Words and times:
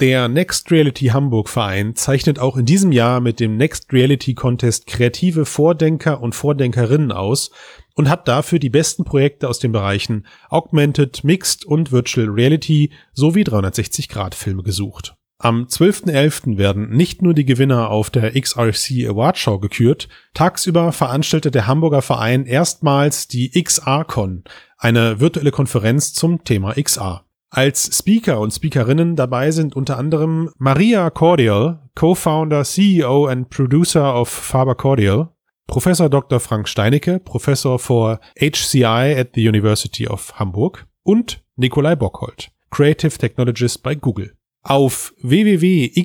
Der 0.00 0.28
Next 0.28 0.70
Reality 0.70 1.08
Hamburg 1.08 1.50
Verein 1.50 1.94
zeichnet 1.94 2.38
auch 2.38 2.56
in 2.56 2.64
diesem 2.64 2.90
Jahr 2.90 3.20
mit 3.20 3.38
dem 3.38 3.58
Next 3.58 3.92
Reality 3.92 4.32
Contest 4.32 4.86
kreative 4.86 5.44
Vordenker 5.44 6.22
und 6.22 6.34
Vordenkerinnen 6.34 7.12
aus 7.12 7.50
und 7.96 8.08
hat 8.08 8.26
dafür 8.26 8.58
die 8.58 8.70
besten 8.70 9.04
Projekte 9.04 9.46
aus 9.46 9.58
den 9.58 9.72
Bereichen 9.72 10.26
Augmented, 10.48 11.22
Mixed 11.22 11.66
und 11.66 11.92
Virtual 11.92 12.28
Reality 12.30 12.92
sowie 13.12 13.44
360 13.44 14.08
Grad 14.08 14.34
Filme 14.34 14.62
gesucht. 14.62 15.16
Am 15.36 15.64
12.11. 15.64 16.56
werden 16.56 16.88
nicht 16.88 17.20
nur 17.20 17.34
die 17.34 17.44
Gewinner 17.44 17.90
auf 17.90 18.08
der 18.08 18.40
XRC 18.40 19.06
Award 19.06 19.36
Show 19.36 19.58
gekürt, 19.58 20.08
tagsüber 20.32 20.92
veranstaltet 20.92 21.54
der 21.54 21.66
Hamburger 21.66 22.00
Verein 22.00 22.46
erstmals 22.46 23.28
die 23.28 23.50
XR-Con, 23.50 24.44
eine 24.78 25.20
virtuelle 25.20 25.50
Konferenz 25.50 26.14
zum 26.14 26.42
Thema 26.42 26.72
XR. 26.72 27.26
Als 27.52 27.98
Speaker 27.98 28.38
und 28.38 28.52
Speakerinnen 28.52 29.16
dabei 29.16 29.50
sind 29.50 29.74
unter 29.74 29.98
anderem 29.98 30.50
Maria 30.58 31.10
Cordial, 31.10 31.80
Co-Founder, 31.96 32.62
CEO 32.62 33.26
and 33.26 33.50
Producer 33.50 34.14
of 34.20 34.28
Faber 34.28 34.76
Cordial, 34.76 35.30
Professor 35.66 36.08
Dr. 36.08 36.38
Frank 36.38 36.68
Steinecke, 36.68 37.18
Professor 37.18 37.80
for 37.80 38.20
HCI 38.38 39.16
at 39.18 39.30
the 39.34 39.48
University 39.48 40.06
of 40.06 40.38
Hamburg 40.38 40.86
und 41.02 41.44
Nikolai 41.56 41.96
Bockhold, 41.96 42.52
Creative 42.70 43.18
Technologist 43.18 43.82
bei 43.82 43.96
Google. 43.96 44.36
Auf 44.62 45.12
www.xrcon.de 45.20 46.02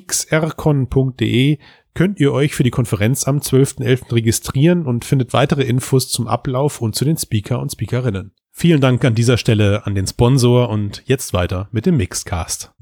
könnt 1.94 2.20
ihr 2.20 2.32
euch 2.32 2.54
für 2.54 2.64
die 2.64 2.70
Konferenz 2.70 3.26
am 3.28 3.38
12.11. 3.38 4.12
registrieren 4.12 4.84
und 4.84 5.04
findet 5.04 5.32
weitere 5.32 5.62
Infos 5.62 6.08
zum 6.08 6.26
Ablauf 6.26 6.80
und 6.80 6.96
zu 6.96 7.04
den 7.04 7.16
Speaker 7.16 7.60
und 7.60 7.70
Speakerinnen. 7.70 8.35
Vielen 8.58 8.80
Dank 8.80 9.04
an 9.04 9.14
dieser 9.14 9.36
Stelle 9.36 9.84
an 9.84 9.94
den 9.94 10.06
Sponsor 10.06 10.70
und 10.70 11.02
jetzt 11.04 11.34
weiter 11.34 11.68
mit 11.72 11.84
dem 11.84 11.98
Mixedcast. 11.98 12.72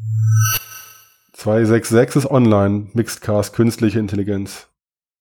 266 1.33 2.15
ist 2.23 2.31
online, 2.31 2.87
Mixedcast, 2.93 3.53
künstliche 3.53 3.99
Intelligenz. 3.99 4.69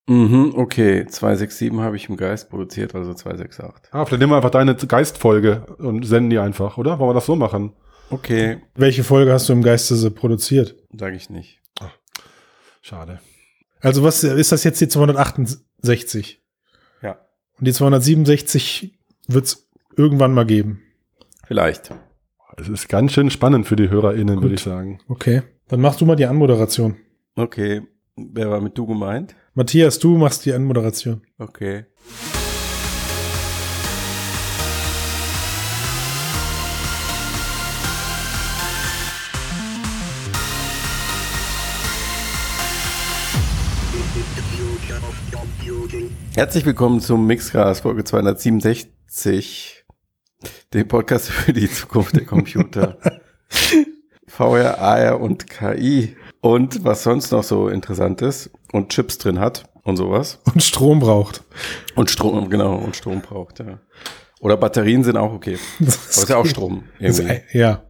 Mhm, 0.06 0.52
okay. 0.54 1.06
267 1.08 1.72
habe 1.80 1.96
ich 1.96 2.08
im 2.08 2.16
Geist 2.16 2.50
produziert, 2.50 2.94
also 2.94 3.12
268. 3.14 3.92
Ah, 3.92 4.04
vielleicht 4.04 4.20
nehmen 4.20 4.30
wir 4.30 4.36
einfach 4.36 4.50
deine 4.50 4.76
Geistfolge 4.76 5.66
und 5.78 6.06
senden 6.06 6.30
die 6.30 6.38
einfach, 6.38 6.78
oder? 6.78 7.00
Wollen 7.00 7.10
wir 7.10 7.14
das 7.14 7.26
so 7.26 7.34
machen? 7.34 7.72
Okay, 8.10 8.60
Welche 8.76 9.02
Folge 9.02 9.32
hast 9.32 9.48
du 9.48 9.54
im 9.54 9.62
Geiste 9.64 10.08
produziert? 10.12 10.76
sage 10.96 11.16
ich 11.16 11.30
nicht. 11.30 11.60
Schade. 12.80 13.18
Also 13.80 14.04
was 14.04 14.22
ist 14.22 14.52
das 14.52 14.62
jetzt 14.62 14.80
die 14.80 14.86
268? 14.86 16.40
Ja. 17.02 17.18
Und 17.58 17.64
die 17.66 17.72
267 17.72 18.96
wird's 19.26 19.63
irgendwann 19.96 20.34
mal 20.34 20.46
geben. 20.46 20.82
Vielleicht. 21.46 21.94
Es 22.56 22.68
ist 22.68 22.88
ganz 22.88 23.12
schön 23.12 23.30
spannend 23.30 23.66
für 23.66 23.76
die 23.76 23.90
HörerInnen, 23.90 24.36
Gut. 24.36 24.44
würde 24.44 24.54
ich 24.54 24.62
sagen. 24.62 24.98
Okay. 25.08 25.42
Dann 25.68 25.80
machst 25.80 26.00
du 26.00 26.06
mal 26.06 26.16
die 26.16 26.26
Anmoderation. 26.26 26.96
Okay. 27.36 27.82
Wer 28.16 28.50
war 28.50 28.60
mit 28.60 28.78
du 28.78 28.86
gemeint? 28.86 29.34
Matthias, 29.54 29.98
du 29.98 30.16
machst 30.16 30.46
die 30.46 30.52
Anmoderation. 30.52 31.22
Okay. 31.38 31.86
Herzlich 46.36 46.66
willkommen 46.66 47.00
zum 47.00 47.26
Mixcast 47.26 47.82
Folge 47.82 48.04
267, 48.04 49.83
dem 50.74 50.88
Podcast 50.88 51.30
für 51.30 51.52
die 51.52 51.70
Zukunft 51.70 52.16
der 52.16 52.24
Computer. 52.24 52.98
VR, 54.26 54.78
AR 54.80 55.20
und 55.20 55.48
KI 55.48 56.16
und 56.40 56.84
was 56.84 57.04
sonst 57.04 57.30
noch 57.30 57.44
so 57.44 57.68
interessant 57.68 58.20
ist 58.20 58.50
und 58.72 58.88
Chips 58.88 59.18
drin 59.18 59.38
hat 59.38 59.70
und 59.84 59.96
sowas. 59.96 60.40
Und 60.52 60.62
Strom 60.62 60.98
braucht. 60.98 61.44
Und 61.94 62.10
Strom, 62.10 62.50
genau, 62.50 62.74
und 62.74 62.96
Strom 62.96 63.20
braucht, 63.20 63.60
ja. 63.60 63.78
Oder 64.40 64.56
Batterien 64.56 65.04
sind 65.04 65.16
auch 65.16 65.32
okay. 65.32 65.56
Aber 65.80 65.88
ist 65.88 66.28
ja 66.28 66.36
auch 66.36 66.46
Strom. 66.46 66.84
Ist, 66.98 67.20
Irgendwie. 67.20 67.40
ja. 67.52 67.84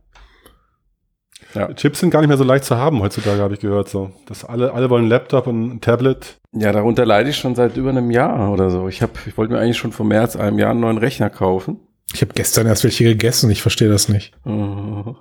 Chips 1.76 2.00
sind 2.00 2.10
gar 2.10 2.20
nicht 2.20 2.28
mehr 2.28 2.36
so 2.36 2.44
leicht 2.44 2.64
zu 2.64 2.76
haben 2.76 3.00
heutzutage, 3.00 3.40
habe 3.40 3.54
ich 3.54 3.60
gehört. 3.60 3.88
So, 3.88 4.10
das 4.26 4.44
alle, 4.44 4.72
alle 4.72 4.90
wollen 4.90 5.02
einen 5.02 5.10
Laptop 5.10 5.46
und 5.46 5.74
ein 5.74 5.80
Tablet. 5.80 6.40
Ja, 6.52 6.72
darunter 6.72 7.06
leide 7.06 7.30
ich 7.30 7.36
schon 7.36 7.54
seit 7.54 7.76
über 7.76 7.90
einem 7.90 8.10
Jahr 8.10 8.52
oder 8.52 8.70
so. 8.70 8.88
Ich, 8.88 9.00
ich 9.26 9.38
wollte 9.38 9.52
mir 9.52 9.60
eigentlich 9.60 9.78
schon 9.78 9.92
vor 9.92 10.04
mehr 10.04 10.20
als 10.20 10.36
einem 10.36 10.58
Jahr 10.58 10.72
einen 10.72 10.80
neuen 10.80 10.98
Rechner 10.98 11.30
kaufen. 11.30 11.80
Ich 12.12 12.20
habe 12.22 12.32
gestern 12.34 12.66
erst 12.66 12.84
welche 12.84 13.04
gegessen, 13.04 13.50
ich 13.50 13.62
verstehe 13.62 13.88
das 13.88 14.08
nicht. 14.08 14.32
Oh. 14.44 15.16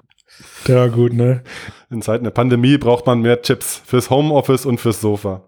War 0.66 0.90
gut, 0.90 1.14
ne? 1.14 1.44
In 1.90 2.02
Zeiten 2.02 2.24
der 2.24 2.32
Pandemie 2.32 2.78
braucht 2.78 3.06
man 3.06 3.22
mehr 3.22 3.42
Chips 3.42 3.82
fürs 3.86 4.10
Homeoffice 4.10 4.66
und 4.66 4.80
fürs 4.80 5.02
Sofa. 5.02 5.44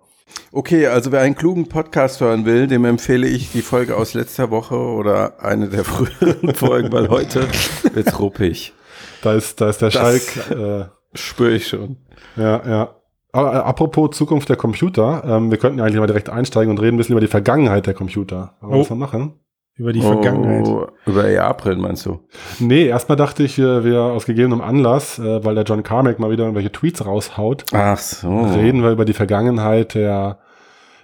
Okay, 0.52 0.88
also 0.88 1.12
wer 1.12 1.22
einen 1.22 1.36
klugen 1.36 1.70
Podcast 1.70 2.20
hören 2.22 2.46
will, 2.46 2.68
dem 2.68 2.84
empfehle 2.86 3.28
ich 3.28 3.52
die 3.52 3.62
Folge 3.62 3.96
aus 3.96 4.14
letzter 4.14 4.50
Woche 4.52 4.76
oder 4.76 5.44
eine 5.44 5.70
der 5.70 5.84
früheren 5.86 6.54
Folgen, 6.56 6.92
weil 6.92 7.10
heute 7.10 7.48
wird's 7.94 8.20
ruppig. 8.20 8.74
Da 9.22 9.34
ist, 9.34 9.60
da 9.62 9.70
ist 9.70 9.82
der 9.82 9.90
Das- 9.92 9.94
Schalk. 10.02 10.52
Äh, 10.52 10.86
Spüre 11.18 11.52
ich 11.54 11.68
schon. 11.68 11.98
ja, 12.36 12.62
ja. 12.68 12.96
Aber 13.32 13.54
äh, 13.54 13.58
apropos 13.58 14.16
Zukunft 14.18 14.50
der 14.50 14.56
Computer, 14.58 15.24
ähm, 15.26 15.52
wir 15.52 15.58
könnten 15.58 15.80
ja 15.80 15.86
eigentlich 15.86 16.00
mal 16.00 16.08
direkt 16.08 16.30
einsteigen 16.30 16.70
und 16.72 16.80
reden 16.80 16.96
ein 16.96 16.98
bisschen 16.98 17.14
über 17.14 17.22
die 17.22 17.28
Vergangenheit 17.28 17.86
der 17.88 17.94
Computer. 17.94 18.56
Wollen 18.62 18.72
wir 18.74 18.78
Oh. 18.78 18.82
das 18.82 18.90
mal 18.90 18.96
machen? 18.96 19.34
Über 19.78 19.92
die 19.92 20.02
Vergangenheit. 20.02 20.66
Oh, 20.66 20.88
über 21.06 21.26
AR-Brillen 21.26 21.82
meinst 21.82 22.06
du? 22.06 22.20
Nee, 22.60 22.86
erstmal 22.88 23.18
dachte 23.18 23.44
ich, 23.44 23.58
wir, 23.58 24.02
aus 24.04 24.26
gegebenem 24.26 24.62
Anlass, 24.62 25.20
äh, 25.20 25.44
weil 25.44 25.54
der 25.56 25.66
John 25.66 25.84
Carmack 25.84 26.18
mal 26.18 26.32
wieder 26.32 26.44
irgendwelche 26.46 26.72
Tweets 26.72 27.06
raushaut, 27.06 27.66
Ach 27.74 27.98
so. 27.98 28.30
reden 28.44 28.84
wir 28.84 28.92
über 28.92 29.04
die 29.04 29.12
Vergangenheit 29.14 29.94
der, 29.94 30.40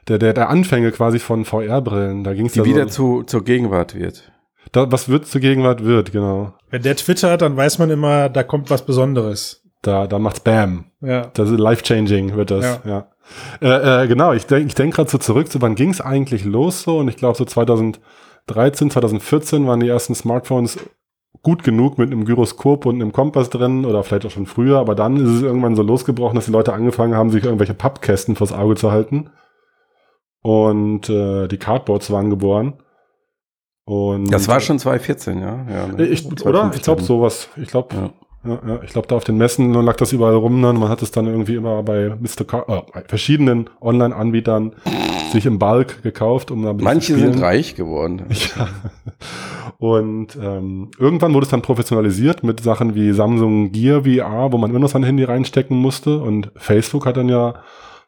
der, 0.08 0.20
der, 0.20 0.34
der 0.34 0.50
Anfänge 0.50 0.92
quasi 0.94 1.20
von 1.20 1.44
VR-Brillen. 1.44 2.24
Da 2.24 2.34
ging 2.34 2.46
es 2.46 2.54
Die 2.54 2.60
ja 2.60 2.66
wieder 2.66 2.88
so, 2.88 3.20
zu, 3.20 3.24
zur 3.24 3.44
Gegenwart 3.44 3.94
wird. 3.94 4.32
da, 4.72 4.90
was 4.90 5.10
wird 5.10 5.28
zur 5.28 5.42
Gegenwart 5.42 5.84
wird, 5.84 6.14
genau. 6.14 6.54
Wenn 6.70 6.84
der 6.84 6.96
twittert, 6.96 7.42
dann 7.42 7.58
weiß 7.58 7.78
man 7.78 7.90
immer, 7.90 8.30
da 8.30 8.44
kommt 8.44 8.70
was 8.70 8.86
Besonderes. 8.86 9.64
Da, 9.82 10.08
da 10.08 10.18
macht's 10.18 10.40
Bam. 10.40 10.86
Ja. 11.02 11.24
Das 11.34 11.50
ist 11.50 11.60
life-changing, 11.60 12.36
wird 12.38 12.52
das, 12.52 12.80
Ja. 12.86 12.90
ja. 12.90 13.08
Äh, 13.62 14.04
äh, 14.04 14.08
genau, 14.08 14.32
ich 14.34 14.46
denke 14.46 14.68
ich 14.68 14.76
denk 14.76 14.94
gerade 14.96 15.10
so 15.10 15.18
zurück, 15.18 15.48
so 15.50 15.62
wann 15.62 15.76
ging 15.76 15.90
es 15.90 16.00
eigentlich 16.02 16.46
los 16.46 16.84
so? 16.84 16.98
Und 17.00 17.08
ich 17.08 17.18
glaube 17.18 17.38
so 17.38 17.46
2013, 18.48 18.92
2014 18.92 19.68
waren 19.68 19.80
die 19.80 19.88
ersten 19.88 20.16
Smartphones 20.16 20.78
gut 21.44 21.64
genug 21.64 21.98
mit 21.98 22.12
einem 22.12 22.26
Gyroskop 22.26 22.86
und 22.86 22.96
einem 22.96 23.12
Kompass 23.12 23.50
drin 23.50 23.86
oder 23.86 24.04
vielleicht 24.04 24.26
auch 24.26 24.32
schon 24.32 24.46
früher, 24.46 24.78
aber 24.78 24.96
dann 24.96 25.18
ist 25.18 25.30
es 25.30 25.42
irgendwann 25.42 25.76
so 25.76 25.82
losgebrochen, 25.82 26.36
dass 26.36 26.46
die 26.46 26.52
Leute 26.52 26.74
angefangen 26.74 27.16
haben, 27.16 27.32
sich 27.32 27.44
irgendwelche 27.44 27.74
Pappkästen 27.74 28.36
vors 28.36 28.54
Auge 28.54 28.76
zu 28.76 28.92
halten. 28.92 29.30
Und 30.44 31.10
äh, 31.10 31.48
die 31.48 31.58
Cardboards 31.58 32.12
waren 32.12 32.30
geboren. 32.30 32.82
Und 33.86 34.32
Das 34.32 34.48
war 34.48 34.60
schon 34.60 34.80
2014, 34.80 35.40
ja. 35.40 35.66
ja 35.70 35.88
ne? 35.88 36.06
ich, 36.06 36.26
oder? 36.46 36.72
Ich 36.74 36.82
glaube 36.84 37.04
2015. 37.04 37.06
sowas. 37.06 37.50
Ich 37.58 37.68
glaube, 37.68 37.96
Ja. 37.96 38.10
Ja, 38.44 38.60
ja, 38.68 38.80
ich 38.84 38.92
glaube, 38.92 39.08
da 39.08 39.16
auf 39.16 39.24
den 39.24 39.38
Messen 39.38 39.74
lag 39.74 39.98
das 39.98 40.14
überall 40.14 40.36
rum. 40.36 40.62
Ne? 40.62 40.70
Und 40.70 40.80
man 40.80 40.90
hat 40.90 41.02
es 41.02 41.12
dann 41.12 41.28
irgendwie 41.28 41.56
immer 41.56 41.84
bei 41.84 42.16
Mr. 42.20 42.44
Car 42.46 42.68
äh, 42.68 42.82
bei 42.92 43.04
verschiedenen 43.08 43.70
Online-Anbietern 43.80 44.74
sich 45.32 45.46
im 45.46 45.60
Bulk 45.60 46.02
gekauft, 46.02 46.50
um 46.50 46.64
da 46.64 46.72
ein 46.72 46.78
bisschen 46.78 46.94
Manche 46.94 47.16
sind 47.16 47.42
reich 47.42 47.76
geworden. 47.76 48.26
Ja. 48.58 48.68
Und 49.78 50.38
ähm, 50.42 50.92
irgendwann 51.00 51.34
wurde 51.34 51.46
es 51.46 51.50
dann 51.50 51.62
professionalisiert 51.62 52.44
mit 52.44 52.62
Sachen 52.62 52.94
wie 52.94 53.14
Samsung 53.14 53.72
Gear 53.72 54.04
VR, 54.04 54.52
wo 54.52 54.58
man 54.58 54.70
immer 54.70 54.80
noch 54.80 54.90
sein 54.90 55.04
Handy 55.04 55.24
reinstecken 55.24 55.78
musste. 55.78 56.20
Und 56.20 56.52
Facebook 56.56 57.06
hat 57.06 57.18
dann 57.18 57.30
ja 57.30 57.56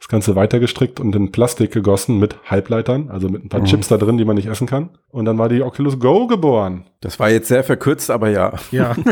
das 0.03 0.09
Ganze 0.09 0.35
weitergestrickt 0.35 0.99
und 0.99 1.15
in 1.15 1.31
Plastik 1.31 1.71
gegossen 1.71 2.19
mit 2.19 2.35
Halbleitern, 2.45 3.09
also 3.09 3.29
mit 3.29 3.45
ein 3.45 3.47
paar 3.47 3.61
Mhm. 3.61 3.65
Chips 3.67 3.87
da 3.87 3.95
drin, 3.95 4.17
die 4.17 4.25
man 4.25 4.35
nicht 4.35 4.47
essen 4.47 4.67
kann. 4.67 4.89
Und 5.09 5.23
dann 5.23 5.37
war 5.37 5.47
die 5.47 5.61
Oculus 5.63 5.97
Go 5.97 6.27
geboren. 6.27 6.83
Das 6.99 7.21
war 7.21 7.29
jetzt 7.29 7.47
sehr 7.47 7.63
verkürzt, 7.63 8.11
aber 8.11 8.29
ja. 8.29 8.51
Ja. 8.71 8.95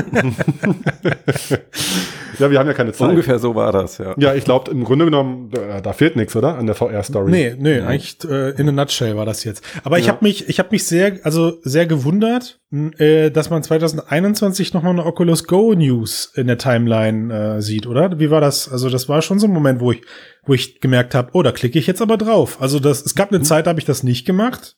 Ja, 2.39 2.49
wir 2.49 2.57
haben 2.57 2.65
ja 2.67 2.73
keine 2.73 2.91
Zeit. 2.93 3.09
Ungefähr 3.09 3.37
so 3.39 3.53
war 3.55 3.71
das, 3.71 3.97
ja. 3.99 4.15
Ja, 4.17 4.33
ich 4.33 4.45
glaube, 4.45 4.71
im 4.71 4.83
Grunde 4.83 5.05
genommen, 5.05 5.51
da, 5.51 5.81
da 5.81 5.93
fehlt 5.93 6.15
nichts, 6.15 6.35
oder? 6.35 6.57
An 6.57 6.65
der 6.65 6.73
VR-Story. 6.75 7.29
Nee, 7.29 7.55
nee, 7.59 7.81
eigentlich 7.81 8.17
äh, 8.27 8.51
in 8.59 8.67
a 8.69 8.71
nutshell 8.71 9.15
war 9.15 9.25
das 9.25 9.43
jetzt. 9.43 9.63
Aber 9.83 9.99
ich 9.99 10.07
Ja. 10.07 10.13
habe 10.13 10.23
mich, 10.25 10.49
ich 10.49 10.57
habe 10.57 10.69
mich 10.71 10.85
sehr, 10.85 11.19
also 11.23 11.53
sehr 11.61 11.85
gewundert, 11.85 12.59
äh, 12.71 13.31
dass 13.31 13.49
man 13.49 13.63
2021 13.63 14.73
noch 14.73 14.81
mal 14.83 14.91
eine 14.91 15.05
Oculus 15.05 15.45
Go 15.45 15.73
News 15.73 16.31
in 16.35 16.47
der 16.47 16.57
Timeline 16.57 17.33
äh, 17.57 17.61
sieht, 17.61 17.85
oder? 17.87 18.19
Wie 18.19 18.31
war 18.31 18.39
das? 18.41 18.69
Also 18.71 18.89
das 18.89 19.09
war 19.09 19.21
schon 19.21 19.39
so 19.39 19.47
ein 19.47 19.53
Moment, 19.53 19.81
wo 19.81 19.91
ich, 19.91 20.01
wo 20.45 20.53
ich 20.53 20.79
gemerkt 20.79 21.13
habe, 21.13 21.29
oh, 21.33 21.43
da 21.43 21.51
klicke 21.51 21.77
ich 21.79 21.87
jetzt 21.87 22.01
aber 22.01 22.17
drauf. 22.17 22.61
Also 22.61 22.79
das, 22.79 23.05
es 23.05 23.15
gab 23.15 23.31
eine 23.31 23.41
Zeit, 23.41 23.65
da 23.65 23.69
habe 23.69 23.79
ich 23.79 23.85
das 23.85 24.03
nicht 24.03 24.25
gemacht. 24.25 24.77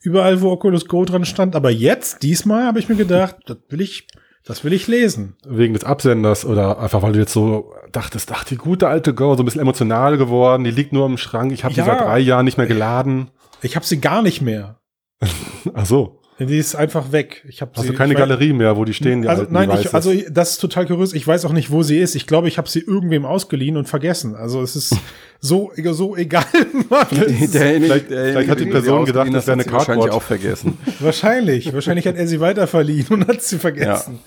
Überall, 0.00 0.40
wo 0.42 0.50
Oculus 0.50 0.86
Go 0.86 1.04
dran 1.04 1.24
stand. 1.24 1.54
Aber 1.56 1.70
jetzt, 1.70 2.22
diesmal, 2.22 2.66
habe 2.66 2.78
ich 2.78 2.88
mir 2.88 2.96
gedacht, 2.96 3.36
das 3.46 3.58
will 3.68 3.80
ich, 3.80 4.06
das 4.44 4.64
will 4.64 4.72
ich 4.72 4.86
lesen. 4.86 5.36
Wegen 5.46 5.74
des 5.74 5.84
Absenders 5.84 6.44
oder 6.44 6.78
einfach, 6.78 7.02
weil 7.02 7.12
du 7.12 7.18
jetzt 7.18 7.32
so 7.32 7.72
dachtest, 7.92 8.30
ach, 8.32 8.44
die 8.44 8.56
gute 8.56 8.88
alte 8.88 9.14
Go, 9.14 9.34
so 9.34 9.42
ein 9.42 9.44
bisschen 9.44 9.60
emotional 9.60 10.16
geworden, 10.16 10.64
die 10.64 10.70
liegt 10.70 10.92
nur 10.92 11.06
im 11.06 11.18
Schrank, 11.18 11.52
ich 11.52 11.64
habe 11.64 11.74
Ja. 11.74 11.84
die 11.84 11.90
seit 11.90 12.00
drei 12.00 12.18
Jahren 12.20 12.44
nicht 12.44 12.58
mehr 12.58 12.66
geladen. 12.66 13.30
Ich 13.62 13.74
habe 13.76 13.84
sie 13.86 14.00
gar 14.00 14.22
nicht 14.22 14.40
mehr. 14.40 14.80
Ach 15.74 15.86
so. 15.86 16.17
Die 16.40 16.56
ist 16.56 16.76
einfach 16.76 17.10
weg. 17.10 17.44
Ich 17.48 17.62
hab 17.62 17.76
Hast 17.76 17.82
sie, 17.82 17.88
du 17.90 17.94
keine 17.96 18.14
Galerie 18.14 18.52
mehr, 18.52 18.76
wo 18.76 18.84
die 18.84 18.94
stehen, 18.94 19.22
die 19.22 19.28
Also 19.28 19.42
alten 19.42 19.52
nein, 19.54 19.70
ich, 19.80 19.92
also 19.92 20.12
das 20.30 20.52
ist 20.52 20.58
total 20.58 20.86
kurios. 20.86 21.12
Ich 21.12 21.26
weiß 21.26 21.44
auch 21.44 21.52
nicht, 21.52 21.72
wo 21.72 21.82
sie 21.82 21.98
ist. 21.98 22.14
Ich 22.14 22.28
glaube, 22.28 22.46
ich 22.46 22.58
habe 22.58 22.68
sie 22.68 22.78
irgendwem 22.78 23.24
ausgeliehen 23.24 23.76
und 23.76 23.88
vergessen. 23.88 24.36
Also 24.36 24.62
es 24.62 24.76
ist 24.76 24.94
so 25.40 25.72
so 25.90 26.16
egal. 26.16 26.44
Vielleicht- 27.08 28.06
vielleicht 28.08 28.48
hat 28.50 28.60
die 28.60 28.66
Person 28.66 29.04
gedacht, 29.04 29.28
ausgeliehen 29.28 29.32
das 29.34 29.46
wäre 29.46 29.58
hat, 29.58 29.60
eine 29.60 29.62
hat 29.62 29.66
sie 29.66 29.72
wahrscheinlich 29.72 29.86
Cardboard. 29.86 30.10
auch 30.12 30.22
vergessen. 30.22 30.78
wahrscheinlich, 31.00 31.72
wahrscheinlich 31.74 32.06
hat 32.06 32.16
er 32.16 32.26
sie 32.28 32.40
weiterverliehen 32.40 33.06
und 33.10 33.26
hat 33.28 33.42
sie 33.42 33.58
vergessen. 33.58 34.20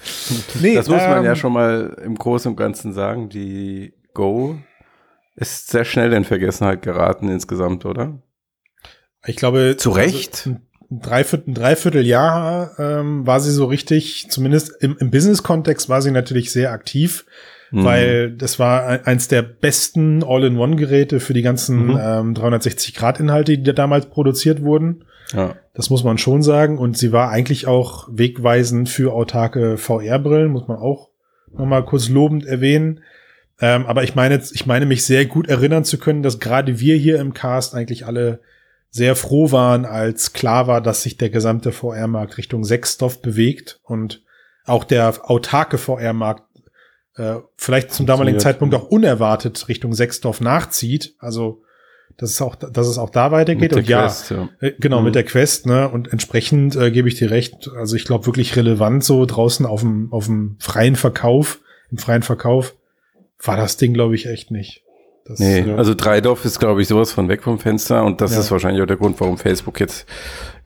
Nee, 0.61 0.75
Das 0.75 0.87
muss 0.89 0.97
man 1.01 1.19
ähm, 1.19 1.25
ja 1.25 1.35
schon 1.35 1.53
mal 1.53 1.97
im 2.03 2.15
Großen 2.15 2.49
und 2.51 2.57
Ganzen 2.57 2.93
sagen. 2.93 3.29
Die 3.29 3.93
Go 4.13 4.57
ist 5.35 5.69
sehr 5.69 5.85
schnell 5.85 6.11
in 6.13 6.25
Vergessenheit 6.25 6.81
geraten 6.81 7.29
insgesamt, 7.29 7.85
oder? 7.85 8.21
Ich 9.25 9.37
glaube, 9.37 9.75
Zu 9.77 9.91
Recht? 9.91 10.43
Also, 10.47 10.59
ein 10.91 10.99
Dreiviertel, 10.99 11.51
ein 11.51 11.53
Dreivierteljahr 11.55 12.71
ähm, 12.79 13.25
war 13.25 13.39
sie 13.39 13.51
so 13.51 13.65
richtig, 13.65 14.27
zumindest 14.29 14.73
im, 14.81 14.97
im 14.99 15.09
Business-Kontext 15.11 15.87
war 15.89 16.01
sie 16.01 16.11
natürlich 16.11 16.51
sehr 16.51 16.71
aktiv, 16.71 17.25
Mhm. 17.71 17.83
weil 17.85 18.31
das 18.33 18.59
war 18.59 18.85
ein- 18.85 19.05
eins 19.05 19.29
der 19.29 19.41
besten 19.43 20.23
All-in-One-Geräte 20.25 21.21
für 21.21 21.33
die 21.33 21.41
ganzen 21.41 21.87
Mhm. 21.87 21.99
ähm, 22.01 22.33
360-Grad-Inhalte, 22.35 23.57
die 23.57 23.63
da 23.63 23.71
damals 23.71 24.07
produziert 24.07 24.61
wurden. 24.61 25.05
Ja. 25.33 25.55
Das 25.73 25.89
muss 25.89 26.03
man 26.03 26.17
schon 26.17 26.43
sagen. 26.43 26.77
Und 26.77 26.97
sie 26.97 27.13
war 27.13 27.29
eigentlich 27.29 27.67
auch 27.67 28.09
wegweisend 28.11 28.89
für 28.89 29.13
autarke 29.13 29.77
VR-Brillen, 29.77 30.51
muss 30.51 30.67
man 30.67 30.77
auch 30.77 31.09
nochmal 31.53 31.85
kurz 31.85 32.09
lobend 32.09 32.45
erwähnen. 32.45 32.99
Ähm, 33.61 33.85
aber 33.85 34.03
ich 34.03 34.15
meine, 34.15 34.41
ich 34.53 34.65
meine 34.65 34.85
mich 34.85 35.05
sehr 35.05 35.25
gut 35.25 35.47
erinnern 35.47 35.85
zu 35.85 35.97
können, 35.97 36.23
dass 36.23 36.39
gerade 36.39 36.79
wir 36.81 36.97
hier 36.97 37.19
im 37.21 37.33
Cast 37.33 37.73
eigentlich 37.75 38.05
alle 38.05 38.41
sehr 38.91 39.15
froh 39.15 39.51
waren, 39.51 39.85
als 39.85 40.33
klar 40.33 40.67
war, 40.67 40.81
dass 40.81 41.01
sich 41.03 41.17
der 41.17 41.29
gesamte 41.29 41.71
VR-Markt 41.71 42.37
Richtung 42.37 42.63
Sechsstoff 42.63 43.21
bewegt 43.21 43.79
und 43.83 44.21
auch 44.65 44.83
der 44.83 45.13
autarke 45.29 45.77
VR-Markt 45.77 46.43
äh, 47.15 47.37
vielleicht 47.57 47.93
zum 47.93 48.05
damaligen. 48.05 48.39
Zeitpunkt 48.39 48.75
auch 48.75 48.87
unerwartet 48.89 49.67
Richtung 49.69 49.93
Sechsstoff 49.93 50.41
nachzieht. 50.41 51.15
Also 51.19 51.63
dass 52.17 52.29
es 52.31 52.41
auch, 52.41 52.55
dass 52.55 52.87
es 52.87 52.97
auch 52.97 53.09
da 53.09 53.31
weitergeht. 53.31 53.61
Mit 53.61 53.71
der 53.71 53.77
und 53.79 53.87
ja, 53.87 54.01
Quest, 54.03 54.31
ja. 54.31 54.49
äh, 54.59 54.73
Genau, 54.79 54.99
Mhm. 54.99 55.05
mit 55.05 55.15
der 55.15 55.23
Quest, 55.23 55.65
ne? 55.65 55.89
Und 55.89 56.11
entsprechend 56.11 56.75
äh, 56.75 56.91
gebe 56.91 57.07
ich 57.07 57.15
dir 57.15 57.31
recht. 57.31 57.69
Also 57.75 57.95
ich 57.95 58.03
glaube 58.05 58.25
wirklich 58.25 58.55
relevant 58.57 59.03
so 59.03 59.25
draußen 59.25 59.65
auf 59.65 59.79
dem, 59.81 60.11
auf 60.11 60.25
dem 60.25 60.57
freien 60.59 60.95
Verkauf, 60.97 61.59
im 61.89 61.97
freien 61.97 62.21
Verkauf, 62.21 62.75
war 63.43 63.55
das 63.57 63.77
Ding, 63.77 63.93
glaube 63.93 64.15
ich, 64.15 64.27
echt 64.27 64.51
nicht. 64.51 64.83
Das, 65.25 65.39
Nee, 65.39 65.61
Ja. 65.61 65.75
also 65.75 65.93
Dreidorf 65.93 66.45
ist, 66.45 66.59
glaube 66.59 66.81
ich, 66.81 66.87
sowas 66.87 67.11
von 67.11 67.29
weg 67.29 67.43
vom 67.43 67.59
Fenster 67.59 68.03
und 68.03 68.21
das 68.21 68.33
Ja. 68.33 68.39
ist 68.39 68.51
wahrscheinlich 68.51 68.81
auch 68.81 68.87
der 68.87 68.97
Grund, 68.97 69.19
warum 69.21 69.37
Facebook 69.37 69.79
jetzt 69.79 70.07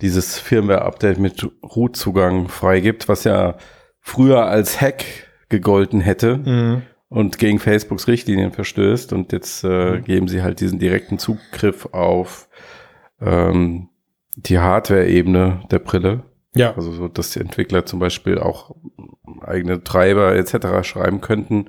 dieses 0.02 0.40
Firmware-Update 0.40 1.20
mit 1.20 1.46
Root-Zugang 1.64 2.48
freigibt, 2.48 3.08
was 3.10 3.24
ja 3.26 3.56
früher 4.00 4.46
als 4.46 4.80
Hack 4.82 5.04
gegolten 5.50 6.00
hätte 6.02 6.38
Mhm. 6.38 6.82
und 7.10 7.38
gegen 7.38 7.60
Facebooks 7.60 8.08
Richtlinien 8.08 8.52
verstößt 8.52 9.14
und 9.14 9.32
jetzt 9.32 9.64
äh, 9.64 10.00
geben 10.02 10.28
sie 10.28 10.42
halt 10.42 10.60
diesen 10.62 10.80
direkten 10.80 11.18
Zugriff 11.20 11.88
auf 11.92 12.48
ähm, 13.22 13.90
die 14.36 14.60
Hardware-Ebene 14.60 15.64
der 15.72 15.80
Brille. 15.80 16.24
Ja, 16.56 16.74
Also 16.76 16.92
so, 16.92 17.08
dass 17.08 17.32
die 17.32 17.40
Entwickler 17.40 17.86
zum 17.86 18.00
Beispiel 18.00 18.40
auch 18.40 18.76
eigene 19.42 19.84
Treiber 19.84 20.36
etc. 20.36 20.88
schreiben 20.88 21.22
könnten. 21.22 21.66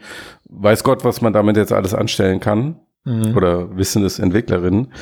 Weiß 0.49 0.85
Gott, 0.85 1.05
was 1.05 1.21
man 1.21 1.33
damit 1.33 1.57
jetzt 1.57 1.73
alles 1.73 1.93
anstellen 1.95 2.41
kann 2.41 2.81
mhm. 3.05 3.37
oder 3.37 3.77
wissendes 3.77 4.19
Entwicklerinnen. 4.19 4.93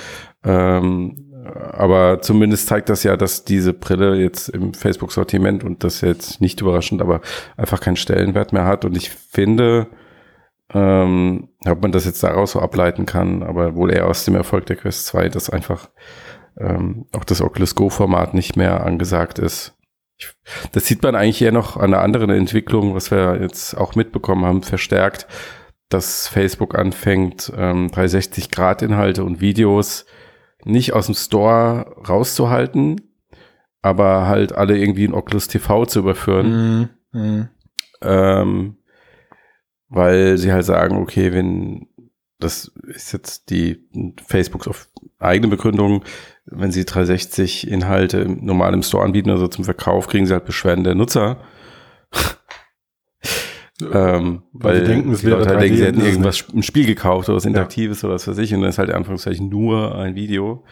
Ähm, 0.45 1.35
aber 1.45 2.23
zumindest 2.23 2.69
zeigt 2.69 2.89
das 2.89 3.03
ja, 3.03 3.17
dass 3.17 3.45
diese 3.45 3.75
Brille 3.75 4.17
jetzt 4.17 4.49
im 4.49 4.73
Facebook-Sortiment 4.73 5.63
und 5.63 5.85
das 5.85 6.01
jetzt 6.01 6.41
nicht 6.41 6.61
überraschend, 6.61 7.03
aber 7.03 7.21
einfach 7.57 7.81
keinen 7.81 7.97
Stellenwert 7.97 8.53
mehr 8.53 8.65
hat. 8.65 8.87
Und 8.87 8.97
ich 8.97 9.11
finde, 9.11 9.89
ähm, 10.73 11.49
ob 11.67 11.83
man 11.83 11.93
das 11.93 12.07
jetzt 12.07 12.23
daraus 12.23 12.53
so 12.53 12.61
ableiten 12.61 13.05
kann, 13.05 13.43
aber 13.43 13.75
wohl 13.75 13.93
eher 13.93 14.07
aus 14.07 14.25
dem 14.25 14.35
Erfolg 14.35 14.65
der 14.67 14.77
Quest 14.77 15.07
2, 15.07 15.29
dass 15.29 15.51
einfach 15.51 15.91
ähm, 16.59 17.07
auch 17.13 17.25
das 17.25 17.41
Oculus 17.41 17.75
Go-Format 17.75 18.35
nicht 18.35 18.57
mehr 18.57 18.85
angesagt 18.85 19.39
ist. 19.39 19.75
Ich, 20.17 20.33
das 20.73 20.87
sieht 20.87 21.03
man 21.03 21.15
eigentlich 21.17 21.43
eher 21.43 21.53
noch 21.53 21.77
an 21.77 21.93
einer 21.93 22.03
anderen 22.03 22.31
Entwicklung, 22.31 22.95
was 22.95 23.11
wir 23.11 23.41
jetzt 23.41 23.75
auch 23.77 23.95
mitbekommen 23.95 24.45
haben, 24.45 24.63
verstärkt, 24.63 25.27
dass 25.89 26.29
Facebook 26.29 26.77
anfängt, 26.77 27.53
ähm, 27.57 27.89
360-Grad-Inhalte 27.91 29.25
und 29.25 29.41
Videos 29.41 30.07
nicht 30.65 30.93
aus 30.93 31.07
dem 31.07 31.15
Store 31.15 31.97
rauszuhalten, 32.09 33.01
aber 33.83 34.27
halt 34.27 34.53
alle 34.53 34.79
irgendwie 34.79 35.05
in 35.05 35.15
Oculus 35.15 35.49
TV 35.49 35.85
zu 35.87 35.99
überführen, 35.99 36.89
Mhm. 37.13 37.21
Mhm. 37.21 37.49
ähm, 38.03 38.77
weil 39.89 40.39
sie 40.39 40.53
halt 40.53 40.65
sagen, 40.65 40.97
okay, 40.97 41.33
wenn 41.33 41.89
das 42.41 42.73
ist 42.89 43.13
jetzt 43.13 43.51
die 43.51 43.87
Facebooks 44.27 44.67
auf 44.69 44.89
eigene 45.19 45.49
Begründung, 45.49 46.03
wenn 46.57 46.73
sie 46.73 46.85
360 46.85 47.69
Inhalte 47.69 48.19
im- 48.19 48.45
normal 48.45 48.75
im 48.75 48.83
Store 48.83 49.05
anbieten, 49.05 49.31
also 49.31 49.49
zum 49.49 49.65
Verkauf, 49.65 50.07
kriegen 50.09 50.27
sie 50.27 50.33
halt 50.33 50.45
Beschwerden 50.45 50.85
der 50.85 50.95
Nutzer. 50.95 51.39
ähm, 53.81 54.43
Weil 54.53 54.75
weil 54.75 54.81
sie 54.81 54.85
denken, 54.93 55.13
es 55.13 55.21
die 55.21 55.27
Leute 55.27 55.49
halt 55.51 55.59
3D, 55.59 55.63
denken, 55.63 55.77
sie 55.77 55.85
hätten 55.85 56.01
irgendwas, 56.05 56.45
ein 56.55 56.63
Spiel 56.63 56.87
gekauft 56.87 57.29
oder 57.29 57.37
was 57.37 57.45
Interaktives 57.45 58.05
oder 58.05 58.15
was 58.15 58.29
weiß 58.29 58.39
ich, 58.39 58.55
und 58.55 58.61
dann 58.61 58.71
ist 58.71 58.79
halt 58.79 58.91
in 58.91 58.95
Anführungszeichen 58.97 59.49
nur 59.49 59.95
ein 59.97 60.15
Video. 60.15 60.65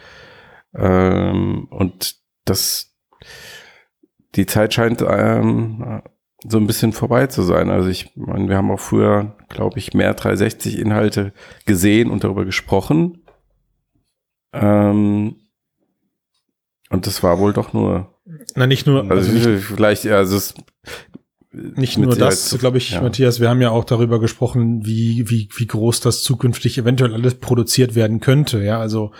Ähm, 0.75 1.67
und 1.69 2.15
das, 2.45 2.95
die 4.35 4.45
Zeit 4.45 4.73
scheint 4.73 5.03
ähm, 5.07 6.01
so 6.45 6.57
ein 6.57 6.67
bisschen 6.67 6.91
vorbei 6.93 7.27
zu 7.27 7.41
sein. 7.43 7.69
Also 7.69 7.89
ich 7.89 8.11
meine, 8.15 8.49
wir 8.49 8.57
haben 8.57 8.71
auch 8.71 8.79
früher, 8.79 9.35
glaube 9.49 9.79
ich, 9.79 9.93
mehr 9.93 10.15
360-Inhalte 10.17 11.31
gesehen 11.65 12.09
und 12.09 12.23
darüber 12.23 12.43
gesprochen. 12.45 13.19
Ähm, 14.53 15.35
und 16.93 17.05
das 17.07 17.21
war 17.23 17.39
wohl 17.39 17.51
doch 17.53 17.73
nur, 17.73 18.13
Na, 18.55 18.67
nicht 18.67 18.87
nur, 18.87 19.01
also, 19.11 19.31
also 19.31 19.49
nicht, 19.49 19.63
vielleicht, 19.63 20.05
ja, 20.05 20.15
also 20.17 20.37
es 20.37 20.53
nicht 21.51 21.97
nur 21.99 22.15
das, 22.15 22.49
so- 22.49 22.57
glaube 22.57 22.77
ich, 22.79 22.91
ja. 22.91 23.01
Matthias, 23.01 23.39
wir 23.39 23.49
haben 23.49 23.61
ja 23.61 23.69
auch 23.69 23.83
darüber 23.83 24.19
gesprochen, 24.19 24.85
wie, 24.85 25.29
wie, 25.29 25.49
wie 25.55 25.67
groß 25.67 25.99
das 25.99 26.23
zukünftig 26.23 26.77
eventuell 26.77 27.13
alles 27.13 27.35
produziert 27.35 27.93
werden 27.95 28.19
könnte, 28.21 28.63
ja, 28.63 28.79
also 28.79 29.11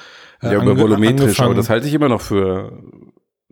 äh, 0.42 0.48
Ja, 0.48 0.54
über 0.64 0.72
ange- 0.72 0.80
volumetrisch, 0.80 1.40
aber 1.42 1.54
das 1.54 1.70
halte 1.70 1.88
ich 1.88 1.94
immer 1.94 2.10
noch 2.10 2.22
für. 2.22 2.82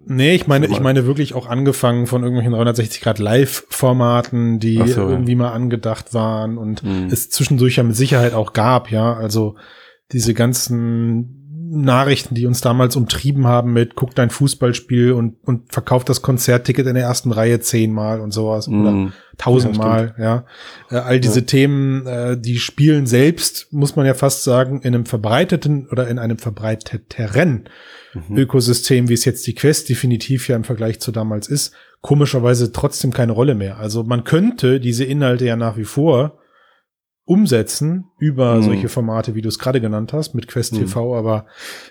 Nee, 0.04 0.34
ich 0.34 0.48
meine, 0.48 0.66
ich 0.66 0.80
meine 0.80 1.06
wirklich 1.06 1.36
auch 1.36 1.46
angefangen 1.46 2.08
von 2.08 2.24
irgendwelchen 2.24 2.54
360 2.54 3.02
Grad 3.02 3.20
Live-Formaten, 3.20 4.60
die 4.60 4.78
so, 4.88 5.02
ja. 5.02 5.10
irgendwie 5.10 5.36
mal 5.36 5.52
angedacht 5.52 6.16
waren 6.16 6.58
und 6.58 6.82
Hm. 6.82 7.08
es 7.12 7.30
zwischendurch 7.30 7.76
ja 7.76 7.84
mit 7.84 7.96
Sicherheit 7.96 8.34
auch 8.34 8.54
gab, 8.54 8.90
ja. 8.90 9.14
Also 9.14 9.58
diese 10.12 10.34
ganzen 10.34 11.41
Nachrichten, 11.72 12.36
die 12.36 12.46
uns 12.46 12.62
damals 12.62 12.96
umtrieben 12.96 13.48
haben 13.48 13.74
mit 13.74 13.96
guck 13.96 14.14
dein 14.14 14.30
Fußballspiel 14.30 15.14
und, 15.14 15.36
und 15.46 15.72
verkauf 15.72 16.04
das 16.04 16.22
Konzertticket 16.22 16.86
in 16.86 16.96
der 16.96 17.04
ersten 17.04 17.32
Reihe 17.32 17.60
zehnmal 17.62 18.20
und 18.20 18.32
sowas 18.32 18.68
oder 18.68 18.92
Hm. 18.92 19.14
tausendmal, 19.38 20.14
ja. 20.18 20.46
Äh, 20.90 20.98
all 20.98 21.20
diese 21.20 21.46
Themen, 21.46 22.06
äh, 22.06 22.38
die 22.38 22.60
spielen 22.60 23.06
selbst, 23.06 23.72
muss 23.72 23.96
man 23.96 24.06
ja 24.06 24.14
fast 24.14 24.44
sagen, 24.44 24.82
in 24.82 24.94
einem 24.94 25.06
verbreiteten 25.06 25.88
oder 25.90 26.08
in 26.08 26.20
einem 26.20 26.38
verbreiteteren 26.38 27.70
Mhm. 28.14 28.38
Ökosystem, 28.38 29.08
wie 29.08 29.14
es 29.14 29.26
jetzt 29.26 29.48
die 29.48 29.56
Quest 29.56 29.90
definitiv 29.90 30.50
ja 30.50 30.56
im 30.56 30.64
Vergleich 30.64 31.00
zu 31.00 31.12
damals 31.12 31.48
ist, 31.48 31.74
komischerweise 32.02 32.72
trotzdem 32.72 33.14
keine 33.14 33.32
Rolle 33.32 33.56
mehr. 33.56 33.78
Also 33.78 34.04
man 34.04 34.24
könnte 34.24 34.80
diese 34.80 35.06
Inhalte 35.06 35.46
ja 35.46 35.56
nach 35.56 35.78
wie 35.78 35.86
vor 35.86 36.38
umsetzen 37.26 38.06
über 38.20 38.56
Mhm. 38.56 38.64
solche 38.64 38.90
Formate, 38.90 39.36
wie 39.36 39.42
du 39.42 39.48
es 39.50 39.60
gerade 39.60 39.80
genannt 39.82 40.12
hast, 40.14 40.34
mit 40.34 40.48
Quest 40.48 40.74
Mhm. 40.74 40.78
TV, 40.80 41.16
aber 41.16 41.46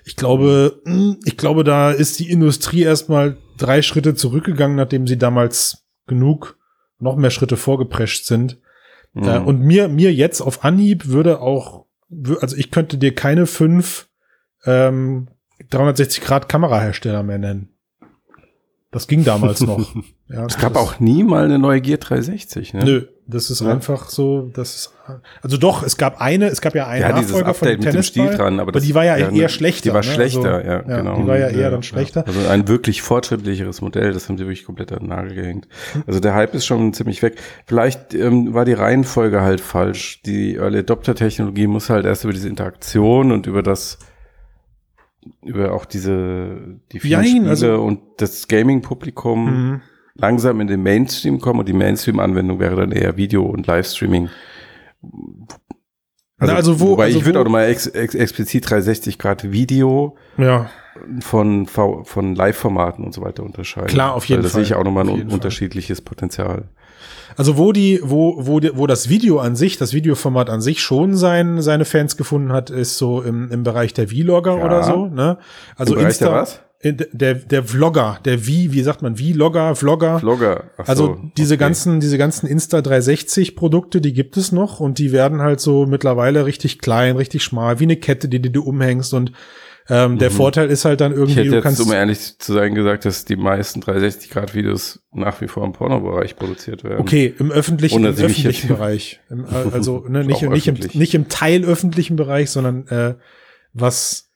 ich 0.04 0.16
glaube, 0.16 0.80
mh, 0.84 1.16
ich 1.24 1.36
glaube, 1.36 1.64
da 1.64 1.90
ist 1.90 2.18
die 2.18 2.30
Industrie 2.30 2.82
erstmal 2.82 3.36
drei 3.56 3.82
Schritte 3.82 4.14
zurückgegangen, 4.14 4.76
nachdem 4.76 5.06
sie 5.06 5.18
damals 5.18 5.84
genug 6.06 6.56
noch 6.98 7.16
mehr 7.16 7.30
Schritte 7.30 7.56
vorgeprescht 7.56 8.26
sind. 8.26 8.58
Mhm. 9.14 9.24
Äh, 9.24 9.38
und 9.38 9.60
mir, 9.60 9.88
mir 9.88 10.12
jetzt 10.12 10.40
auf 10.40 10.64
Anhieb 10.64 11.06
würde 11.06 11.40
auch, 11.40 11.86
also 12.40 12.56
ich 12.56 12.70
könnte 12.70 12.98
dir 12.98 13.14
keine 13.14 13.46
fünf 13.46 14.08
ähm, 14.66 15.28
360 15.70 16.22
Grad 16.22 16.48
Kamerahersteller 16.48 17.22
mehr 17.22 17.38
nennen. 17.38 17.70
Das 18.92 19.06
ging 19.06 19.24
damals 19.24 19.60
noch. 19.60 19.94
Ja, 20.32 20.46
es 20.46 20.58
gab 20.58 20.74
das- 20.74 20.82
auch 20.82 21.00
nie 21.00 21.24
mal 21.24 21.44
eine 21.44 21.58
neue 21.58 21.80
Gear 21.80 21.98
360, 21.98 22.72
ne? 22.74 22.84
Nö, 22.84 23.02
das 23.26 23.50
ist 23.50 23.60
Ja. 23.62 23.66
einfach 23.72 24.08
so, 24.08 24.48
das 24.54 24.76
ist, 24.76 24.92
also 25.42 25.56
doch, 25.56 25.82
es 25.82 25.96
gab 25.96 26.20
eine, 26.20 26.46
es 26.46 26.60
gab 26.60 26.76
ja 26.76 26.86
einen 26.86 27.02
Ja, 27.02 27.08
Nachfolger 27.10 27.52
von 27.52 27.66
Update 27.66 27.80
dem 27.80 27.84
mit 27.86 27.94
dem 27.94 28.02
Stil 28.04 28.26
dran, 28.36 28.54
aber, 28.54 28.62
aber 28.62 28.72
das, 28.72 28.84
die 28.84 28.94
war 28.94 29.04
ja, 29.04 29.16
ne, 29.28 29.36
eher 29.36 29.48
schlechter. 29.48 29.88
Die 29.90 29.92
war 29.92 30.04
ne? 30.04 30.12
schlechter, 30.12 30.54
Also, 30.54 30.68
ja, 30.68 30.78
genau. 30.82 31.16
Die 31.20 31.26
war 31.26 31.36
ja 31.36 31.48
eher 31.48 31.58
Ja, 31.62 31.70
dann 31.70 31.82
schlechter. 31.82 32.24
Also 32.28 32.46
ein 32.48 32.68
wirklich 32.68 33.02
fortschrittlicheres 33.02 33.80
Modell, 33.80 34.12
das 34.12 34.28
haben 34.28 34.38
sie 34.38 34.44
wirklich 34.44 34.64
komplett 34.64 34.92
an 34.92 35.00
den 35.00 35.08
Nagel 35.08 35.34
gehängt. 35.34 35.66
Also 36.06 36.20
der 36.20 36.34
Hype 36.36 36.54
ist 36.54 36.64
schon 36.64 36.92
ziemlich 36.92 37.22
weg. 37.22 37.34
Vielleicht 37.66 38.14
ähm, 38.14 38.54
war 38.54 38.64
die 38.64 38.74
Reihenfolge 38.74 39.40
halt 39.40 39.60
falsch. 39.60 40.22
Die 40.22 40.54
Early 40.58 40.78
Adopter 40.78 41.16
Technologie 41.16 41.66
muss 41.66 41.90
halt 41.90 42.06
erst 42.06 42.22
über 42.22 42.32
diese 42.32 42.48
Interaktion 42.48 43.32
und 43.32 43.48
über 43.48 43.64
das 43.64 43.98
über 45.42 45.72
auch 45.74 45.84
diese 45.84 46.78
die 46.92 47.00
vielen 47.00 47.10
Jein, 47.22 47.26
Spiele 47.30 47.50
also- 47.50 47.82
und 47.82 48.00
das 48.18 48.48
Gaming-Publikum 48.48 49.44
Mhm. 49.72 49.80
langsam 50.14 50.60
in 50.60 50.66
den 50.66 50.82
Mainstream 50.82 51.40
kommen 51.40 51.60
und 51.60 51.68
die 51.68 51.72
Mainstream-Anwendung 51.74 52.58
wäre 52.60 52.76
dann 52.76 52.92
eher 52.92 53.16
Video 53.16 53.44
und 53.44 53.66
Livestreaming. 53.66 54.28
Na, 56.38 56.54
also 56.54 56.80
wo- 56.80 56.90
wobei 56.92 57.04
also 57.06 57.18
ich 57.18 57.24
würde 57.26 57.38
auch 57.40 57.44
nochmal 57.44 57.66
ex, 57.68 57.86
ex, 57.86 58.14
explizit 58.14 58.68
360 58.70 59.18
Grad 59.18 59.50
Video 59.52 60.16
Ja, 60.38 60.70
von, 61.20 61.66
V- 61.66 62.04
von 62.04 62.34
Live-Formaten 62.34 63.04
und 63.04 63.12
so 63.12 63.20
weiter 63.20 63.42
unterscheiden. 63.42 63.88
Klar, 63.88 64.14
auf 64.14 64.24
jeden 64.24 64.42
Fall. 64.42 64.50
sehe 64.50 64.62
ich 64.62 64.74
auch 64.74 64.84
nochmal 64.84 65.06
ein 65.08 65.16
jeden 65.16 65.28
Fall. 65.28 65.34
unterschiedliches 65.36 66.00
Potenzial. 66.00 66.68
Also 67.36 67.56
wo 67.56 67.72
die, 67.72 68.00
wo, 68.02 68.36
wo, 68.38 68.60
wo 68.74 68.86
das 68.86 69.08
Video 69.08 69.38
an 69.38 69.56
sich, 69.56 69.76
das 69.76 69.92
Videoformat 69.92 70.50
an 70.50 70.60
sich 70.60 70.80
schon 70.82 71.16
sein, 71.16 71.62
seine 71.62 71.84
Fans 71.84 72.16
gefunden 72.16 72.52
hat, 72.52 72.70
ist 72.70 72.98
so 72.98 73.22
im, 73.22 73.50
im 73.50 73.62
Bereich 73.62 73.94
der 73.94 74.08
Vlogger 74.08 74.58
Ja. 74.58 74.64
oder 74.64 74.82
so, 74.82 75.06
ne? 75.06 75.38
Also 75.76 75.94
Im 75.94 76.00
Bereich 76.00 76.18
der 76.18 76.32
was? 76.32 76.60
Der, 76.82 77.34
der 77.34 77.62
Vlogger, 77.62 78.18
der 78.24 78.38
V, 78.38 78.46
wie 78.46 78.82
sagt 78.82 79.02
man, 79.02 79.14
Vlogger, 79.14 79.74
Vlogger. 79.76 80.18
Vlogger. 80.18 80.64
Ach 80.78 80.88
Also 80.88 81.06
so, 81.08 81.18
diese 81.36 81.54
okay. 81.54 81.60
ganzen, 81.64 82.00
diese 82.00 82.16
ganzen 82.16 82.46
Insta 82.46 82.80
360 82.80 83.54
Produkte, 83.54 84.00
die 84.00 84.14
gibt 84.14 84.38
es 84.38 84.50
noch 84.50 84.80
und 84.80 84.98
die 84.98 85.12
werden 85.12 85.42
halt 85.42 85.60
so 85.60 85.84
mittlerweile 85.84 86.46
richtig 86.46 86.78
klein, 86.78 87.16
richtig 87.16 87.44
schmal, 87.44 87.80
wie 87.80 87.84
eine 87.84 87.96
Kette, 87.96 88.28
die, 88.28 88.40
die 88.40 88.50
du 88.50 88.62
umhängst 88.62 89.12
und 89.12 89.32
ähm, 89.88 90.18
der 90.18 90.30
Vorteil 90.30 90.68
ist 90.70 90.84
halt 90.84 91.00
dann 91.00 91.12
Mhm. 91.12 91.16
Ich 91.16 91.20
irgendwie, 91.20 91.34
hätte 91.40 91.48
du 91.48 91.54
jetzt, 91.56 91.62
kannst, 91.64 91.80
um 91.80 91.92
ehrlich 91.92 92.38
zu 92.38 92.52
sein, 92.52 92.74
gesagt, 92.74 93.04
dass 93.04 93.24
die 93.24 93.36
meisten 93.36 93.80
360-Grad-Videos 93.80 95.00
nach 95.12 95.40
wie 95.40 95.48
vor 95.48 95.64
im 95.64 95.72
Pornobereich 95.72 96.36
produziert 96.36 96.84
werden. 96.84 97.00
okay, 97.00 97.34
im 97.38 97.50
öffentlichen, 97.50 98.04
im 98.04 98.10
öffentlichen 98.10 98.50
jetzt- 98.50 98.68
Bereich, 98.68 99.20
Im, 99.30 99.44
äh, 99.44 99.48
also 99.72 100.04
ne, 100.08 100.24
nicht, 100.24 100.42
nicht, 100.42 100.68
im, 100.68 100.76
nicht 100.94 101.14
im 101.14 101.28
teilöffentlichen 101.28 102.16
Bereich, 102.16 102.50
sondern 102.50 102.86
äh, 102.88 103.14
was, 103.72 104.30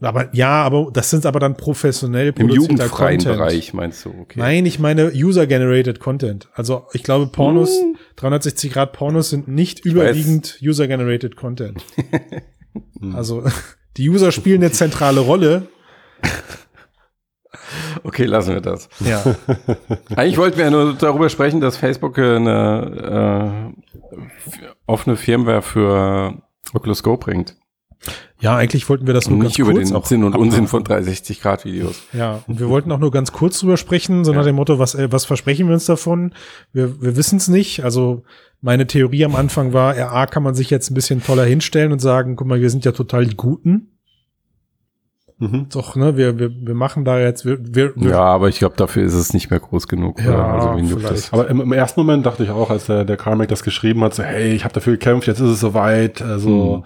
aber 0.00 0.34
ja, 0.34 0.62
aber 0.62 0.90
das 0.92 1.10
sind 1.10 1.26
aber 1.26 1.38
dann 1.38 1.56
professionell 1.56 2.28
Im 2.28 2.34
produzierter 2.34 2.72
jugendfreien 2.84 3.18
Content. 3.20 3.38
Bereich 3.38 3.74
meinst 3.74 4.04
du, 4.04 4.10
okay. 4.20 4.38
Nein, 4.38 4.64
ich 4.66 4.78
meine 4.78 5.12
User-Generated 5.14 6.00
Content. 6.00 6.48
Also 6.54 6.86
ich 6.94 7.02
glaube, 7.02 7.26
Pornos, 7.26 7.70
Hm. 7.78 7.96
360 8.16 8.72
Grad 8.72 8.92
Pornos 8.94 9.30
sind 9.30 9.46
nicht 9.48 9.84
überwiegend 9.84 10.58
User-Generated 10.62 11.36
Content. 11.36 11.82
also 13.14 13.44
die 13.96 14.08
User 14.10 14.32
spielen 14.32 14.62
eine 14.62 14.72
zentrale 14.72 15.20
Rolle. 15.20 15.68
Okay, 18.02 18.24
lassen 18.24 18.54
wir 18.54 18.60
das. 18.60 18.88
Ja, 19.00 19.22
Eigentlich 20.16 20.36
wollten 20.36 20.58
wir 20.58 20.64
ja 20.66 20.70
nur 20.70 20.94
darüber 20.94 21.28
sprechen, 21.28 21.60
dass 21.60 21.76
Facebook 21.76 22.18
eine 22.18 23.72
äh, 24.12 24.18
offene 24.86 25.16
Firmware 25.16 25.62
für 25.62 26.34
Oculus 26.72 27.02
Go 27.02 27.16
bringt. 27.16 27.56
ja 28.40 28.56
eigentlich 28.56 28.88
wollten 28.88 29.06
wir 29.06 29.14
das 29.14 29.28
nur 29.28 29.36
Und 29.36 29.42
ganz 29.44 29.52
nicht 29.52 29.58
über 29.60 29.72
kurz 29.72 29.90
den 29.90 30.02
Sinn 30.04 30.24
und 30.24 30.36
Unsinn 30.36 30.66
von 30.68 30.84
360-Grad-Videos. 30.84 32.02
Ja, 32.12 32.42
und 32.46 32.60
wir 32.60 32.68
wollten 32.68 32.92
auch 32.92 32.98
nur 32.98 33.10
ganz 33.10 33.32
kurz 33.32 33.60
drüber 33.60 33.76
sprechen, 33.76 34.24
so 34.24 34.32
nach 34.32 34.40
Ja. 34.40 34.46
dem 34.46 34.56
Motto, 34.56 34.78
was, 34.78 34.94
äh, 34.94 35.10
was 35.10 35.24
versprechen 35.24 35.66
wir 35.68 35.74
uns 35.74 35.86
davon? 35.86 36.34
Wir, 36.72 37.00
wir 37.00 37.16
wissen 37.16 37.36
es 37.38 37.48
nicht. 37.48 37.82
Also 37.84 38.24
meine 38.64 38.86
Theorie 38.86 39.26
am 39.26 39.36
Anfang 39.36 39.74
war, 39.74 39.94
RA 39.96 40.26
kann 40.26 40.42
man 40.42 40.54
sich 40.54 40.70
jetzt 40.70 40.90
ein 40.90 40.94
bisschen 40.94 41.22
toller 41.22 41.44
hinstellen 41.44 41.92
und 41.92 41.98
sagen, 41.98 42.34
guck 42.34 42.46
mal, 42.46 42.60
wir 42.62 42.70
sind 42.70 42.84
ja 42.86 42.92
total 42.92 43.26
die 43.26 43.36
Guten. 43.36 43.90
Mhm. 45.38 45.66
Doch, 45.70 45.96
ne, 45.96 46.16
wir, 46.16 46.38
wir, 46.38 46.50
wir 46.50 46.74
machen 46.74 47.04
da 47.04 47.18
jetzt, 47.18 47.44
wir, 47.44 47.58
wir, 47.60 47.92
wir 47.94 48.10
Ja, 48.10 48.20
aber 48.20 48.48
ich 48.48 48.58
glaube, 48.60 48.76
dafür 48.76 49.02
ist 49.02 49.12
es 49.14 49.34
nicht 49.34 49.50
mehr 49.50 49.60
groß 49.60 49.86
genug. 49.88 50.18
Ja, 50.24 50.30
oder? 50.56 50.70
also, 50.70 50.96
das, 50.98 51.32
Aber 51.32 51.48
im, 51.48 51.60
im 51.60 51.72
ersten 51.72 52.00
Moment 52.00 52.24
dachte 52.24 52.44
ich 52.44 52.50
auch, 52.50 52.70
als 52.70 52.86
der, 52.86 53.04
der 53.04 53.16
Carmack 53.18 53.48
das 53.48 53.62
geschrieben 53.64 54.02
hat, 54.02 54.14
so, 54.14 54.22
hey, 54.22 54.52
ich 54.54 54.64
habe 54.64 54.72
dafür 54.72 54.94
gekämpft, 54.94 55.26
jetzt 55.26 55.40
ist 55.40 55.50
es 55.50 55.60
soweit. 55.60 56.22
Also, 56.22 56.76
Hm. 56.76 56.84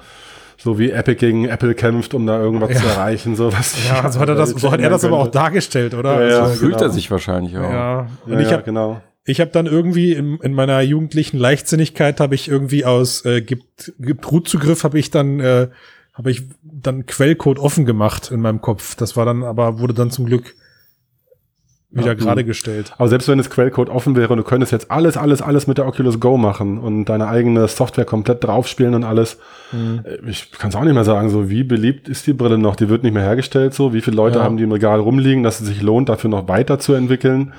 so 0.56 0.78
wie 0.80 0.90
Epic 0.90 1.20
gegen 1.20 1.44
Apple 1.44 1.74
kämpft, 1.74 2.12
um 2.14 2.26
da 2.26 2.40
irgendwas 2.40 2.70
Ja. 2.70 2.76
zu 2.80 2.86
erreichen. 2.88 3.36
So, 3.36 3.52
was 3.52 3.76
Ja, 3.86 4.10
so 4.10 4.18
hat 4.18 4.28
er 4.28 4.34
das, 4.34 4.50
so 4.50 4.72
hat 4.72 4.80
er 4.80 4.90
das 4.90 5.04
aber 5.04 5.18
auch 5.18 5.28
dargestellt, 5.28 5.94
oder? 5.94 6.20
Ja, 6.24 6.28
ja. 6.28 6.42
Also, 6.42 6.54
fühlt 6.56 6.72
genau. 6.72 6.86
er 6.86 6.90
sich 6.90 7.08
wahrscheinlich 7.10 7.56
auch. 7.56 7.70
ja. 7.70 8.06
Und 8.26 8.32
Ja, 8.32 8.40
ich 8.40 8.46
ja, 8.46 8.52
habe 8.54 8.64
genau. 8.64 9.00
Ich 9.28 9.40
hab 9.40 9.52
dann 9.52 9.66
irgendwie 9.66 10.12
in, 10.12 10.38
in 10.38 10.54
meiner 10.54 10.80
jugendlichen 10.80 11.38
Leichtsinnigkeit 11.38 12.18
habe 12.20 12.34
ich 12.34 12.48
irgendwie 12.48 12.84
aus 12.84 13.24
äh, 13.24 13.42
gibt 13.42 13.92
gibt 13.98 14.30
Root-Zugriff 14.30 14.84
habe 14.84 14.98
ich 14.98 15.10
dann 15.10 15.38
äh, 15.40 15.68
habe 16.14 16.30
ich 16.30 16.42
dann 16.62 17.06
Quellcode 17.06 17.58
offen 17.58 17.84
gemacht 17.84 18.30
in 18.30 18.40
meinem 18.40 18.60
Kopf. 18.60 18.96
Das 18.96 19.16
war 19.16 19.24
dann 19.24 19.44
aber 19.44 19.78
wurde 19.78 19.94
dann 19.94 20.10
zum 20.10 20.26
Glück 20.26 20.54
wieder 21.90 22.08
Ja, 22.08 22.14
gerade 22.14 22.42
mhm. 22.42 22.46
gestellt. 22.48 22.92
Aber 22.98 23.08
selbst 23.08 23.28
wenn 23.28 23.38
das 23.38 23.48
Quellcode 23.50 23.88
offen 23.88 24.14
wäre 24.16 24.30
und 24.32 24.38
du 24.38 24.44
könntest 24.44 24.72
jetzt 24.72 24.90
alles, 24.90 25.16
alles, 25.16 25.40
alles 25.40 25.66
mit 25.66 25.78
der 25.78 25.86
Oculus 25.86 26.20
Go 26.20 26.36
machen 26.36 26.78
und 26.78 27.06
deine 27.06 27.28
eigene 27.28 27.66
Software 27.68 28.04
komplett 28.04 28.44
draufspielen 28.44 28.94
und 28.94 29.04
alles, 29.04 29.38
Mhm. 29.72 30.02
ich 30.26 30.50
kann 30.52 30.70
es 30.70 30.76
auch 30.76 30.84
nicht 30.84 30.94
mehr 30.94 31.04
sagen, 31.04 31.28
so 31.30 31.48
wie 31.50 31.62
beliebt 31.64 32.08
ist 32.08 32.26
die 32.26 32.32
Brille 32.32 32.58
noch? 32.58 32.76
Die 32.76 32.88
wird 32.88 33.02
nicht 33.04 33.12
mehr 33.14 33.22
hergestellt, 33.22 33.74
so 33.74 33.92
wie 33.94 34.00
viele 34.00 34.16
Leute 34.16 34.38
Ja. 34.38 34.44
haben 34.44 34.56
die 34.56 34.64
im 34.64 34.72
Regal 34.72 34.98
rumliegen, 35.00 35.42
dass 35.42 35.60
es 35.60 35.66
sich 35.66 35.82
lohnt, 35.82 36.08
dafür 36.08 36.30
noch 36.30 36.48
weiter 36.48 36.78
zu 36.78 36.94
entwickeln. 36.94 37.52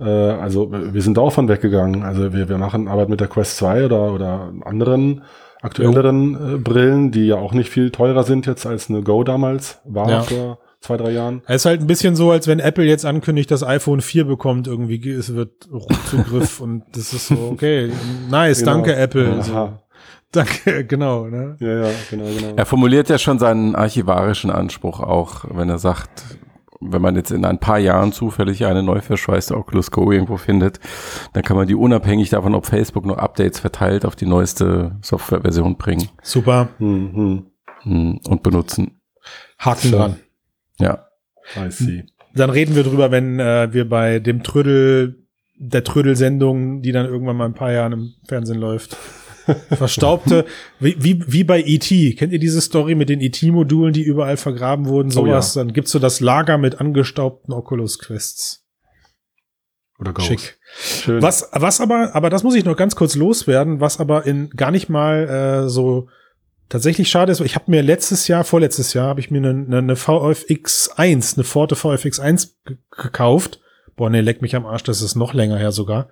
Äh, 0.00 0.04
also 0.04 0.70
wir 0.72 1.02
sind 1.02 1.16
da 1.16 1.22
auch 1.22 1.32
von 1.32 1.48
weggegangen. 1.48 2.02
Also 2.02 2.32
wir, 2.32 2.48
wir 2.48 2.58
machen 2.58 2.88
Arbeit 2.88 3.08
mit 3.08 3.20
der 3.20 3.28
Quest 3.28 3.56
2 3.58 3.84
oder, 3.86 4.12
oder 4.12 4.52
anderen 4.64 5.22
aktuelleren 5.62 6.54
äh, 6.54 6.58
Brillen, 6.58 7.10
die 7.10 7.26
ja 7.28 7.36
auch 7.36 7.52
nicht 7.52 7.70
viel 7.70 7.90
teurer 7.90 8.22
sind 8.24 8.46
jetzt 8.46 8.66
als 8.66 8.88
eine 8.90 9.02
Go 9.02 9.24
damals 9.24 9.80
war 9.84 10.08
Ja. 10.08 10.22
vor 10.22 10.58
zwei, 10.80 10.96
drei 10.98 11.10
Jahren. 11.10 11.42
Es 11.46 11.62
ist 11.62 11.64
halt 11.66 11.80
ein 11.80 11.86
bisschen 11.86 12.14
so, 12.14 12.30
als 12.30 12.46
wenn 12.46 12.60
Apple 12.60 12.84
jetzt 12.84 13.04
ankündigt, 13.04 13.50
dass 13.50 13.64
iPhone 13.64 14.00
4 14.00 14.24
bekommt, 14.26 14.68
irgendwie, 14.68 15.10
es 15.10 15.34
wird 15.34 15.68
Root-Zugriff 15.72 16.60
und 16.60 16.84
das 16.92 17.12
ist 17.12 17.28
so, 17.28 17.34
okay, 17.52 17.90
nice, 18.30 18.60
Genau. 18.60 18.72
danke 18.74 18.94
Apple. 18.94 19.28
Aha. 19.32 19.42
So, 19.42 19.72
danke, 20.30 20.84
genau, 20.88 21.26
ne? 21.26 21.56
Ja, 21.58 21.82
ja, 21.86 21.88
genau, 22.10 22.24
genau. 22.26 22.52
Er 22.54 22.66
formuliert 22.66 23.08
ja 23.08 23.18
schon 23.18 23.38
seinen 23.40 23.74
archivarischen 23.74 24.50
Anspruch 24.50 25.00
auch, 25.00 25.44
wenn 25.50 25.68
er 25.70 25.78
sagt, 25.78 26.22
wenn 26.80 27.02
man 27.02 27.16
jetzt 27.16 27.30
in 27.30 27.44
ein 27.44 27.58
paar 27.58 27.78
Jahren 27.78 28.12
zufällig 28.12 28.64
eine 28.64 28.82
neu 28.82 29.00
verschweißte 29.00 29.56
Oculus 29.56 29.90
Go 29.90 30.12
irgendwo 30.12 30.36
findet, 30.36 30.80
dann 31.32 31.42
kann 31.42 31.56
man 31.56 31.66
die 31.66 31.74
unabhängig 31.74 32.30
davon, 32.30 32.54
ob 32.54 32.66
Facebook 32.66 33.06
noch 33.06 33.18
Updates 33.18 33.58
verteilt, 33.58 34.04
auf 34.04 34.16
die 34.16 34.26
neueste 34.26 34.96
Softwareversion 35.02 35.76
bringen 35.76 36.08
Super, 36.22 36.68
Hm, 36.78 37.12
hm. 37.14 37.46
hm, 37.82 38.20
und 38.28 38.42
benutzen. 38.42 39.00
Haken 39.58 39.90
So. 39.90 39.96
dran. 39.96 40.16
Ja. 40.78 41.06
I 41.56 41.70
see. 41.70 42.04
Dann 42.34 42.50
reden 42.50 42.74
wir 42.74 42.82
drüber, 42.82 43.10
wenn 43.10 43.40
äh, 43.40 43.72
wir 43.72 43.88
bei 43.88 44.18
dem 44.18 44.42
Trödel, 44.42 45.26
der 45.58 45.84
Trödel-Sendung, 45.84 46.82
die 46.82 46.92
dann 46.92 47.06
irgendwann 47.06 47.36
mal 47.36 47.46
in 47.46 47.52
ein 47.52 47.56
paar 47.56 47.72
Jahren 47.72 47.92
im 47.92 48.14
Fernsehen 48.28 48.58
läuft. 48.58 48.96
Verstaubte, 49.70 50.44
wie, 50.80 50.96
wie, 50.98 51.22
wie 51.26 51.44
bei 51.44 51.62
E.T. 51.62 52.14
Kennt 52.14 52.32
ihr 52.32 52.38
diese 52.38 52.60
Story 52.60 52.94
mit 52.94 53.08
den 53.08 53.20
E.T.-Modulen, 53.20 53.92
die 53.92 54.02
überall 54.02 54.36
vergraben 54.36 54.86
wurden? 54.86 55.08
Oh 55.08 55.12
Sowas. 55.24 55.54
Dann 55.54 55.72
gibt's 55.72 55.92
so 55.92 55.98
das 55.98 56.20
Lager 56.20 56.58
mit 56.58 56.80
angestaubten 56.80 57.52
Oculus 57.54 57.98
Quests. 57.98 58.64
Oder 59.98 60.12
Go. 60.12 60.22
Schick. 60.22 60.58
Schön. 60.78 61.22
Was, 61.22 61.48
was 61.52 61.80
aber, 61.80 62.14
aber 62.14 62.28
das 62.28 62.42
muss 62.42 62.54
ich 62.54 62.64
noch 62.64 62.76
ganz 62.76 62.96
kurz 62.96 63.14
loswerden, 63.14 63.80
was 63.80 63.98
aber 63.98 64.26
in 64.26 64.50
gar 64.50 64.70
nicht 64.70 64.88
mal 64.88 65.64
äh, 65.64 65.68
so 65.68 66.08
tatsächlich 66.68 67.08
schade 67.08 67.32
ist. 67.32 67.40
Ich 67.40 67.54
habe 67.54 67.70
mir 67.70 67.82
letztes 67.82 68.28
Jahr, 68.28 68.44
vorletztes 68.44 68.92
Jahr, 68.92 69.06
habe 69.08 69.20
ich 69.20 69.30
mir 69.30 69.38
eine, 69.38 69.50
eine, 69.50 69.78
eine 69.78 69.94
VFX1, 69.94 71.36
eine 71.36 71.44
Forte 71.44 71.76
VFX1 71.76 72.50
ge- 72.66 72.76
gekauft. 72.90 73.60
Boah, 73.96 74.10
nee, 74.10 74.20
leck 74.20 74.42
mich 74.42 74.54
am 74.54 74.66
Arsch, 74.66 74.82
das 74.82 75.00
ist 75.00 75.16
noch 75.16 75.32
länger 75.32 75.56
her 75.56 75.72
sogar. 75.72 76.08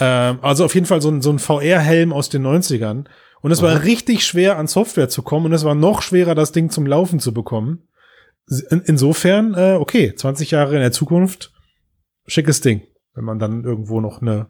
Ähm, 0.00 0.38
also 0.42 0.64
auf 0.64 0.74
jeden 0.74 0.86
Fall 0.86 1.02
so 1.02 1.10
ein, 1.10 1.22
so 1.22 1.30
ein 1.30 1.40
VR-Helm 1.40 2.12
aus 2.12 2.28
den 2.28 2.46
90ern. 2.46 3.06
Und 3.42 3.50
es 3.50 3.62
war 3.62 3.84
richtig 3.84 4.24
schwer, 4.24 4.58
an 4.58 4.66
Software 4.66 5.08
zu 5.08 5.22
kommen 5.22 5.46
und 5.46 5.52
es 5.52 5.64
war 5.64 5.74
noch 5.74 6.02
schwerer, 6.02 6.34
das 6.34 6.52
Ding 6.52 6.70
zum 6.70 6.86
Laufen 6.86 7.20
zu 7.20 7.32
bekommen. 7.32 7.88
In, 8.70 8.82
insofern, 8.86 9.54
äh, 9.54 9.76
okay, 9.78 10.14
20 10.14 10.52
Jahre 10.52 10.74
in 10.74 10.80
der 10.80 10.92
Zukunft, 10.92 11.52
schickes 12.26 12.60
Ding, 12.60 12.82
wenn 13.14 13.24
man 13.24 13.38
dann 13.38 13.64
irgendwo 13.64 14.00
noch 14.00 14.22
eine 14.22 14.46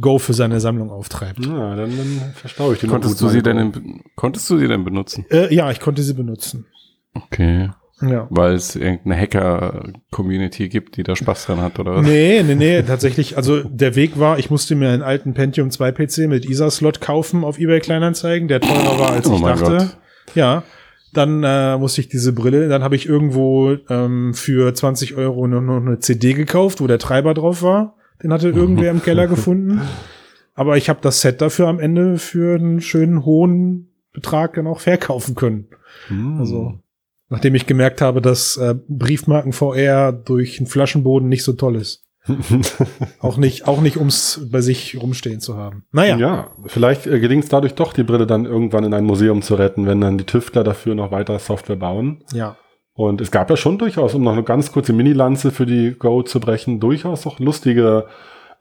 Go 0.00 0.18
für 0.18 0.34
seine 0.34 0.60
Sammlung 0.60 0.90
auftreibt. 0.90 1.44
Ja, 1.44 1.76
dann, 1.76 1.96
dann 1.96 2.32
verstaue 2.34 2.74
ich 2.74 2.82
noch 2.82 2.90
Konntest 2.90 3.18
gut, 3.18 3.28
du 3.28 3.32
sie 3.32 3.42
denn, 3.42 3.58
in, 3.58 4.02
konntest 4.16 4.48
du 4.50 4.58
sie 4.58 4.68
denn 4.68 4.84
benutzen? 4.84 5.26
Äh, 5.30 5.54
ja, 5.54 5.70
ich 5.70 5.80
konnte 5.80 6.02
sie 6.02 6.14
benutzen. 6.14 6.66
Okay. 7.14 7.70
Ja. 8.02 8.26
Weil 8.30 8.54
es 8.54 8.74
irgendeine 8.74 9.16
Hacker-Community 9.20 10.68
gibt, 10.68 10.96
die 10.96 11.02
da 11.02 11.14
Spaß 11.16 11.46
dran 11.46 11.60
hat, 11.60 11.78
oder 11.78 11.96
was? 11.96 12.06
Nee, 12.06 12.42
nee, 12.42 12.54
nee, 12.54 12.82
tatsächlich, 12.82 13.36
also 13.36 13.62
der 13.62 13.94
Weg 13.94 14.18
war, 14.18 14.38
ich 14.38 14.50
musste 14.50 14.74
mir 14.74 14.90
einen 14.90 15.02
alten 15.02 15.34
Pentium 15.34 15.70
2 15.70 15.92
PC 15.92 16.18
mit 16.28 16.44
ISA-Slot 16.44 17.00
kaufen 17.00 17.44
auf 17.44 17.58
eBay 17.58 17.80
Kleinanzeigen, 17.80 18.48
der 18.48 18.60
teurer 18.60 18.98
war, 18.98 19.12
als 19.12 19.28
Oh 19.28 19.34
ich 19.34 19.40
mein 19.40 19.58
dachte. 19.58 19.76
Gott. 19.76 19.96
Ja, 20.34 20.64
dann 21.12 21.42
äh, 21.44 21.76
musste 21.76 22.00
ich 22.00 22.08
diese 22.08 22.32
Brille, 22.32 22.68
dann 22.68 22.82
habe 22.82 22.96
ich 22.96 23.06
irgendwo 23.06 23.76
ähm, 23.88 24.34
für 24.34 24.74
20 24.74 25.14
Euro 25.16 25.46
noch, 25.46 25.60
noch 25.60 25.76
eine 25.76 25.98
CD 25.98 26.32
gekauft, 26.32 26.80
wo 26.80 26.86
der 26.86 26.98
Treiber 26.98 27.34
drauf 27.34 27.62
war. 27.62 27.96
Den 28.22 28.32
hatte 28.32 28.48
irgendwer 28.48 28.90
im 28.90 29.02
Keller 29.02 29.26
gefunden. 29.28 29.80
Aber 30.54 30.76
ich 30.76 30.88
habe 30.88 31.00
das 31.02 31.20
Set 31.20 31.40
dafür 31.40 31.68
am 31.68 31.78
Ende 31.80 32.18
für 32.18 32.56
einen 32.56 32.80
schönen 32.80 33.24
hohen 33.24 33.88
Betrag 34.12 34.54
dann 34.54 34.66
auch 34.66 34.80
verkaufen 34.80 35.34
können. 35.34 35.66
Hm. 36.08 36.38
Also, 36.40 36.74
nachdem 37.32 37.54
ich 37.54 37.66
gemerkt 37.66 38.02
habe, 38.02 38.20
dass 38.20 38.58
äh, 38.58 38.74
Briefmarken 38.88 39.52
VR 39.52 40.12
durch 40.12 40.58
einen 40.58 40.66
Flaschenboden 40.66 41.28
nicht 41.28 41.44
so 41.44 41.54
toll 41.54 41.76
ist. 41.76 42.04
Auch 43.20 43.36
nicht, 43.36 43.66
auch 43.66 43.80
nicht, 43.80 43.96
ums 43.96 44.46
bei 44.48 44.60
sich 44.60 44.96
rumstehen 45.00 45.40
zu 45.40 45.56
haben. 45.56 45.86
Naja, 45.90 46.16
Ja, 46.18 46.50
vielleicht 46.66 47.08
äh, 47.08 47.18
gelingt 47.18 47.42
es 47.42 47.50
dadurch 47.50 47.74
doch, 47.74 47.92
die 47.92 48.04
Brille 48.04 48.28
dann 48.28 48.44
irgendwann 48.44 48.84
in 48.84 48.94
ein 48.94 49.04
Museum 49.04 49.42
zu 49.42 49.56
retten, 49.56 49.86
wenn 49.86 50.00
dann 50.00 50.18
die 50.18 50.24
Tüftler 50.24 50.62
dafür 50.62 50.94
noch 50.94 51.10
weiter 51.10 51.36
Software 51.40 51.76
bauen. 51.76 52.22
ja. 52.32 52.56
Und 52.94 53.22
es 53.22 53.30
gab 53.30 53.48
ja 53.48 53.56
schon 53.56 53.78
durchaus, 53.78 54.14
um 54.14 54.22
noch 54.22 54.34
eine 54.34 54.42
ganz 54.42 54.70
kurze 54.70 54.92
Mini-Lanze 54.92 55.50
für 55.50 55.64
die 55.64 55.96
Go 55.98 56.22
zu 56.22 56.38
brechen, 56.38 56.78
durchaus 56.78 57.26
auch 57.26 57.38
lustige 57.40 58.06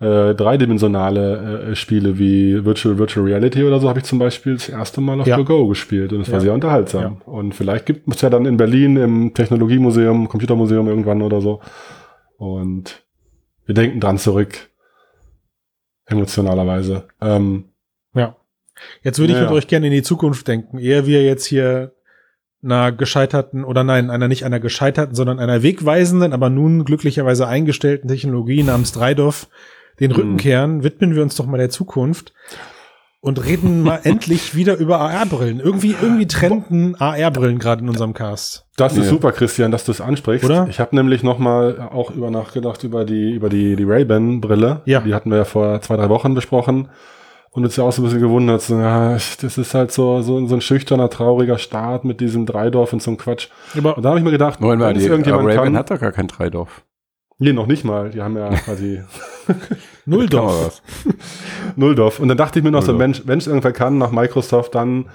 äh, 0.01 0.33
dreidimensionale 0.33 1.69
äh, 1.71 1.75
Spiele 1.75 2.17
wie 2.17 2.65
Virtual 2.65 2.97
Virtual 2.97 3.25
Reality 3.25 3.63
oder 3.63 3.79
so 3.79 3.87
habe 3.87 3.99
ich 3.99 4.05
zum 4.05 4.17
Beispiel 4.19 4.55
das 4.55 4.67
erste 4.67 4.99
Mal 4.99 5.21
auf 5.21 5.27
Ja. 5.27 5.37
The 5.37 5.45
Go 5.45 5.67
gespielt 5.67 6.11
und 6.11 6.21
es 6.21 6.27
war 6.29 6.35
Ja. 6.35 6.41
sehr 6.41 6.53
unterhaltsam. 6.53 7.21
Und 7.25 7.53
vielleicht 7.53 7.85
gibt 7.85 8.07
es 8.13 8.21
ja 8.21 8.29
dann 8.31 8.45
in 8.45 8.57
Berlin 8.57 8.97
im 8.97 9.33
Technologiemuseum, 9.33 10.27
Computermuseum 10.27 10.87
irgendwann 10.87 11.21
oder 11.21 11.39
so. 11.39 11.61
Und 12.37 13.03
wir 13.67 13.75
denken 13.75 13.99
dran 13.99 14.17
zurück. 14.17 14.69
Emotionalerweise. 16.05 17.07
Ähm, 17.21 17.65
Ja. 18.13 18.35
Jetzt 19.03 19.19
würde 19.19 19.33
ich 19.33 19.37
Ja, 19.37 19.43
mit 19.43 19.51
ja. 19.51 19.55
euch 19.57 19.67
gerne 19.67 19.85
in 19.87 19.93
die 19.93 20.01
Zukunft 20.01 20.47
denken. 20.47 20.79
Ehe 20.79 21.05
wir 21.05 21.23
jetzt 21.23 21.45
hier 21.45 21.93
einer 22.63 22.91
gescheiterten 22.91 23.63
oder 23.63 23.83
nein, 23.83 24.09
einer 24.09 24.27
nicht 24.27 24.43
einer 24.45 24.59
gescheiterten, 24.59 25.15
sondern 25.15 25.39
einer 25.39 25.63
wegweisenden, 25.63 26.33
aber 26.33 26.49
nun 26.49 26.83
glücklicherweise 26.85 27.47
eingestellten 27.47 28.07
Technologie 28.07 28.63
namens 28.63 28.91
Dreidorf 28.91 29.47
den 30.01 30.11
Rücken 30.11 30.33
Mhm. 30.33 30.37
kehren, 30.37 30.83
widmen 30.83 31.15
wir 31.15 31.21
uns 31.23 31.35
doch 31.35 31.45
mal 31.45 31.57
der 31.57 31.69
Zukunft 31.69 32.33
und 33.21 33.45
reden 33.45 33.83
mal 33.83 33.99
endlich 34.03 34.55
wieder 34.55 34.75
über 34.77 34.99
AR-Brillen. 34.99 35.59
Irgendwie, 35.59 35.95
irgendwie 36.01 36.25
trenden 36.27 36.95
AR-Brillen 36.99 37.59
gerade 37.59 37.81
in 37.83 37.89
unserem 37.89 38.13
Cast. 38.13 38.65
Das 38.77 38.93
ist 38.97 39.05
Ja. 39.05 39.09
super, 39.11 39.31
Christian, 39.31 39.71
dass 39.71 39.85
du 39.85 39.91
es 39.91 40.01
ansprichst. 40.01 40.43
Oder? 40.45 40.67
Ich 40.69 40.79
habe 40.79 40.95
nämlich 40.95 41.21
noch 41.23 41.37
mal 41.37 41.87
auch 41.93 42.11
über 42.11 42.31
nachgedacht 42.31 42.83
über 42.83 43.05
die 43.05 43.31
über 43.31 43.49
die 43.49 43.75
die 43.75 43.83
Ray-Ban 43.83 44.41
Brille. 44.41 44.81
Ja. 44.85 45.01
Die 45.01 45.13
hatten 45.13 45.29
wir 45.29 45.37
ja 45.37 45.45
vor 45.45 45.79
zwei 45.81 45.95
drei 45.97 46.09
Wochen 46.09 46.33
besprochen 46.33 46.89
und 47.51 47.63
uns 47.65 47.75
ja 47.75 47.83
auch 47.83 47.91
so 47.91 48.01
ein 48.01 48.05
bisschen 48.05 48.21
gewundert. 48.21 48.61
So, 48.63 48.79
ja, 48.79 49.11
das 49.13 49.57
ist 49.57 49.73
halt 49.75 49.91
so 49.91 50.21
so, 50.23 50.47
so 50.47 50.55
ein 50.55 50.61
schüchterner 50.61 51.09
trauriger 51.11 51.59
Start 51.59 52.05
mit 52.05 52.21
diesem 52.21 52.47
Dreidorf 52.47 52.91
und 52.93 53.03
so 53.03 53.11
einem 53.11 53.17
Quatsch. 53.19 53.49
Aber 53.77 53.97
Und 53.97 54.03
da 54.03 54.09
habe 54.09 54.17
ich 54.19 54.25
mir 54.25 54.31
gedacht, 54.31 54.59
Moment 54.61 54.79
mal, 54.81 54.89
wenn 54.89 54.95
es 54.97 55.03
die 55.03 55.09
irgendjemand 55.09 55.47
Raven 55.47 55.63
kann, 55.65 55.77
hat 55.77 55.91
doch 55.91 55.99
gar 55.99 56.11
kein 56.11 56.27
Dreidorf. 56.27 56.81
Nee, 57.41 57.51
noch 57.53 57.67
nicht 57.67 57.83
mal. 57.83 58.09
Die 58.11 58.21
haben 58.21 58.37
ja 58.37 58.49
quasi 58.65 59.01
Nulldorf. 60.05 60.81
Nulldorf. 61.75 62.19
Und 62.19 62.27
dann 62.29 62.37
dachte 62.37 62.59
ich 62.59 62.63
mir 62.63 62.71
noch 62.71 62.81
so, 62.81 62.91
Nulldorf. 62.93 63.07
Mensch, 63.07 63.21
wenn 63.25 63.39
es 63.39 63.47
irgendwer 63.47 63.71
kann 63.73 63.97
nach 63.97 64.11
Microsoft, 64.11 64.75
dann 64.75 65.09